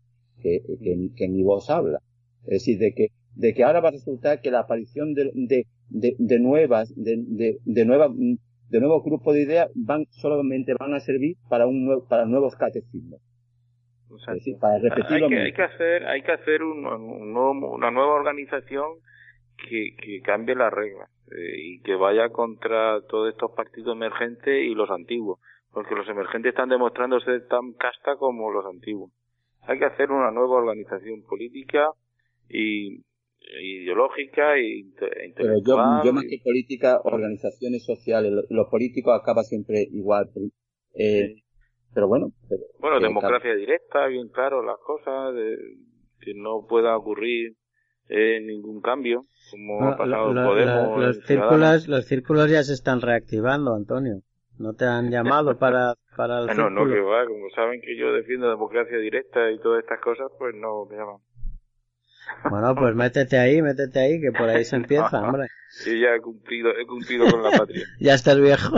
que, 0.42 0.61
que, 0.82 1.11
que 1.16 1.28
ni 1.28 1.42
vos 1.42 1.70
habla. 1.70 2.01
Es 2.42 2.61
decir, 2.61 2.78
de 2.78 2.92
que, 2.92 3.09
de 3.34 3.55
que 3.55 3.64
ahora 3.64 3.80
va 3.80 3.88
a 3.88 3.92
resultar 3.92 4.42
que 4.42 4.51
la 4.51 4.61
aparición 4.61 5.14
de, 5.14 5.30
de, 5.34 5.66
de, 5.88 6.16
de 6.18 6.38
nuevas, 6.38 6.92
de, 6.94 7.16
de, 7.26 7.59
de 7.64 7.84
nuevas, 7.86 8.11
de 8.14 8.80
nuevos 8.80 9.03
grupos 9.03 9.34
de 9.34 9.42
ideas 9.42 9.70
van, 9.74 10.05
solamente 10.11 10.74
van 10.78 10.92
a 10.92 11.01
servir 11.01 11.36
para 11.49 11.66
un 11.66 11.86
nuevo, 11.86 12.07
para 12.07 12.26
nuevos 12.26 12.57
catecismos. 12.57 13.22
es 14.28 14.34
decir, 14.34 14.59
para 14.59 14.78
repetir 14.78 15.24
hay, 15.24 15.28
que, 15.28 15.38
hay 15.38 15.53
que 15.55 15.62
hacer, 15.62 16.07
hay 16.07 16.22
que 16.22 16.32
hacer 16.32 16.62
un, 16.62 16.84
un 16.86 17.32
nuevo, 17.32 17.74
una 17.74 17.90
nueva 17.90 18.14
organización 18.14 18.99
que, 19.57 19.94
que 19.96 20.20
cambie 20.22 20.54
las 20.54 20.72
reglas 20.72 21.11
eh, 21.30 21.57
y 21.57 21.80
que 21.80 21.94
vaya 21.94 22.28
contra 22.30 23.00
todos 23.09 23.32
estos 23.32 23.52
partidos 23.52 23.96
emergentes 23.96 24.64
y 24.64 24.74
los 24.74 24.90
antiguos, 24.90 25.40
porque 25.72 25.94
los 25.94 26.09
emergentes 26.09 26.50
están 26.50 26.68
demostrando 26.68 27.20
ser 27.20 27.46
tan 27.48 27.72
casta 27.72 28.16
como 28.16 28.50
los 28.50 28.64
antiguos. 28.66 29.11
Hay 29.62 29.78
que 29.78 29.86
hacer 29.86 30.11
una 30.11 30.30
nueva 30.30 30.57
organización 30.57 31.22
política 31.22 31.90
y 32.48 33.02
ideológica 33.62 34.57
e 34.57 34.78
intelectual. 34.78 35.34
Pero 35.36 35.54
yo, 35.64 36.04
yo 36.04 36.12
más 36.12 36.24
que 36.24 36.38
política, 36.42 37.00
organizaciones 37.02 37.84
sociales, 37.84 38.32
los 38.48 38.68
políticos 38.68 39.18
acaba 39.20 39.42
siempre 39.42 39.86
igual. 39.92 40.30
Eh, 40.94 41.42
Pero 41.94 42.09
bueno. 42.09 42.32
bueno, 42.78 43.00
democracia 43.00 43.54
directa, 43.54 44.07
bien 44.07 44.28
claro 44.28 44.62
las 44.62 44.78
cosas, 44.78 45.34
de, 45.34 45.57
que 46.20 46.34
no 46.34 46.66
pueda 46.68 46.96
ocurrir 46.96 47.54
eh, 48.09 48.40
ningún 48.40 48.80
cambio, 48.80 49.26
como 49.50 49.88
ha 49.88 49.96
pasado 49.96 50.32
Podemos. 50.32 51.00
los, 51.00 51.24
círculos, 51.26 51.88
los 51.88 52.04
círculos 52.07 52.50
ya 52.50 52.62
se 52.62 52.74
están 52.74 53.00
reactivando, 53.00 53.74
Antonio. 53.74 54.22
¿No 54.59 54.72
te 54.72 54.86
han 54.86 55.11
llamado 55.11 55.59
para, 55.59 55.94
para 56.16 56.40
el 56.40 56.46
No, 56.57 56.70
no, 56.70 56.86
que 56.86 57.00
va, 57.00 57.26
como 57.26 57.50
saben 57.54 57.80
que 57.80 57.96
yo 57.96 58.12
defiendo 58.12 58.48
democracia 58.48 58.96
directa 58.98 59.50
y 59.50 59.59
todas 59.59 59.82
estas 59.82 60.00
cosas, 60.00 60.28
pues 60.38 60.54
no 60.54 60.86
me 60.86 60.96
llaman. 60.96 61.16
Bueno, 62.50 62.74
pues 62.74 62.94
métete 62.94 63.38
ahí, 63.38 63.61
métete 63.61 63.98
ahí, 63.98 64.20
que 64.20 64.32
por 64.32 64.48
ahí 64.48 64.64
se 64.64 64.76
empieza, 64.76 65.20
hombre. 65.22 65.48
Sí, 65.68 66.00
ya 66.00 66.14
he 66.14 66.20
cumplido, 66.20 66.70
he 66.70 66.86
cumplido 66.86 67.30
con 67.30 67.42
la 67.42 67.50
patria. 67.50 67.84
ya 68.00 68.14
estás 68.14 68.40
viejo. 68.40 68.76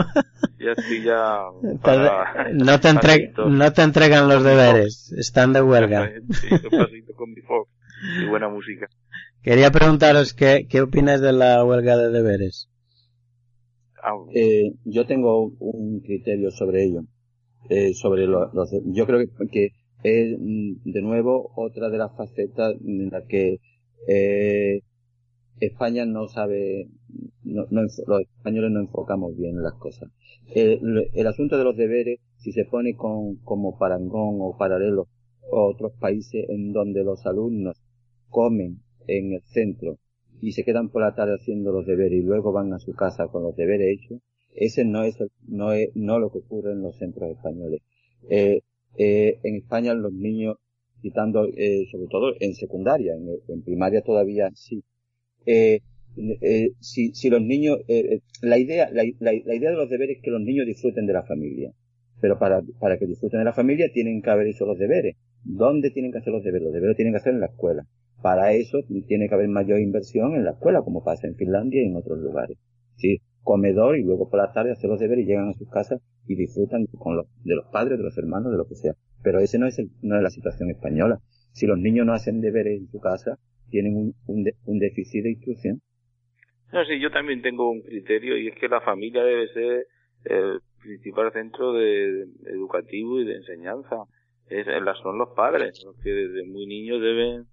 ya 0.59 0.71
estoy 0.71 1.03
ya... 1.03 1.43
no, 1.61 2.79
te 2.79 3.33
no 3.45 3.73
te 3.73 3.81
entregan 3.83 4.27
los 4.27 4.43
deberes, 4.43 5.13
están 5.17 5.53
de 5.53 5.61
huelga. 5.61 6.11
sí, 6.31 6.49
pasito 6.49 7.13
con 7.15 7.31
mi 7.31 7.41
fox 7.41 7.69
y 8.21 8.25
buena 8.25 8.49
música. 8.49 8.87
Quería 9.41 9.71
preguntaros 9.71 10.33
qué, 10.33 10.67
qué 10.69 10.81
opinas 10.81 11.21
de 11.21 11.31
la 11.31 11.63
huelga 11.63 11.95
de 11.95 12.09
deberes. 12.09 12.69
Ah, 14.03 14.15
eh, 14.33 14.73
yo 14.83 15.05
tengo 15.05 15.53
un 15.59 16.01
criterio 16.01 16.51
sobre 16.51 16.83
ello. 16.83 17.03
Eh, 17.69 17.93
sobre 17.93 18.25
los, 18.25 18.51
yo 18.85 19.05
creo 19.05 19.25
que, 19.51 19.69
es 20.03 20.37
mm, 20.39 20.91
de 20.91 21.01
nuevo 21.01 21.51
otra 21.55 21.89
de 21.89 21.97
las 21.97 22.15
facetas 22.17 22.75
en 22.85 23.09
las 23.09 23.25
que 23.27 23.59
eh, 24.07 24.81
España 25.59 26.05
no 26.05 26.27
sabe, 26.27 26.89
no, 27.43 27.65
los 27.71 28.21
españoles 28.35 28.71
no 28.71 28.81
enfocamos 28.81 29.37
bien 29.37 29.61
las 29.61 29.75
cosas. 29.75 30.09
El, 30.53 31.09
el, 31.13 31.27
asunto 31.27 31.57
de 31.57 31.63
los 31.63 31.77
deberes, 31.77 32.19
si 32.37 32.51
se 32.51 32.65
pone 32.65 32.95
con, 32.95 33.35
como 33.43 33.77
parangón 33.77 34.37
o 34.41 34.57
paralelo 34.57 35.07
a 35.51 35.61
otros 35.61 35.93
países 35.99 36.45
en 36.49 36.73
donde 36.73 37.03
los 37.03 37.25
alumnos 37.25 37.77
comen 38.29 38.81
en 39.17 39.33
el 39.33 39.41
centro 39.43 39.97
y 40.41 40.53
se 40.53 40.63
quedan 40.63 40.89
por 40.89 41.01
la 41.01 41.15
tarde 41.15 41.35
haciendo 41.35 41.71
los 41.71 41.85
deberes 41.85 42.19
y 42.19 42.23
luego 42.23 42.51
van 42.51 42.73
a 42.73 42.79
su 42.79 42.93
casa 42.93 43.27
con 43.27 43.43
los 43.43 43.55
deberes 43.55 43.99
hechos, 43.99 44.21
ese 44.55 44.85
no 44.85 45.03
es, 45.03 45.17
no 45.47 45.73
es 45.73 45.89
no 45.95 46.19
lo 46.19 46.31
que 46.31 46.39
ocurre 46.39 46.71
en 46.71 46.81
los 46.81 46.97
centros 46.97 47.29
españoles. 47.29 47.81
Eh, 48.29 48.61
eh, 48.97 49.39
en 49.43 49.55
España 49.55 49.93
los 49.93 50.13
niños, 50.13 50.57
quitando, 51.01 51.45
eh, 51.45 51.85
sobre 51.91 52.07
todo 52.09 52.33
en 52.39 52.55
secundaria, 52.55 53.13
en, 53.15 53.61
primaria 53.63 54.01
todavía 54.01 54.49
sí, 54.53 54.83
eh, 55.45 55.81
eh, 56.41 56.71
si, 56.79 57.13
si 57.13 57.29
los 57.29 57.41
niños, 57.41 57.79
eh, 57.87 58.21
la 58.41 58.57
idea, 58.57 58.89
la, 58.91 59.03
la, 59.19 59.33
idea 59.33 59.71
de 59.71 59.77
los 59.77 59.89
deberes 59.89 60.17
es 60.17 60.23
que 60.23 60.31
los 60.31 60.41
niños 60.41 60.65
disfruten 60.65 61.05
de 61.05 61.13
la 61.13 61.23
familia. 61.23 61.71
Pero 62.21 62.37
para, 62.37 62.61
para 62.79 62.97
que 62.97 63.05
disfruten 63.05 63.39
de 63.39 63.45
la 63.45 63.53
familia 63.53 63.89
tienen 63.93 64.21
que 64.21 64.29
haber 64.29 64.47
hecho 64.47 64.65
los 64.65 64.77
deberes. 64.77 65.15
¿Dónde 65.43 65.91
tienen 65.91 66.11
que 66.11 66.17
hacer 66.17 66.33
los 66.33 66.43
deberes? 66.43 66.65
Los 66.65 66.73
deberes 66.73 66.97
tienen 66.97 67.13
que 67.13 67.19
hacer 67.19 67.33
en 67.33 67.39
la 67.39 67.45
escuela. 67.45 67.85
Para 68.21 68.53
eso 68.53 68.79
tiene 69.07 69.29
que 69.29 69.35
haber 69.35 69.47
mayor 69.47 69.79
inversión 69.79 70.35
en 70.35 70.43
la 70.43 70.51
escuela, 70.51 70.81
como 70.81 71.03
pasa 71.03 71.27
en 71.27 71.35
Finlandia 71.35 71.81
y 71.81 71.87
en 71.87 71.95
otros 71.95 72.19
lugares. 72.19 72.57
Sí, 72.95 73.21
comedor 73.43 73.97
y 73.97 74.03
luego 74.03 74.29
por 74.29 74.39
la 74.39 74.51
tarde 74.51 74.71
hacer 74.71 74.89
los 74.89 74.99
deberes 74.99 75.25
y 75.25 75.27
llegan 75.27 75.49
a 75.49 75.53
sus 75.53 75.69
casas 75.69 76.01
y 76.27 76.35
disfrutan 76.35 76.85
con 76.97 77.15
los, 77.15 77.27
de 77.43 77.55
los 77.55 77.65
padres, 77.71 77.97
de 77.97 78.03
los 78.03 78.17
hermanos, 78.17 78.51
de 78.51 78.57
lo 78.57 78.67
que 78.67 78.75
sea. 78.75 78.93
Pero 79.23 79.39
ese 79.39 79.57
no 79.57 79.67
es, 79.67 79.79
el, 79.79 79.89
no 80.01 80.17
es 80.17 80.23
la 80.23 80.29
situación 80.29 80.69
española. 80.69 81.19
Si 81.53 81.65
los 81.65 81.79
niños 81.79 82.05
no 82.05 82.13
hacen 82.13 82.41
deberes 82.41 82.79
en 82.79 82.87
su 82.87 82.99
casa, 82.99 83.37
tienen 83.69 83.95
un, 83.95 84.13
un, 84.27 84.45
un 84.65 84.79
déficit 84.79 85.23
de 85.23 85.31
instrucción. 85.31 85.81
No, 86.71 86.85
sí, 86.85 86.99
yo 86.99 87.09
también 87.09 87.41
tengo 87.41 87.71
un 87.71 87.81
criterio 87.81 88.37
y 88.37 88.49
es 88.49 88.55
que 88.55 88.67
la 88.67 88.81
familia 88.81 89.23
debe 89.23 89.47
ser 89.53 89.87
el 90.25 90.59
principal 90.81 91.31
centro 91.31 91.73
de, 91.73 92.27
educativo 92.45 93.19
y 93.19 93.25
de 93.25 93.35
enseñanza. 93.37 94.03
Es, 94.47 94.65
son 95.01 95.17
los 95.17 95.29
padres 95.35 95.83
los 95.85 95.95
que 96.01 96.09
desde 96.09 96.43
muy 96.47 96.65
niños 96.65 97.01
deben 97.01 97.45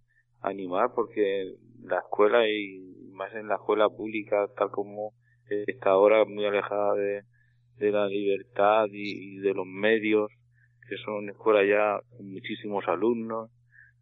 animar 0.46 0.90
porque 0.94 1.54
la 1.82 1.98
escuela 1.98 2.48
y 2.48 2.80
más 3.12 3.34
en 3.34 3.48
la 3.48 3.56
escuela 3.56 3.88
pública 3.88 4.46
tal 4.56 4.70
como 4.70 5.12
está 5.48 5.90
ahora 5.90 6.24
muy 6.24 6.44
alejada 6.44 6.94
de, 6.94 7.22
de 7.78 7.90
la 7.90 8.06
libertad 8.06 8.86
y, 8.90 9.38
de 9.38 9.54
los 9.54 9.66
medios 9.66 10.30
que 10.88 10.96
son 10.98 11.28
escuelas 11.28 11.66
ya 11.68 12.00
con 12.16 12.32
muchísimos 12.32 12.86
alumnos 12.88 13.50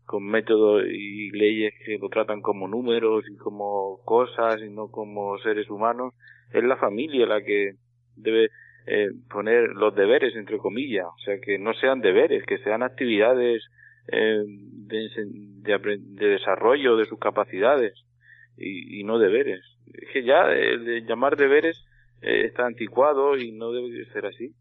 con 0.06 0.24
métodos 0.26 0.84
y 0.86 1.30
leyes 1.30 1.72
que 1.84 1.98
lo 1.98 2.08
tratan 2.08 2.42
como 2.42 2.68
números 2.68 3.24
y 3.30 3.36
como 3.36 4.00
cosas 4.04 4.60
y 4.60 4.68
no 4.68 4.88
como 4.88 5.38
seres 5.38 5.70
humanos 5.70 6.12
es 6.52 6.62
la 6.62 6.76
familia 6.76 7.26
la 7.26 7.42
que 7.42 7.72
debe 8.16 8.50
eh, 8.86 9.08
poner 9.30 9.70
los 9.70 9.94
deberes 9.94 10.36
entre 10.36 10.58
comillas. 10.58 11.06
O 11.06 11.18
sea 11.24 11.38
que 11.40 11.58
no 11.58 11.72
sean 11.74 12.00
deberes 12.00 12.44
que 12.44 12.58
sean 12.58 12.82
actividades 12.82 13.62
eh, 14.08 14.44
de, 14.46 15.08
de, 15.62 16.28
desarrollo 16.28 16.96
de 16.96 17.06
sus 17.06 17.18
capacidades 17.18 17.94
y, 18.56 19.02
no 19.04 19.18
deberes. 19.18 19.60
Es 19.92 20.08
que 20.12 20.24
ya 20.24 20.50
el 20.50 21.06
llamar 21.06 21.36
deberes 21.36 21.84
eh, 22.22 22.46
está 22.46 22.66
anticuado 22.66 23.36
y 23.36 23.52
no 23.52 23.72
debe 23.72 24.04
ser 24.12 24.26
así. 24.26 24.54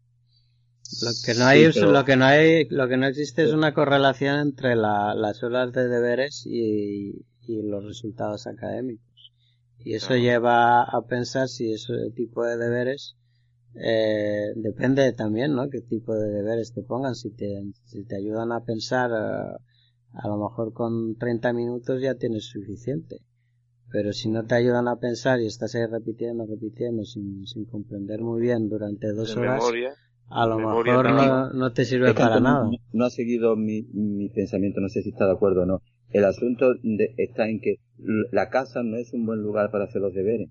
Lo 1.02 1.10
que 1.24 1.34
no 1.38 1.46
hay, 1.46 1.72
lo 1.72 2.04
que 2.04 2.16
no 2.16 2.24
hay, 2.24 2.68
lo 2.68 2.88
que 2.88 2.96
no 2.96 3.06
existe 3.06 3.42
es 3.42 3.52
una 3.52 3.72
correlación 3.72 4.38
entre 4.38 4.76
las 4.76 5.42
horas 5.42 5.72
de 5.72 5.88
deberes 5.88 6.44
y, 6.46 7.24
los 7.46 7.84
resultados 7.84 8.46
académicos. 8.46 9.32
Y 9.78 9.94
eso 9.94 10.16
lleva 10.16 10.82
a 10.82 11.06
pensar 11.06 11.48
si 11.48 11.72
ese 11.72 11.92
tipo 12.14 12.44
de 12.44 12.56
deberes 12.56 13.16
eh, 13.74 14.52
depende 14.56 15.12
también, 15.12 15.54
¿no? 15.54 15.68
Qué 15.68 15.80
tipo 15.80 16.14
de 16.14 16.30
deberes 16.30 16.72
te 16.72 16.82
pongan. 16.82 17.14
Si 17.14 17.30
te, 17.30 17.62
si 17.84 18.04
te 18.04 18.16
ayudan 18.16 18.52
a 18.52 18.64
pensar, 18.64 19.10
eh, 19.10 19.56
a 20.12 20.28
lo 20.28 20.36
mejor 20.36 20.72
con 20.72 21.16
30 21.16 21.52
minutos 21.52 22.00
ya 22.00 22.14
tienes 22.14 22.44
suficiente. 22.44 23.20
Pero 23.90 24.12
si 24.12 24.28
no 24.28 24.44
te 24.44 24.54
ayudan 24.54 24.88
a 24.88 24.96
pensar 24.96 25.40
y 25.40 25.46
estás 25.46 25.74
ahí 25.74 25.86
repitiendo, 25.86 26.46
repitiendo, 26.46 27.04
sin, 27.04 27.46
sin 27.46 27.64
comprender 27.64 28.22
muy 28.22 28.40
bien 28.40 28.68
durante 28.68 29.12
dos 29.12 29.36
horas, 29.36 29.62
a 30.30 30.46
lo 30.46 30.58
mejor 30.58 31.10
no, 31.12 31.50
no, 31.50 31.72
te 31.72 31.84
sirve 31.84 32.14
para 32.14 32.40
nada. 32.40 32.68
No, 32.92 33.04
ha 33.04 33.10
seguido 33.10 33.56
mi, 33.56 33.82
mi 33.92 34.30
pensamiento, 34.30 34.80
no 34.80 34.88
sé 34.88 35.02
si 35.02 35.10
está 35.10 35.26
de 35.26 35.32
acuerdo 35.32 35.62
o 35.62 35.66
no. 35.66 35.82
El 36.10 36.24
asunto 36.24 36.74
está 37.16 37.48
en 37.48 37.60
que 37.60 37.76
la 38.32 38.48
casa 38.48 38.82
no 38.82 38.96
es 38.96 39.12
un 39.12 39.26
buen 39.26 39.42
lugar 39.42 39.70
para 39.70 39.84
hacer 39.84 40.00
los 40.00 40.14
deberes. 40.14 40.48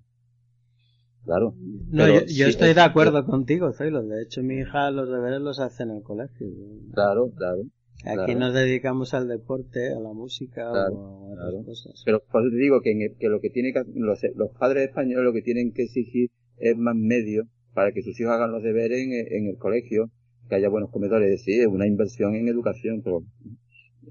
Claro. 1.24 1.54
No, 1.90 2.06
yo, 2.06 2.46
estoy 2.46 2.74
de 2.74 2.80
acuerdo 2.80 3.24
contigo, 3.24 3.72
Zoilo. 3.72 4.02
De 4.02 4.22
hecho, 4.22 4.42
mi 4.42 4.56
hija 4.56 4.90
los 4.90 5.08
deberes 5.08 5.40
los 5.40 5.58
hace 5.58 5.84
en 5.84 5.90
el 5.90 6.02
colegio. 6.02 6.48
Claro, 6.92 7.30
claro. 7.36 7.62
Aquí 8.04 8.34
nos 8.34 8.52
dedicamos 8.52 9.14
al 9.14 9.28
deporte, 9.28 9.92
a 9.94 10.00
la 10.00 10.12
música 10.12 10.70
o 10.70 10.74
a 10.74 11.48
otras 11.48 11.64
cosas. 11.64 12.02
Pero 12.04 12.22
por 12.30 12.42
eso 12.42 12.50
te 12.50 12.56
digo 12.56 12.80
que, 12.82 13.14
que 13.18 13.28
lo 13.28 13.40
que 13.40 13.48
tiene 13.48 13.72
que, 13.72 13.82
los, 13.94 14.20
los 14.34 14.50
padres 14.58 14.88
españoles 14.88 15.24
lo 15.24 15.32
que 15.32 15.40
tienen 15.40 15.72
que 15.72 15.84
exigir 15.84 16.30
es 16.58 16.76
más 16.76 16.94
medios 16.94 17.46
para 17.72 17.92
que 17.92 18.02
sus 18.02 18.18
hijos 18.20 18.32
hagan 18.32 18.52
los 18.52 18.62
deberes 18.62 19.00
en, 19.00 19.46
el 19.46 19.56
colegio, 19.56 20.10
que 20.48 20.56
haya 20.56 20.68
buenos 20.68 20.90
comedores. 20.90 21.42
Sí, 21.42 21.58
es 21.58 21.66
una 21.66 21.86
inversión 21.86 22.34
en 22.34 22.48
educación, 22.48 23.00
pero 23.02 23.24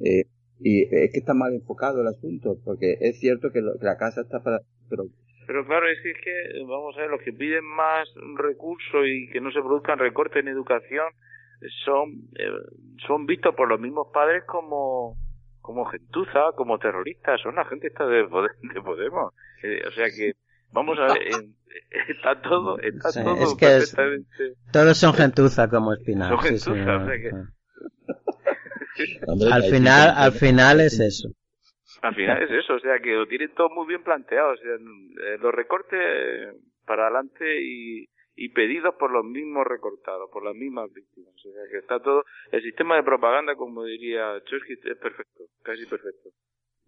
eh, 0.02 0.26
y 0.60 0.84
es 0.84 1.12
que 1.12 1.20
está 1.20 1.34
mal 1.34 1.54
enfocado 1.54 2.02
el 2.02 2.08
asunto, 2.08 2.60
porque 2.64 2.98
es 3.00 3.20
cierto 3.20 3.52
que, 3.52 3.62
la 3.62 3.98
casa 3.98 4.22
está 4.22 4.42
para... 4.42 4.62
Pero, 4.90 5.08
pero 5.46 5.66
claro, 5.66 5.88
es 5.88 6.00
que, 6.02 6.64
vamos 6.68 6.96
a 6.98 7.02
ver, 7.02 7.10
los 7.10 7.22
que 7.22 7.34
piden 7.34 7.66
más 7.66 8.08
recursos 8.36 9.06
y 9.06 9.30
que 9.30 9.42
no 9.42 9.52
se 9.52 9.62
produzcan 9.62 10.00
recortes 10.00 10.42
en 10.42 10.50
educación 10.50 11.06
son, 11.86 12.12
eh, 12.38 12.50
son 13.08 13.26
vistos 13.26 13.56
por 13.56 13.70
los 13.70 13.80
mismos 13.80 14.08
padres 14.14 14.44
como 14.46 15.16
como 15.62 15.86
gentuza, 15.86 16.52
como 16.58 16.78
terroristas, 16.78 17.40
son 17.40 17.56
la 17.56 17.64
gente 17.64 17.88
esta 17.88 18.06
de, 18.06 18.28
Podemos. 18.28 19.34
Eh, 19.64 19.82
o 19.88 19.92
sea 19.92 20.08
que 20.08 20.34
Vamos 20.74 20.98
a 21.00 21.14
ver, 21.14 21.22
está 22.10 22.42
todo, 22.42 22.80
está 22.80 23.24
todo 23.24 23.56
perfectamente... 23.56 24.56
todos 24.72 24.98
son 24.98 25.14
gentuza 25.14 25.70
como 25.70 25.94
Espinal. 25.94 26.30
Son 26.30 26.40
gentuza, 26.40 26.72
o 26.72 27.06
sea 27.06 27.18
que... 27.22 27.32
al 29.52 29.64
final, 29.64 30.14
al 30.16 30.32
final 30.32 30.82
es 30.82 31.00
eso. 31.00 31.30
Al 32.04 32.16
final 32.16 32.44
es 32.44 32.52
eso, 32.52 32.74
o 32.74 32.80
sea 32.80 33.00
que 33.00 33.14
lo 33.14 33.26
tienen 33.28 33.54
todo 33.56 33.70
muy 33.70 33.88
bien 33.88 34.04
planteado, 34.04 34.52
o 34.52 34.58
sea, 34.58 34.74
eh, 34.74 35.38
los 35.40 35.54
recortes 35.54 36.54
para 36.86 37.04
adelante 37.04 37.46
y, 37.62 38.10
pedidos 38.54 38.94
por 39.00 39.10
los 39.10 39.24
mismos 39.24 39.66
recortados, 39.66 40.30
por 40.32 40.44
las 40.44 40.54
mismas 40.54 40.92
víctimas. 40.92 41.34
O 41.34 41.52
sea 41.52 41.64
que 41.72 41.78
está 41.78 42.02
todo, 42.02 42.24
el 42.52 42.62
sistema 42.62 42.98
de 42.98 43.04
propaganda, 43.04 43.56
como 43.56 43.86
diría 43.86 44.34
Chusky, 44.44 44.74
es 44.74 44.98
perfecto, 44.98 45.46
casi 45.64 45.86
perfecto. 45.86 46.30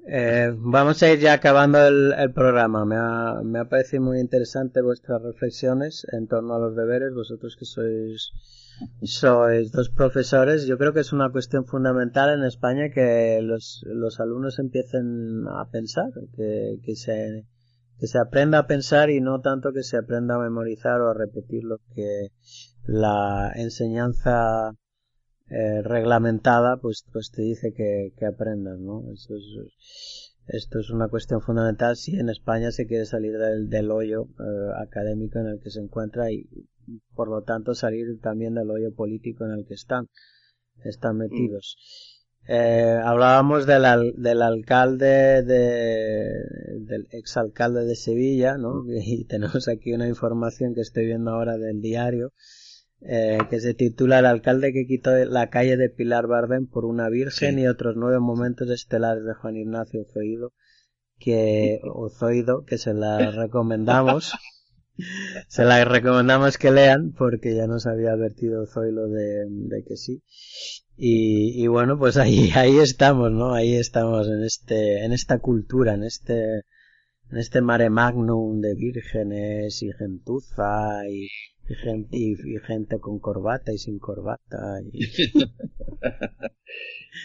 Eh, 0.05 0.51
vamos 0.57 1.01
a 1.01 1.13
ir 1.13 1.20
ya 1.20 1.34
acabando 1.34 1.80
el, 1.88 2.34
programa. 2.34 2.86
Me 2.86 2.95
ha, 2.97 3.41
me 3.43 3.59
ha 3.59 3.66
parecido 3.70 4.03
muy 4.03 4.20
interesante 4.20 4.82
vuestras 4.82 5.24
reflexiones 5.24 6.05
en 6.11 6.28
torno 6.28 6.55
a 6.55 6.59
los 6.59 6.76
deberes. 6.76 7.13
Vosotros 7.16 7.55
que 7.57 7.66
sois, 7.66 8.32
sois 9.03 9.71
dos 9.71 9.89
profesores, 9.89 10.65
yo 10.65 10.78
creo 10.78 10.93
que 10.93 10.99
es 11.01 11.13
una 11.13 11.32
cuestión 11.32 11.65
fundamental 11.65 12.34
en 12.38 12.43
España 12.45 12.89
que 12.93 13.39
los, 13.41 13.84
los 13.86 14.19
alumnos 14.19 14.59
empiecen 14.59 15.45
a 15.47 15.69
pensar, 15.69 16.09
que, 16.36 16.80
que, 16.84 16.95
se, 16.95 17.45
que 17.99 18.07
se 18.07 18.19
aprenda 18.19 18.59
a 18.59 18.67
pensar 18.67 19.09
y 19.09 19.21
no 19.21 19.41
tanto 19.41 19.71
que 19.71 19.84
se 19.84 19.97
aprenda 19.97 20.36
a 20.36 20.39
memorizar 20.39 21.01
o 21.01 21.09
a 21.09 21.13
repetir 21.13 21.63
lo 21.63 21.78
que 21.93 22.30
la 22.86 23.51
enseñanza 23.55 24.71
eh, 25.49 25.82
reglamentada, 25.84 26.78
pues, 26.78 27.05
pues 27.11 27.32
te 27.32 27.43
dice 27.43 27.73
que, 27.73 28.13
que 28.17 28.26
aprendas, 28.26 28.80
¿no? 28.80 29.03
Eso 29.13 29.36
es, 29.36 30.34
esto 30.47 30.80
es 30.80 30.89
una 30.89 31.07
cuestión 31.07 31.41
fundamental 31.41 31.95
si 31.95 32.17
en 32.19 32.30
España 32.30 32.71
se 32.71 32.86
quiere 32.86 33.05
salir 33.05 33.38
del, 33.38 33.69
del 33.69 33.91
hoyo 33.91 34.28
eh, 34.39 34.71
académico 34.78 35.39
en 35.39 35.47
el 35.47 35.59
que 35.59 35.71
se 35.71 35.80
encuentra 35.80 36.32
y 36.32 36.47
por 37.13 37.29
lo 37.29 37.43
tanto 37.43 37.73
salir 37.73 38.19
también 38.21 38.55
del 38.55 38.69
hoyo 38.69 38.93
político 38.93 39.45
en 39.45 39.51
el 39.51 39.65
que 39.65 39.73
están, 39.73 40.09
están 40.83 41.17
metidos. 41.17 41.77
Eh, 42.47 42.99
hablábamos 43.03 43.65
del, 43.65 44.13
del 44.17 44.41
alcalde 44.41 45.41
de, 45.41 46.29
del 46.81 47.07
exalcalde 47.11 47.86
de 47.86 47.95
Sevilla, 47.95 48.57
¿no? 48.57 48.83
Y 48.88 49.25
tenemos 49.25 49.67
aquí 49.67 49.93
una 49.93 50.07
información 50.07 50.75
que 50.75 50.81
estoy 50.81 51.05
viendo 51.07 51.31
ahora 51.31 51.57
del 51.57 51.81
diario 51.81 52.33
eh, 53.01 53.38
que 53.49 53.59
se 53.59 53.73
titula 53.73 54.19
El 54.19 54.25
alcalde 54.25 54.73
que 54.73 54.88
quitó 54.88 55.11
la 55.25 55.49
calle 55.49 55.77
de 55.77 55.89
Pilar 55.89 56.27
Bardem 56.27 56.65
por 56.65 56.86
una 56.86 57.09
virgen 57.09 57.59
y 57.59 57.67
otros 57.67 57.95
nueve 57.95 58.19
momentos 58.19 58.69
estelares 58.69 59.23
de 59.25 59.33
Juan 59.36 59.57
Ignacio 59.57 60.05
Zoido, 60.11 60.53
que, 61.19 61.79
Zoido, 62.17 62.63
que 62.65 62.77
se 62.77 62.93
la 62.93 63.31
recomendamos. 63.31 64.33
se 65.48 65.64
la 65.66 65.84
recomendamos 65.86 66.58
que 66.58 66.72
lean 66.72 67.12
porque 67.12 67.56
ya 67.56 67.68
nos 67.68 67.86
había 67.86 68.12
advertido 68.12 68.66
Zoilo 68.66 69.08
de, 69.08 69.84
que 69.88 69.98
sí. 69.98 70.24
Y, 70.98 71.62
y, 71.62 71.68
bueno, 71.68 71.98
pues 71.98 72.18
ahí, 72.18 72.52
ahí 72.56 72.78
estamos, 72.78 73.32
¿no? 73.32 73.54
Ahí 73.54 73.76
estamos 73.76 74.28
en 74.28 74.43
este, 74.43 75.04
en 75.04 75.12
esta 75.12 75.39
cultura, 75.39 75.93
en 75.93 76.04
este, 76.04 76.62
en 77.32 77.38
este 77.38 77.62
mare 77.62 77.89
magnum 77.89 78.62
de 78.62 78.76
vírgenes 78.76 79.82
y 79.84 79.91
gentuza 79.91 81.08
y, 81.10 81.28
gente, 81.76 82.18
y, 82.18 82.36
gente 82.66 83.00
con 83.00 83.20
corbata 83.20 83.74
y 83.74 83.78
sin 83.78 84.00
corbata. 84.00 84.80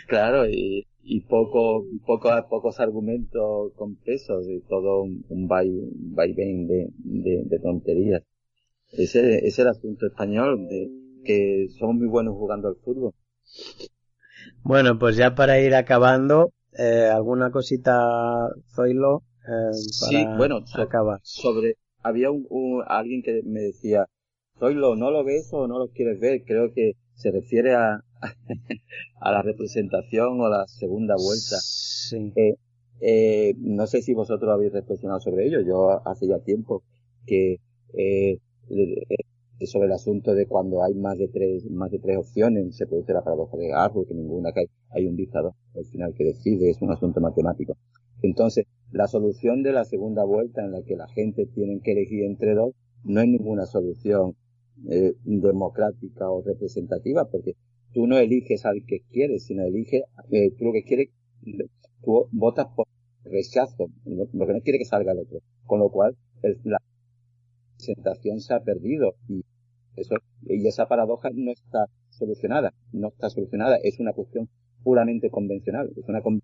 claro, 0.09 0.49
y, 0.49 0.87
y 1.03 1.21
poco, 1.23 1.87
poco, 2.07 2.31
pocos 2.49 2.79
argumentos 2.81 3.73
con 3.75 3.97
pesos 3.97 4.47
y 4.49 4.61
todo 4.69 5.03
un, 5.03 5.25
un 5.29 5.49
vaivén 5.49 6.67
de, 6.67 6.89
de, 6.99 7.43
de, 7.45 7.59
tonterías. 7.59 8.23
Ese 8.93 9.47
es 9.47 9.59
el 9.59 9.69
asunto 9.69 10.07
español, 10.07 10.67
de 10.69 10.91
que 11.25 11.69
somos 11.79 11.97
muy 11.97 12.07
buenos 12.07 12.35
jugando 12.35 12.69
al 12.69 12.77
fútbol. 12.77 13.13
Bueno, 14.63 14.99
pues 14.99 15.17
ya 15.17 15.35
para 15.35 15.61
ir 15.61 15.75
acabando, 15.75 16.53
eh, 16.79 17.09
alguna 17.13 17.51
cosita, 17.51 17.99
Zoilo, 18.75 19.23
eh, 19.47 19.75
sí, 19.75 20.25
bueno, 20.37 20.61
sobre, 21.23 21.77
había 22.03 22.31
un, 22.31 22.83
alguien 22.87 23.23
que 23.23 23.43
me 23.45 23.61
decía, 23.61 24.07
Zoilo, 24.59 24.97
¿no 24.97 25.11
lo 25.11 25.25
ves 25.25 25.49
o 25.53 25.67
no 25.67 25.79
lo 25.79 25.89
quieres 25.89 26.21
ver? 26.21 26.43
Creo 26.45 26.73
que 26.75 26.93
se 27.15 27.31
refiere 27.31 27.75
a, 27.75 28.05
a 29.21 29.33
la 29.33 29.43
representación 29.43 30.41
o 30.41 30.49
la 30.49 30.67
segunda 30.67 31.15
vuelta. 31.17 31.59
Sí. 31.61 32.33
Eh, 32.37 32.57
eh, 33.01 33.55
no 33.59 33.87
sé 33.87 34.03
si 34.03 34.13
vosotros 34.15 34.51
habéis 34.51 34.73
reflexionado 34.73 35.21
sobre 35.21 35.47
ello. 35.47 35.61
Yo 35.61 36.07
hace 36.07 36.29
ya 36.29 36.39
tiempo 36.41 36.83
que 37.27 37.61
eh, 37.95 38.39
sobre 39.67 39.87
el 39.87 39.93
asunto 39.93 40.35
de 40.35 40.47
cuando 40.47 40.83
hay 40.83 40.95
más 40.95 41.19
de 41.19 41.29
tres 41.29 41.69
más 41.71 41.91
de 41.91 41.99
tres 41.99 42.17
opciones 42.17 42.77
se 42.77 42.87
produce 42.87 43.13
la 43.13 43.23
paradoja 43.23 43.57
de 43.57 43.69
Garro 43.69 44.07
que 44.07 44.15
ninguna 44.15 44.53
que 44.53 44.61
hay, 44.61 44.67
hay 44.91 45.07
un 45.07 45.17
dictador 45.17 45.53
al 45.75 45.85
final 45.85 46.15
que 46.15 46.25
decide 46.25 46.71
es 46.71 46.81
un 46.81 46.93
asunto 46.93 47.21
matemático 47.21 47.77
Entonces, 48.23 48.67
la 48.91 49.07
solución 49.07 49.63
de 49.63 49.73
la 49.73 49.85
segunda 49.85 50.25
vuelta 50.25 50.65
en 50.65 50.73
la 50.73 50.83
que 50.83 50.97
la 50.97 51.09
gente 51.09 51.47
tiene 51.47 51.81
que 51.83 51.93
elegir 51.93 52.25
entre 52.25 52.55
dos 52.55 52.75
no 53.05 53.21
es 53.21 53.29
ninguna 53.29 53.67
solución 53.67 54.35
eh, 54.89 55.15
democrática 55.25 56.31
o 56.31 56.43
representativa 56.43 57.27
porque 57.27 57.55
tú 57.93 58.07
no 58.07 58.19
eliges 58.19 58.65
al 58.65 58.85
que 58.87 59.01
quieres, 59.11 59.45
sino 59.45 59.65
eliges, 59.65 60.03
eh, 60.31 60.51
tú 60.59 60.67
lo 60.67 60.73
que 60.73 60.85
quieres, 60.85 61.11
tú 62.03 62.29
votas 62.33 62.67
por 62.75 62.87
rechazo, 63.25 63.91
lo, 64.05 64.47
que 64.47 64.53
no 64.53 64.61
quiere 64.61 64.79
que 64.79 64.85
salga 64.85 65.13
el 65.13 65.19
otro. 65.19 65.41
Con 65.67 65.81
lo 65.81 65.91
cual, 65.91 66.17
la 66.65 66.79
representación 67.73 68.41
se 68.41 68.55
ha 68.55 68.61
perdido 68.61 69.15
y 69.29 69.45
eso, 69.97 70.17
y 70.43 70.67
esa 70.67 70.87
paradoja 70.87 71.31
no 71.35 71.53
está 71.53 71.87
solucionada, 72.11 72.75
no 72.93 73.09
está 73.09 73.31
solucionada, 73.31 73.77
es 73.83 73.99
una 74.01 74.13
cuestión 74.13 74.49
puramente 74.83 75.31
convencional, 75.31 75.91
es 75.97 76.09
una 76.09 76.21
mm. 76.21 76.41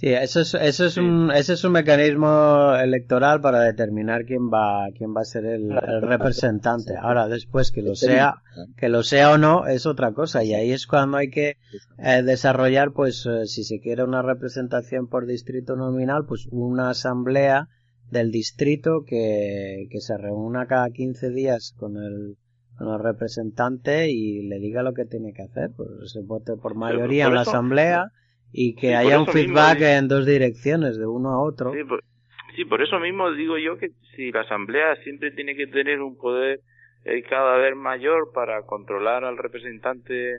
Sí, 0.00 0.08
eso 0.14 0.40
es, 0.40 0.54
eso 0.54 0.86
es 0.86 0.96
un, 0.96 1.30
ese 1.30 1.52
es 1.52 1.62
un 1.62 1.72
mecanismo 1.72 2.74
electoral 2.74 3.42
para 3.42 3.60
determinar 3.60 4.24
quién 4.24 4.48
va, 4.48 4.88
quién 4.96 5.14
va 5.14 5.20
a 5.20 5.26
ser 5.26 5.44
el, 5.44 5.70
representante. 6.00 6.94
Ahora, 6.96 7.28
después 7.28 7.70
que 7.70 7.82
lo 7.82 7.94
sea, 7.94 8.36
que 8.78 8.88
lo 8.88 9.02
sea 9.02 9.32
o 9.32 9.36
no, 9.36 9.66
es 9.66 9.84
otra 9.84 10.12
cosa. 10.12 10.42
Y 10.42 10.54
ahí 10.54 10.72
es 10.72 10.86
cuando 10.86 11.18
hay 11.18 11.28
que 11.28 11.58
eh, 11.98 12.22
desarrollar, 12.22 12.92
pues, 12.92 13.26
eh, 13.26 13.44
si 13.44 13.62
se 13.62 13.78
quiere 13.80 14.02
una 14.02 14.22
representación 14.22 15.06
por 15.06 15.26
distrito 15.26 15.76
nominal, 15.76 16.24
pues 16.26 16.48
una 16.50 16.88
asamblea 16.88 17.68
del 18.10 18.30
distrito 18.30 19.04
que, 19.06 19.86
que 19.90 20.00
se 20.00 20.16
reúna 20.16 20.66
cada 20.66 20.88
15 20.88 21.28
días 21.28 21.74
con 21.76 21.98
el, 21.98 22.38
con 22.78 22.88
el 22.88 23.00
representante 23.00 24.10
y 24.10 24.48
le 24.48 24.60
diga 24.60 24.82
lo 24.82 24.94
que 24.94 25.04
tiene 25.04 25.34
que 25.34 25.42
hacer. 25.42 25.72
Pues 25.76 25.90
se 26.10 26.22
vote 26.22 26.56
por 26.56 26.74
mayoría 26.74 27.26
en 27.26 27.34
la 27.34 27.42
asamblea 27.42 28.10
y 28.52 28.74
que 28.74 28.94
haya 28.94 29.18
un 29.18 29.26
feedback 29.26 29.80
en 29.80 30.08
dos 30.08 30.26
direcciones, 30.26 30.98
de 30.98 31.06
uno 31.06 31.30
a 31.30 31.40
otro. 31.40 31.72
Sí 31.72 32.64
por, 32.64 32.82
eso 32.82 32.98
mismo 32.98 33.30
digo 33.32 33.58
yo 33.58 33.78
que 33.78 33.90
si 34.14 34.30
la 34.32 34.40
Asamblea 34.40 34.96
siempre 35.02 35.30
tiene 35.30 35.54
que 35.54 35.66
tener 35.66 36.00
un 36.00 36.16
poder 36.16 36.60
eh, 37.04 37.22
cada 37.22 37.56
vez 37.56 37.76
mayor 37.76 38.32
para 38.34 38.62
controlar 38.62 39.24
al 39.24 39.38
representante 39.38 40.38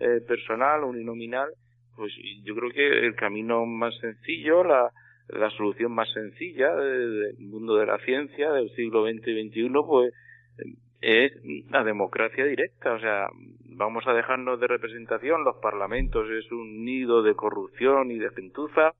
eh, 0.00 0.20
personal, 0.26 0.84
uninominal, 0.84 1.48
pues 1.96 2.12
yo 2.42 2.54
creo 2.54 2.70
que 2.70 3.06
el 3.06 3.14
camino 3.14 3.64
más 3.64 3.94
sencillo, 4.00 4.64
la, 4.64 4.90
la 5.28 5.50
solución 5.50 5.92
más 5.92 6.10
sencilla 6.12 6.74
del 6.74 7.36
mundo 7.38 7.76
de 7.76 7.86
la 7.86 7.98
ciencia 7.98 8.50
del 8.52 8.70
siglo 8.74 9.04
XX 9.06 9.28
y 9.28 9.48
XXI, 9.48 9.70
pues 9.86 10.12
es 11.00 11.32
la 11.70 11.84
democracia 11.84 12.44
directa. 12.44 12.94
O 12.94 13.00
sea, 13.00 13.28
vamos 13.76 14.06
a 14.06 14.12
dejarnos 14.12 14.60
de 14.60 14.66
representación, 14.66 15.44
los 15.44 15.56
parlamentos 15.56 16.28
es 16.30 16.50
un 16.52 16.84
nido 16.84 17.22
de 17.22 17.34
corrupción 17.34 18.10
y 18.10 18.18
de 18.18 18.30
gentuza, 18.30 18.92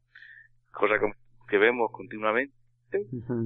cosa 0.72 0.94
que, 1.48 1.58
vemos 1.58 1.90
continuamente. 1.92 2.54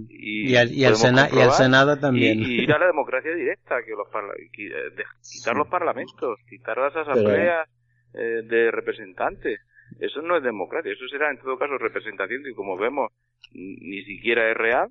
y, 0.09 0.53
y, 0.53 0.57
el, 0.57 0.73
y, 0.73 0.85
el 0.85 0.97
Senado 0.97 1.99
también. 1.99 2.41
Y, 2.41 2.63
ir 2.63 2.73
a 2.73 2.79
la 2.79 2.87
democracia 2.87 3.35
directa, 3.35 3.77
que 3.85 3.93
los 3.93 4.09
quitar 4.53 5.57
los 5.57 5.69
parlamentos, 5.69 6.39
quitar 6.49 6.79
las 6.79 6.97
asambleas 6.97 7.69
eh, 8.15 8.43
de 8.45 8.71
representantes. 8.71 9.61
Eso 10.01 10.21
no 10.23 10.37
es 10.37 10.43
democracia, 10.43 10.93
eso 10.93 11.07
será 11.09 11.31
en 11.31 11.39
todo 11.39 11.59
caso 11.59 11.79
representación 11.79 12.43
que 12.43 12.55
como 12.55 12.77
vemos 12.77 13.13
ni 13.53 14.03
siquiera 14.03 14.51
es 14.51 14.57
real 14.57 14.91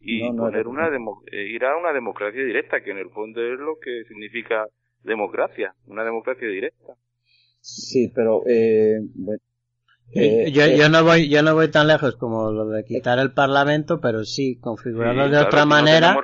y 0.00 0.30
poner 0.32 0.66
una 0.66 0.88
eh, 1.32 1.46
ir 1.46 1.64
a 1.64 1.76
una 1.76 1.92
democracia 1.92 2.42
directa 2.44 2.80
que 2.80 2.92
en 2.92 2.98
el 2.98 3.10
fondo 3.10 3.42
es 3.42 3.58
lo 3.58 3.78
que 3.80 4.04
significa 4.04 4.64
democracia, 5.02 5.74
una 5.86 6.04
democracia 6.04 6.48
directa. 6.48 6.94
Sí, 7.60 8.10
pero 8.14 8.42
eh, 8.46 8.98
bueno, 9.14 9.42
eh, 10.14 10.50
yo, 10.52 10.66
yo, 10.66 10.88
no 10.88 11.04
voy 11.04 11.28
yo 11.28 11.42
no 11.42 11.54
voy 11.54 11.70
tan 11.70 11.86
lejos 11.86 12.16
como 12.16 12.50
lo 12.50 12.64
de 12.66 12.82
quitar 12.84 13.18
el 13.18 13.32
parlamento 13.32 14.00
pero 14.00 14.24
sí 14.24 14.58
configurarlo 14.58 15.28
de 15.28 15.36
otra 15.36 15.66
manera 15.66 16.16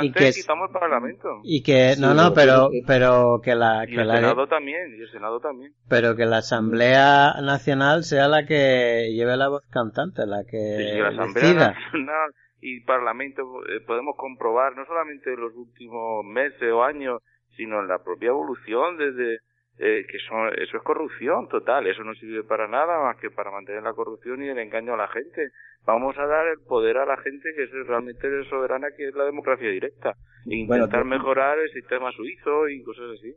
y 0.00 0.12
que 0.12 0.30
quitamos 0.30 0.68
el 0.68 0.78
parlamento. 0.78 1.40
y 1.42 1.60
que 1.64 1.94
no 1.98 2.14
no 2.14 2.32
pero 2.32 2.70
pero 2.86 3.40
que 3.42 3.56
la 3.56 3.84
que 3.86 4.00
el 4.00 4.06
la 4.06 4.16
senado 4.18 4.46
también 4.46 4.94
y 4.96 5.02
el 5.02 5.10
senado 5.10 5.40
también. 5.40 5.72
pero 5.88 6.14
que 6.14 6.24
la 6.24 6.36
asamblea 6.36 7.34
nacional 7.42 8.04
sea 8.04 8.28
la 8.28 8.46
que 8.46 9.10
lleve 9.12 9.36
la 9.36 9.48
voz 9.48 9.66
cantante 9.70 10.24
la 10.24 10.44
que 10.48 11.00
la 11.00 11.08
asamblea 11.08 11.72
nacional 11.72 12.30
y 12.60 12.80
parlamento 12.84 13.42
eh, 13.68 13.80
podemos 13.84 14.14
comprobar 14.16 14.76
no 14.76 14.86
solamente 14.86 15.34
en 15.34 15.40
los 15.40 15.52
últimos 15.56 16.24
meses 16.24 16.70
o 16.72 16.84
años 16.84 17.22
sino 17.56 17.80
en 17.80 17.88
la 17.88 18.02
propia 18.02 18.28
evolución 18.28 18.96
desde 18.96 19.40
eh, 19.78 20.06
que 20.10 20.18
son, 20.26 20.48
eso 20.56 20.78
es 20.78 20.82
corrupción 20.82 21.48
total, 21.48 21.86
eso 21.86 22.02
no 22.02 22.14
sirve 22.14 22.42
para 22.44 22.66
nada 22.66 22.98
más 23.02 23.16
que 23.18 23.30
para 23.30 23.50
mantener 23.50 23.82
la 23.82 23.92
corrupción 23.92 24.42
y 24.42 24.48
el 24.48 24.58
engaño 24.58 24.94
a 24.94 24.96
la 24.96 25.08
gente. 25.08 25.50
Vamos 25.84 26.16
a 26.18 26.26
dar 26.26 26.48
el 26.48 26.60
poder 26.66 26.96
a 26.96 27.04
la 27.04 27.16
gente 27.18 27.50
que 27.54 27.64
es 27.64 27.86
realmente 27.86 28.26
soberana, 28.48 28.88
que 28.96 29.08
es 29.08 29.14
la 29.14 29.24
democracia 29.24 29.68
directa, 29.68 30.14
e 30.46 30.56
intentar 30.56 31.04
mejorar 31.04 31.58
el 31.58 31.70
sistema 31.70 32.10
suizo 32.12 32.68
y 32.68 32.82
cosas 32.82 33.18
así. 33.18 33.34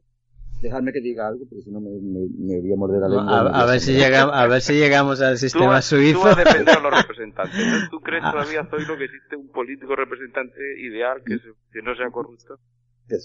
Dejarme 0.62 0.92
que 0.92 1.02
diga 1.02 1.28
algo, 1.28 1.44
porque 1.50 1.64
si 1.64 1.72
no 1.72 1.80
me, 1.80 1.90
me, 1.92 2.60
voy 2.62 2.74
a 2.74 2.76
morder 2.76 3.02
la 3.02 3.10
lengua. 3.10 3.62
a, 3.62 3.66
ver 3.66 3.80
si 3.80 3.94
llegamos, 3.94 4.36
a 4.36 4.48
ver 4.48 4.62
si 4.62 4.74
llegamos 4.74 5.22
al 5.22 5.38
sistema 5.38 5.82
suizo. 5.82 6.20
Tú 6.20 6.26
vas 6.26 6.38
a 6.38 6.44
defender 6.44 6.78
a 6.78 6.82
los 6.82 6.92
representantes. 7.04 7.90
¿Tú 7.90 8.00
crees 8.00 8.24
todavía, 8.24 8.64
lo 8.64 8.98
que 8.98 9.06
existe 9.06 9.36
un 9.36 9.50
político 9.52 9.96
representante 9.96 10.60
ideal 10.80 11.22
que, 11.26 11.38
que 11.72 11.82
no 11.82 11.96
sea 11.96 12.10
corrupto? 12.12 12.60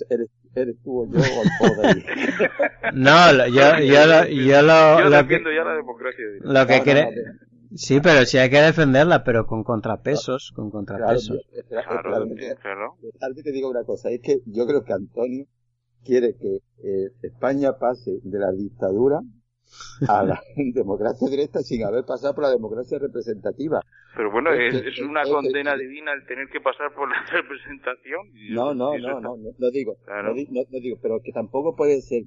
Eres, 0.09 0.28
eres 0.55 0.76
tú 0.82 1.03
o 1.03 1.07
yo 1.07 1.18
o 1.18 1.82
el 1.82 2.05
No, 2.95 3.47
yo, 3.49 3.78
yo, 3.80 4.07
lo, 4.07 4.26
yo 4.26 4.62
lo, 4.62 5.01
yo 5.01 5.09
lo 5.09 5.28
que, 5.28 5.43
ya 5.57 5.64
la 5.64 5.74
democracia. 5.74 6.24
Lo 6.41 6.66
que 6.66 6.82
cree, 6.82 7.09
sí, 7.74 8.01
pero 8.01 8.24
sí 8.24 8.39
hay 8.39 8.51
que 8.51 8.61
defenderla, 8.61 9.24
pero 9.24 9.47
con 9.47 9.64
contrapesos, 9.64 10.53
con 10.55 10.70
contrapesos. 10.70 11.39
Claro, 11.68 12.03
claro, 12.03 12.26
claro. 12.61 12.97
te 13.43 13.53
digo 13.53 13.70
una 13.70 13.85
cosa, 13.85 14.11
es 14.11 14.20
que 14.20 14.41
yo 14.47 14.66
creo 14.66 14.82
que 14.85 14.93
Antonio 14.93 15.47
quiere 16.05 16.37
que 16.37 16.57
eh, 16.82 17.11
España 17.22 17.78
pase 17.78 18.20
de 18.22 18.39
la 18.39 18.53
dictadura 18.53 19.20
a 20.09 20.23
la 20.23 20.43
democracia 20.57 21.29
directa 21.29 21.61
sin 21.61 21.85
haber 21.85 22.05
pasado 22.05 22.35
por 22.35 22.45
la 22.45 22.51
democracia 22.51 22.99
representativa. 22.99 23.81
Pero 24.17 24.31
bueno, 24.31 24.53
es, 24.53 25.01
una 25.01 25.25
condena 25.25 25.77
divina 25.77 26.12
el 26.12 26.27
tener 26.27 26.49
que 26.49 26.61
pasar 26.61 26.95
por 26.95 27.09
la 27.09 27.25
representación. 27.33 28.29
No, 28.51 28.75
no, 28.75 28.97
no, 28.99 29.21
no, 29.21 29.37
no, 29.37 29.71
digo, 29.71 29.97
no, 30.07 30.81
digo, 30.81 30.99
pero 31.03 31.21
que 31.21 31.33
tampoco 31.33 31.75
puede 31.75 32.01
ser 32.01 32.23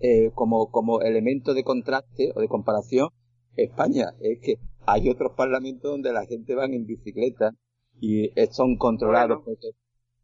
eh, 0.00 0.30
como, 0.34 0.70
como 0.70 1.00
elemento 1.00 1.54
de 1.54 1.64
contraste 1.64 2.32
o 2.34 2.40
de 2.40 2.48
comparación 2.48 3.08
España. 3.56 4.12
Es 4.20 4.40
que 4.40 4.56
hay 4.86 5.08
otros 5.08 5.32
parlamentos 5.36 5.90
donde 5.90 6.12
la 6.12 6.26
gente 6.26 6.54
va 6.54 6.66
en 6.66 6.86
bicicleta 6.86 7.52
y 8.00 8.30
son 8.50 8.76
controlados. 8.76 9.42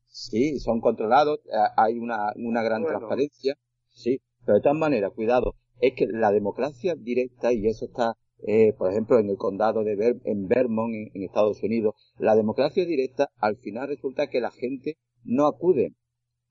sí, 0.06 0.58
son 0.58 0.80
controlados, 0.80 1.38
eh, 1.46 1.68
hay 1.76 1.98
una, 1.98 2.32
una 2.36 2.62
gran 2.62 2.84
transparencia, 2.84 3.54
sí, 3.90 4.20
pero 4.44 4.56
de 4.56 4.62
todas 4.62 4.78
maneras, 4.78 5.12
cuidado, 5.14 5.54
es 5.80 5.94
que 5.94 6.06
la 6.06 6.32
democracia 6.32 6.94
directa, 6.96 7.52
y 7.52 7.66
eso 7.66 7.86
está, 7.86 8.14
eh, 8.46 8.72
por 8.76 8.90
ejemplo, 8.90 9.18
en 9.18 9.28
el 9.28 9.36
condado 9.36 9.84
de 9.84 10.16
en 10.24 10.48
Vermont, 10.48 10.94
en, 11.14 11.22
Estados 11.22 11.62
Unidos, 11.62 11.94
la 12.18 12.34
democracia 12.34 12.84
directa, 12.84 13.28
al 13.38 13.56
final 13.56 13.88
resulta 13.88 14.28
que 14.28 14.40
la 14.40 14.50
gente 14.50 14.96
no 15.24 15.46
acude. 15.46 15.92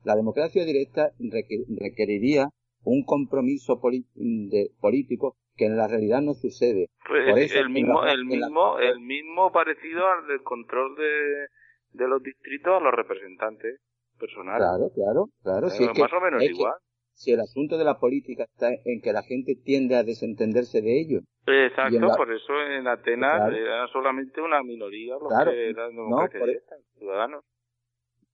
La 0.04 0.16
democracia 0.16 0.64
directa 0.64 1.12
requeriría 1.20 2.50
un 2.84 3.04
compromiso 3.04 3.82
político 3.82 5.36
que 5.56 5.66
en 5.66 5.76
la 5.76 5.88
realidad 5.88 6.22
no 6.22 6.34
sucede. 6.34 6.88
Pues 7.08 7.54
el 7.56 7.70
mismo, 7.70 8.06
el 8.06 8.26
mismo, 8.26 8.80
el 8.80 9.00
mismo 9.00 9.52
parecido 9.52 10.08
al 10.08 10.28
del 10.28 10.44
control 10.44 10.96
de, 10.96 11.48
de 11.94 12.08
los 12.08 12.22
distritos 12.22 12.74
a 12.74 12.80
los 12.80 12.94
representantes 12.94 13.82
personales. 14.20 14.60
Claro, 14.60 14.92
claro, 14.94 15.30
claro. 15.44 15.68
es 15.68 16.00
más 16.00 16.14
o 16.14 16.22
menos 16.22 16.44
igual 16.44 16.76
si 17.18 17.32
el 17.32 17.40
asunto 17.40 17.80
de 17.80 17.84
la 17.84 17.98
política 17.98 18.44
está 18.44 18.70
en 18.70 19.02
que 19.02 19.12
la 19.12 19.24
gente 19.24 19.56
tiende 19.56 19.96
a 19.96 20.04
desentenderse 20.04 20.82
de 20.82 21.00
ello. 21.00 21.20
Exacto, 21.48 22.00
por 22.16 22.32
eso 22.32 22.54
en 22.78 22.88
Atenas 22.88 23.52
era 23.52 23.88
solamente 23.88 24.40
una 24.40 24.62
minoría 24.62 25.16
los 25.20 25.34
que 25.44 25.70
eran 25.70 25.96
democracia 25.96 26.78
ciudadanos. 27.00 27.44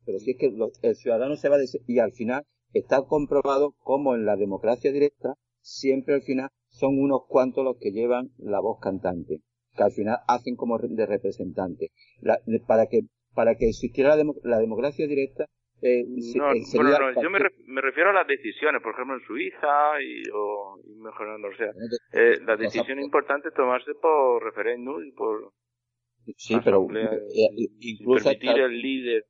Pero 0.06 0.20
si 0.20 0.32
es 0.32 0.38
que 0.38 0.52
el 0.82 0.96
ciudadano 0.96 1.36
se 1.38 1.48
va 1.48 1.58
de, 1.58 1.66
y 1.88 2.00
al 2.00 2.12
final 2.12 2.44
está 2.74 3.02
comprobado 3.08 3.74
como 3.80 4.16
en 4.16 4.26
la 4.26 4.36
democracia 4.36 4.92
directa 4.92 5.36
siempre 5.62 6.16
al 6.16 6.22
final 6.24 6.50
son 6.68 7.00
unos 7.00 7.22
cuantos 7.30 7.64
los 7.64 7.78
que 7.80 7.92
llevan 7.92 8.32
la 8.38 8.60
voz 8.60 8.80
cantante, 8.82 9.40
que 9.78 9.84
al 9.84 9.92
final 9.92 10.18
hacen 10.28 10.58
como 10.58 10.78
de 10.78 11.06
representante. 11.06 11.92
para 12.68 12.88
que 12.88 13.04
para 13.34 13.56
que 13.56 13.70
existiera 13.70 14.18
la 14.44 14.60
democracia 14.60 15.08
directa 15.08 15.46
eh, 15.84 16.06
no, 16.36 16.52
eh, 16.54 16.62
no, 16.74 17.22
yo 17.22 17.30
me, 17.30 17.40
me, 17.68 17.82
refiero 17.82 18.10
a 18.10 18.14
las 18.14 18.28
decisiones, 18.28 18.82
por 18.82 18.94
ejemplo 18.94 19.16
en 19.16 19.22
Suiza 19.26 20.02
y, 20.02 20.24
o, 20.34 20.78
mejorando, 20.98 21.50
o 21.50 21.56
sea, 21.56 21.72
eh, 22.14 22.40
la 22.46 22.56
decisión 22.56 23.00
importante 23.00 23.50
es 23.50 23.54
tomarse 23.54 23.94
por 24.02 24.44
referéndum 24.44 25.04
y 25.04 25.12
por 25.12 25.52
sí, 26.38 26.56
pero 26.64 26.88
eh, 26.96 27.68
incluso 27.80 28.30
permitir 28.30 28.62
el 28.62 28.82
líder 28.82 29.26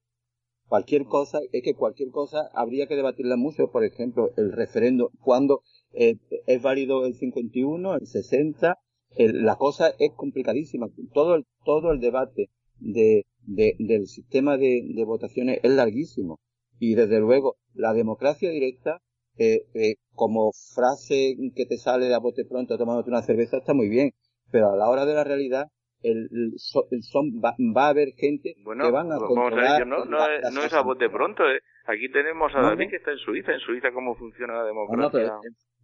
cualquier 0.68 1.06
cosa 1.06 1.39
es 1.51 1.64
que 1.64 1.76
cualquier 1.76 2.10
cosa 2.12 2.49
habría 2.54 2.88
que 2.88 2.95
debatirla 2.95 3.36
mucho 3.36 3.72
por 3.72 3.84
ejemplo 3.84 4.30
el 4.38 4.51
referéndum 4.51 5.10
cuando 5.20 5.62
eh, 5.93 6.18
es 6.47 6.62
válido 6.62 7.06
el 7.06 7.16
51 7.16 7.95
el 7.95 8.06
60 8.06 8.78
la 9.18 9.56
cosa 9.58 9.93
es 9.99 10.12
complicadísima. 10.16 10.88
Todo 11.14 11.36
el, 11.36 11.45
todo 11.66 11.91
el 11.91 11.99
debate 11.99 12.49
de, 12.80 13.26
de 13.45 13.76
del 13.80 14.08
sistema 14.08 14.58
de, 14.58 14.82
de, 14.84 15.06
votaciones 15.06 15.60
es 15.64 15.72
larguísimo. 15.72 16.39
Y 16.84 16.96
desde 16.96 17.22
luego, 17.22 17.56
la 17.74 17.94
democracia 17.94 18.50
directa, 18.50 19.00
eh, 19.38 19.62
eh, 19.74 19.96
como 20.12 20.52
frase 20.76 21.38
que 21.56 21.66
te 21.66 21.78
sale 21.78 22.08
de 22.08 22.14
a 22.14 22.20
bote 22.20 22.44
pronto 22.44 22.78
tomándote 22.78 23.10
una 23.10 23.22
cerveza 23.22 23.56
está 23.56 23.74
muy 23.74 23.88
bien. 23.88 24.12
Pero 24.52 24.74
a 24.74 24.76
la 24.76 24.90
hora 24.90 25.06
de 25.06 25.14
la 25.14 25.24
realidad, 25.24 25.68
el, 26.02 26.28
son, 26.58 27.40
va, 27.42 27.56
a 27.86 27.88
haber 27.88 28.10
gente 28.18 28.56
que 28.56 28.92
van 28.92 29.14
a 29.14 29.18
controlar... 29.18 29.88
no, 29.88 30.04
no, 30.04 30.30
es, 30.30 30.54
no 30.54 30.62
es 30.62 30.74
a 30.74 30.82
bote 30.82 31.10
pronto, 31.10 31.44
¿eh? 31.44 31.62
Aquí 31.86 32.12
tenemos 32.12 32.52
a 32.54 32.62
David 32.62 32.90
que 32.90 32.98
está 32.98 33.12
en 33.12 33.20
Suiza. 33.20 33.54
En 33.54 33.60
Suiza, 33.62 33.94
¿cómo 33.94 34.16
funciona 34.16 34.56
la 34.56 34.66
democracia? 34.66 35.32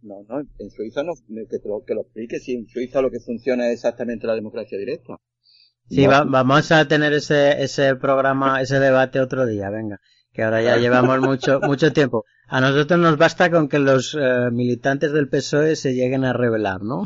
No, 0.02 0.16
no, 0.28 0.40
en 0.40 0.70
Suiza 0.70 1.02
no, 1.02 1.12
que, 1.48 1.56
lo, 1.64 1.82
que 1.86 1.94
lo 1.94 2.02
explique 2.02 2.40
si 2.40 2.56
en 2.56 2.66
Suiza 2.68 3.00
lo 3.00 3.10
que 3.10 3.20
funciona 3.20 3.68
es 3.68 3.76
exactamente 3.76 4.26
la 4.26 4.34
democracia 4.34 4.76
directa. 4.76 5.16
Sí, 5.88 6.06
vamos 6.06 6.70
a 6.70 6.86
tener 6.86 7.14
ese, 7.14 7.62
ese 7.62 7.96
programa, 7.96 8.60
ese 8.60 8.78
debate 8.78 9.18
otro 9.18 9.46
día, 9.46 9.70
venga, 9.70 9.98
que 10.32 10.42
ahora 10.42 10.62
ya 10.62 10.76
llevamos 10.76 11.20
mucho, 11.20 11.60
mucho 11.60 11.92
tiempo. 11.92 12.24
A 12.48 12.60
nosotros 12.60 12.98
nos 12.98 13.16
basta 13.16 13.50
con 13.50 13.68
que 13.68 13.78
los 13.78 14.16
eh, 14.20 14.50
militantes 14.52 15.12
del 15.12 15.28
PSOE 15.28 15.76
se 15.76 15.94
lleguen 15.94 16.24
a 16.24 16.32
rebelar, 16.32 16.82
¿no? 16.82 17.04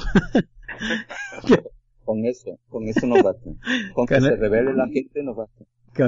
con 2.05 2.25
eso, 2.25 2.59
con 2.69 2.89
eso 2.89 3.07
nos 3.07 3.23
basta. 3.23 3.51
Con 3.95 4.07
que 4.07 4.21
se 4.21 4.37
revele 4.37 4.75
la 4.75 4.87
gente 4.87 5.23
nos 5.23 5.37
basta. 5.37 5.65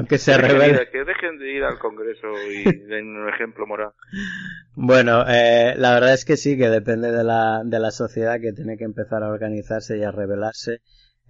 Que 0.09 0.19
se 0.19 0.37
revele. 0.37 0.89
Que 0.91 1.05
dejen 1.05 1.39
de 1.39 1.53
ir 1.53 1.63
al 1.63 1.79
Congreso 1.79 2.27
y 2.51 2.65
den 2.87 3.17
un 3.17 3.29
ejemplo 3.29 3.67
moral. 3.67 3.93
Bueno, 4.75 5.25
eh, 5.29 5.75
la 5.77 5.95
verdad 5.95 6.13
es 6.13 6.25
que 6.25 6.37
sí, 6.37 6.57
que 6.57 6.69
depende 6.69 7.13
de 7.13 7.23
la, 7.23 7.63
de 7.65 7.79
la 7.79 7.93
sociedad 7.93 8.41
que 8.41 8.53
tiene 8.53 8.77
que 8.77 8.85
empezar 8.85 9.23
a 9.23 9.29
organizarse 9.29 9.97
y 9.97 10.03
a 10.03 10.11
rebelarse 10.11 10.81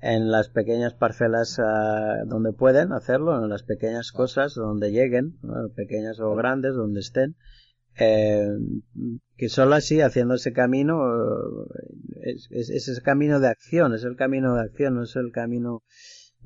en 0.00 0.30
las 0.30 0.48
pequeñas 0.48 0.94
parcelas 0.94 1.58
uh, 1.58 2.26
donde 2.26 2.52
pueden 2.52 2.92
hacerlo, 2.92 3.42
en 3.42 3.48
las 3.48 3.62
pequeñas 3.62 4.12
cosas 4.12 4.54
donde 4.54 4.92
lleguen, 4.92 5.38
pequeñas 5.74 6.20
o 6.20 6.34
grandes, 6.34 6.74
donde 6.74 7.00
estén, 7.00 7.36
eh, 7.98 8.46
que 9.36 9.48
solo 9.48 9.74
así, 9.74 10.00
haciendo 10.00 10.34
ese 10.34 10.52
camino, 10.52 11.00
es, 12.22 12.48
es, 12.50 12.70
es, 12.70 12.88
ese 12.88 13.02
camino 13.02 13.40
de 13.40 13.48
acción, 13.48 13.94
es 13.94 14.04
el 14.04 14.16
camino 14.16 14.54
de 14.54 14.62
acción, 14.62 14.96
no 14.96 15.04
es 15.04 15.16
el 15.16 15.32
camino 15.32 15.82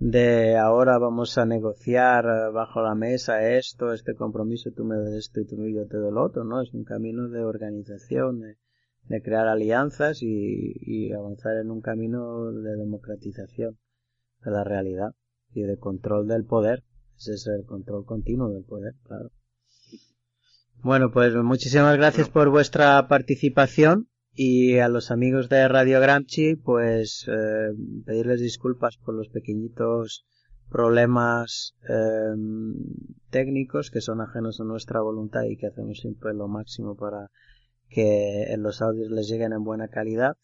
de 0.01 0.57
ahora 0.57 0.99
vamos 0.99 1.37
a 1.37 1.45
negociar 1.45 2.25
eh, 2.25 2.51
bajo 2.53 2.81
la 2.81 2.95
mesa 2.95 3.47
esto, 3.47 3.93
este 3.93 4.15
compromiso, 4.15 4.71
tú 4.75 4.85
me 4.85 4.97
das 4.97 5.13
esto 5.13 5.41
y 5.41 5.47
tú 5.47 5.63
y 5.67 5.75
yo 5.75 5.87
te 5.87 5.99
doy 5.99 6.13
lo 6.13 6.25
otro, 6.25 6.45
¿no? 6.45 6.63
Es 6.63 6.73
un 6.73 6.85
camino 6.85 7.29
de 7.29 7.45
organización, 7.45 8.41
de, 8.41 8.57
crear 9.23 9.49
alianzas 9.49 10.23
y, 10.23 10.73
y, 10.81 11.13
avanzar 11.13 11.57
en 11.57 11.71
un 11.71 11.81
camino 11.81 12.53
de 12.53 12.77
democratización 12.77 13.77
de 14.45 14.51
la 14.51 14.63
realidad 14.63 15.15
y 15.53 15.63
de 15.63 15.79
control 15.79 16.29
del 16.29 16.45
poder. 16.45 16.85
Ese 17.17 17.35
es 17.35 17.47
el 17.49 17.67
control 17.67 18.05
continuo 18.07 18.51
del 18.51 18.65
poder, 18.65 18.95
claro. 19.03 19.31
Bueno, 20.83 21.11
pues 21.11 21.35
muchísimas 21.35 21.97
gracias 21.97 22.31
por 22.31 22.49
vuestra 22.49 23.07
participación 23.09 24.09
y 24.33 24.79
a 24.79 24.89
los 24.89 25.11
amigos 25.11 25.49
de 25.49 25.69
Radio 25.69 26.01
Gramsci, 26.01 26.57
pues 26.57 27.27
eh, 27.29 27.75
pedirles 28.07 28.41
disculpas 28.41 28.97
por 28.97 29.15
los 29.15 29.29
pequeñitos 29.29 30.25
problemas 30.71 31.75
eh, 31.89 32.35
técnicos 33.29 33.91
que 33.91 34.01
son 34.01 34.21
ajenos 34.21 34.61
a 34.61 34.65
nuestra 34.65 35.03
voluntad 35.03 35.43
y 35.43 35.57
que 35.57 35.67
hacemos 35.67 35.99
siempre 35.99 36.33
lo 36.33 36.49
máximo 36.49 36.97
para 36.97 37.31
que 37.91 38.55
los 38.59 38.81
audios 38.81 39.11
les 39.11 39.29
lleguen 39.29 39.53
en 39.53 39.65
buena 39.65 39.89
calidad 39.89 40.37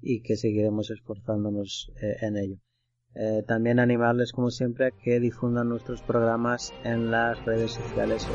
y 0.00 0.22
que 0.22 0.36
seguiremos 0.36 0.90
esforzándonos 0.90 1.92
eh, 2.00 2.16
en 2.22 2.36
ello. 2.36 2.56
Eh, 3.14 3.42
también 3.46 3.78
animarles 3.78 4.32
como 4.32 4.50
siempre 4.50 4.86
a 4.86 4.90
que 4.90 5.20
difundan 5.20 5.68
nuestros 5.68 6.00
programas 6.02 6.72
en 6.84 7.10
las 7.10 7.44
redes 7.44 7.72
sociales. 7.72 8.26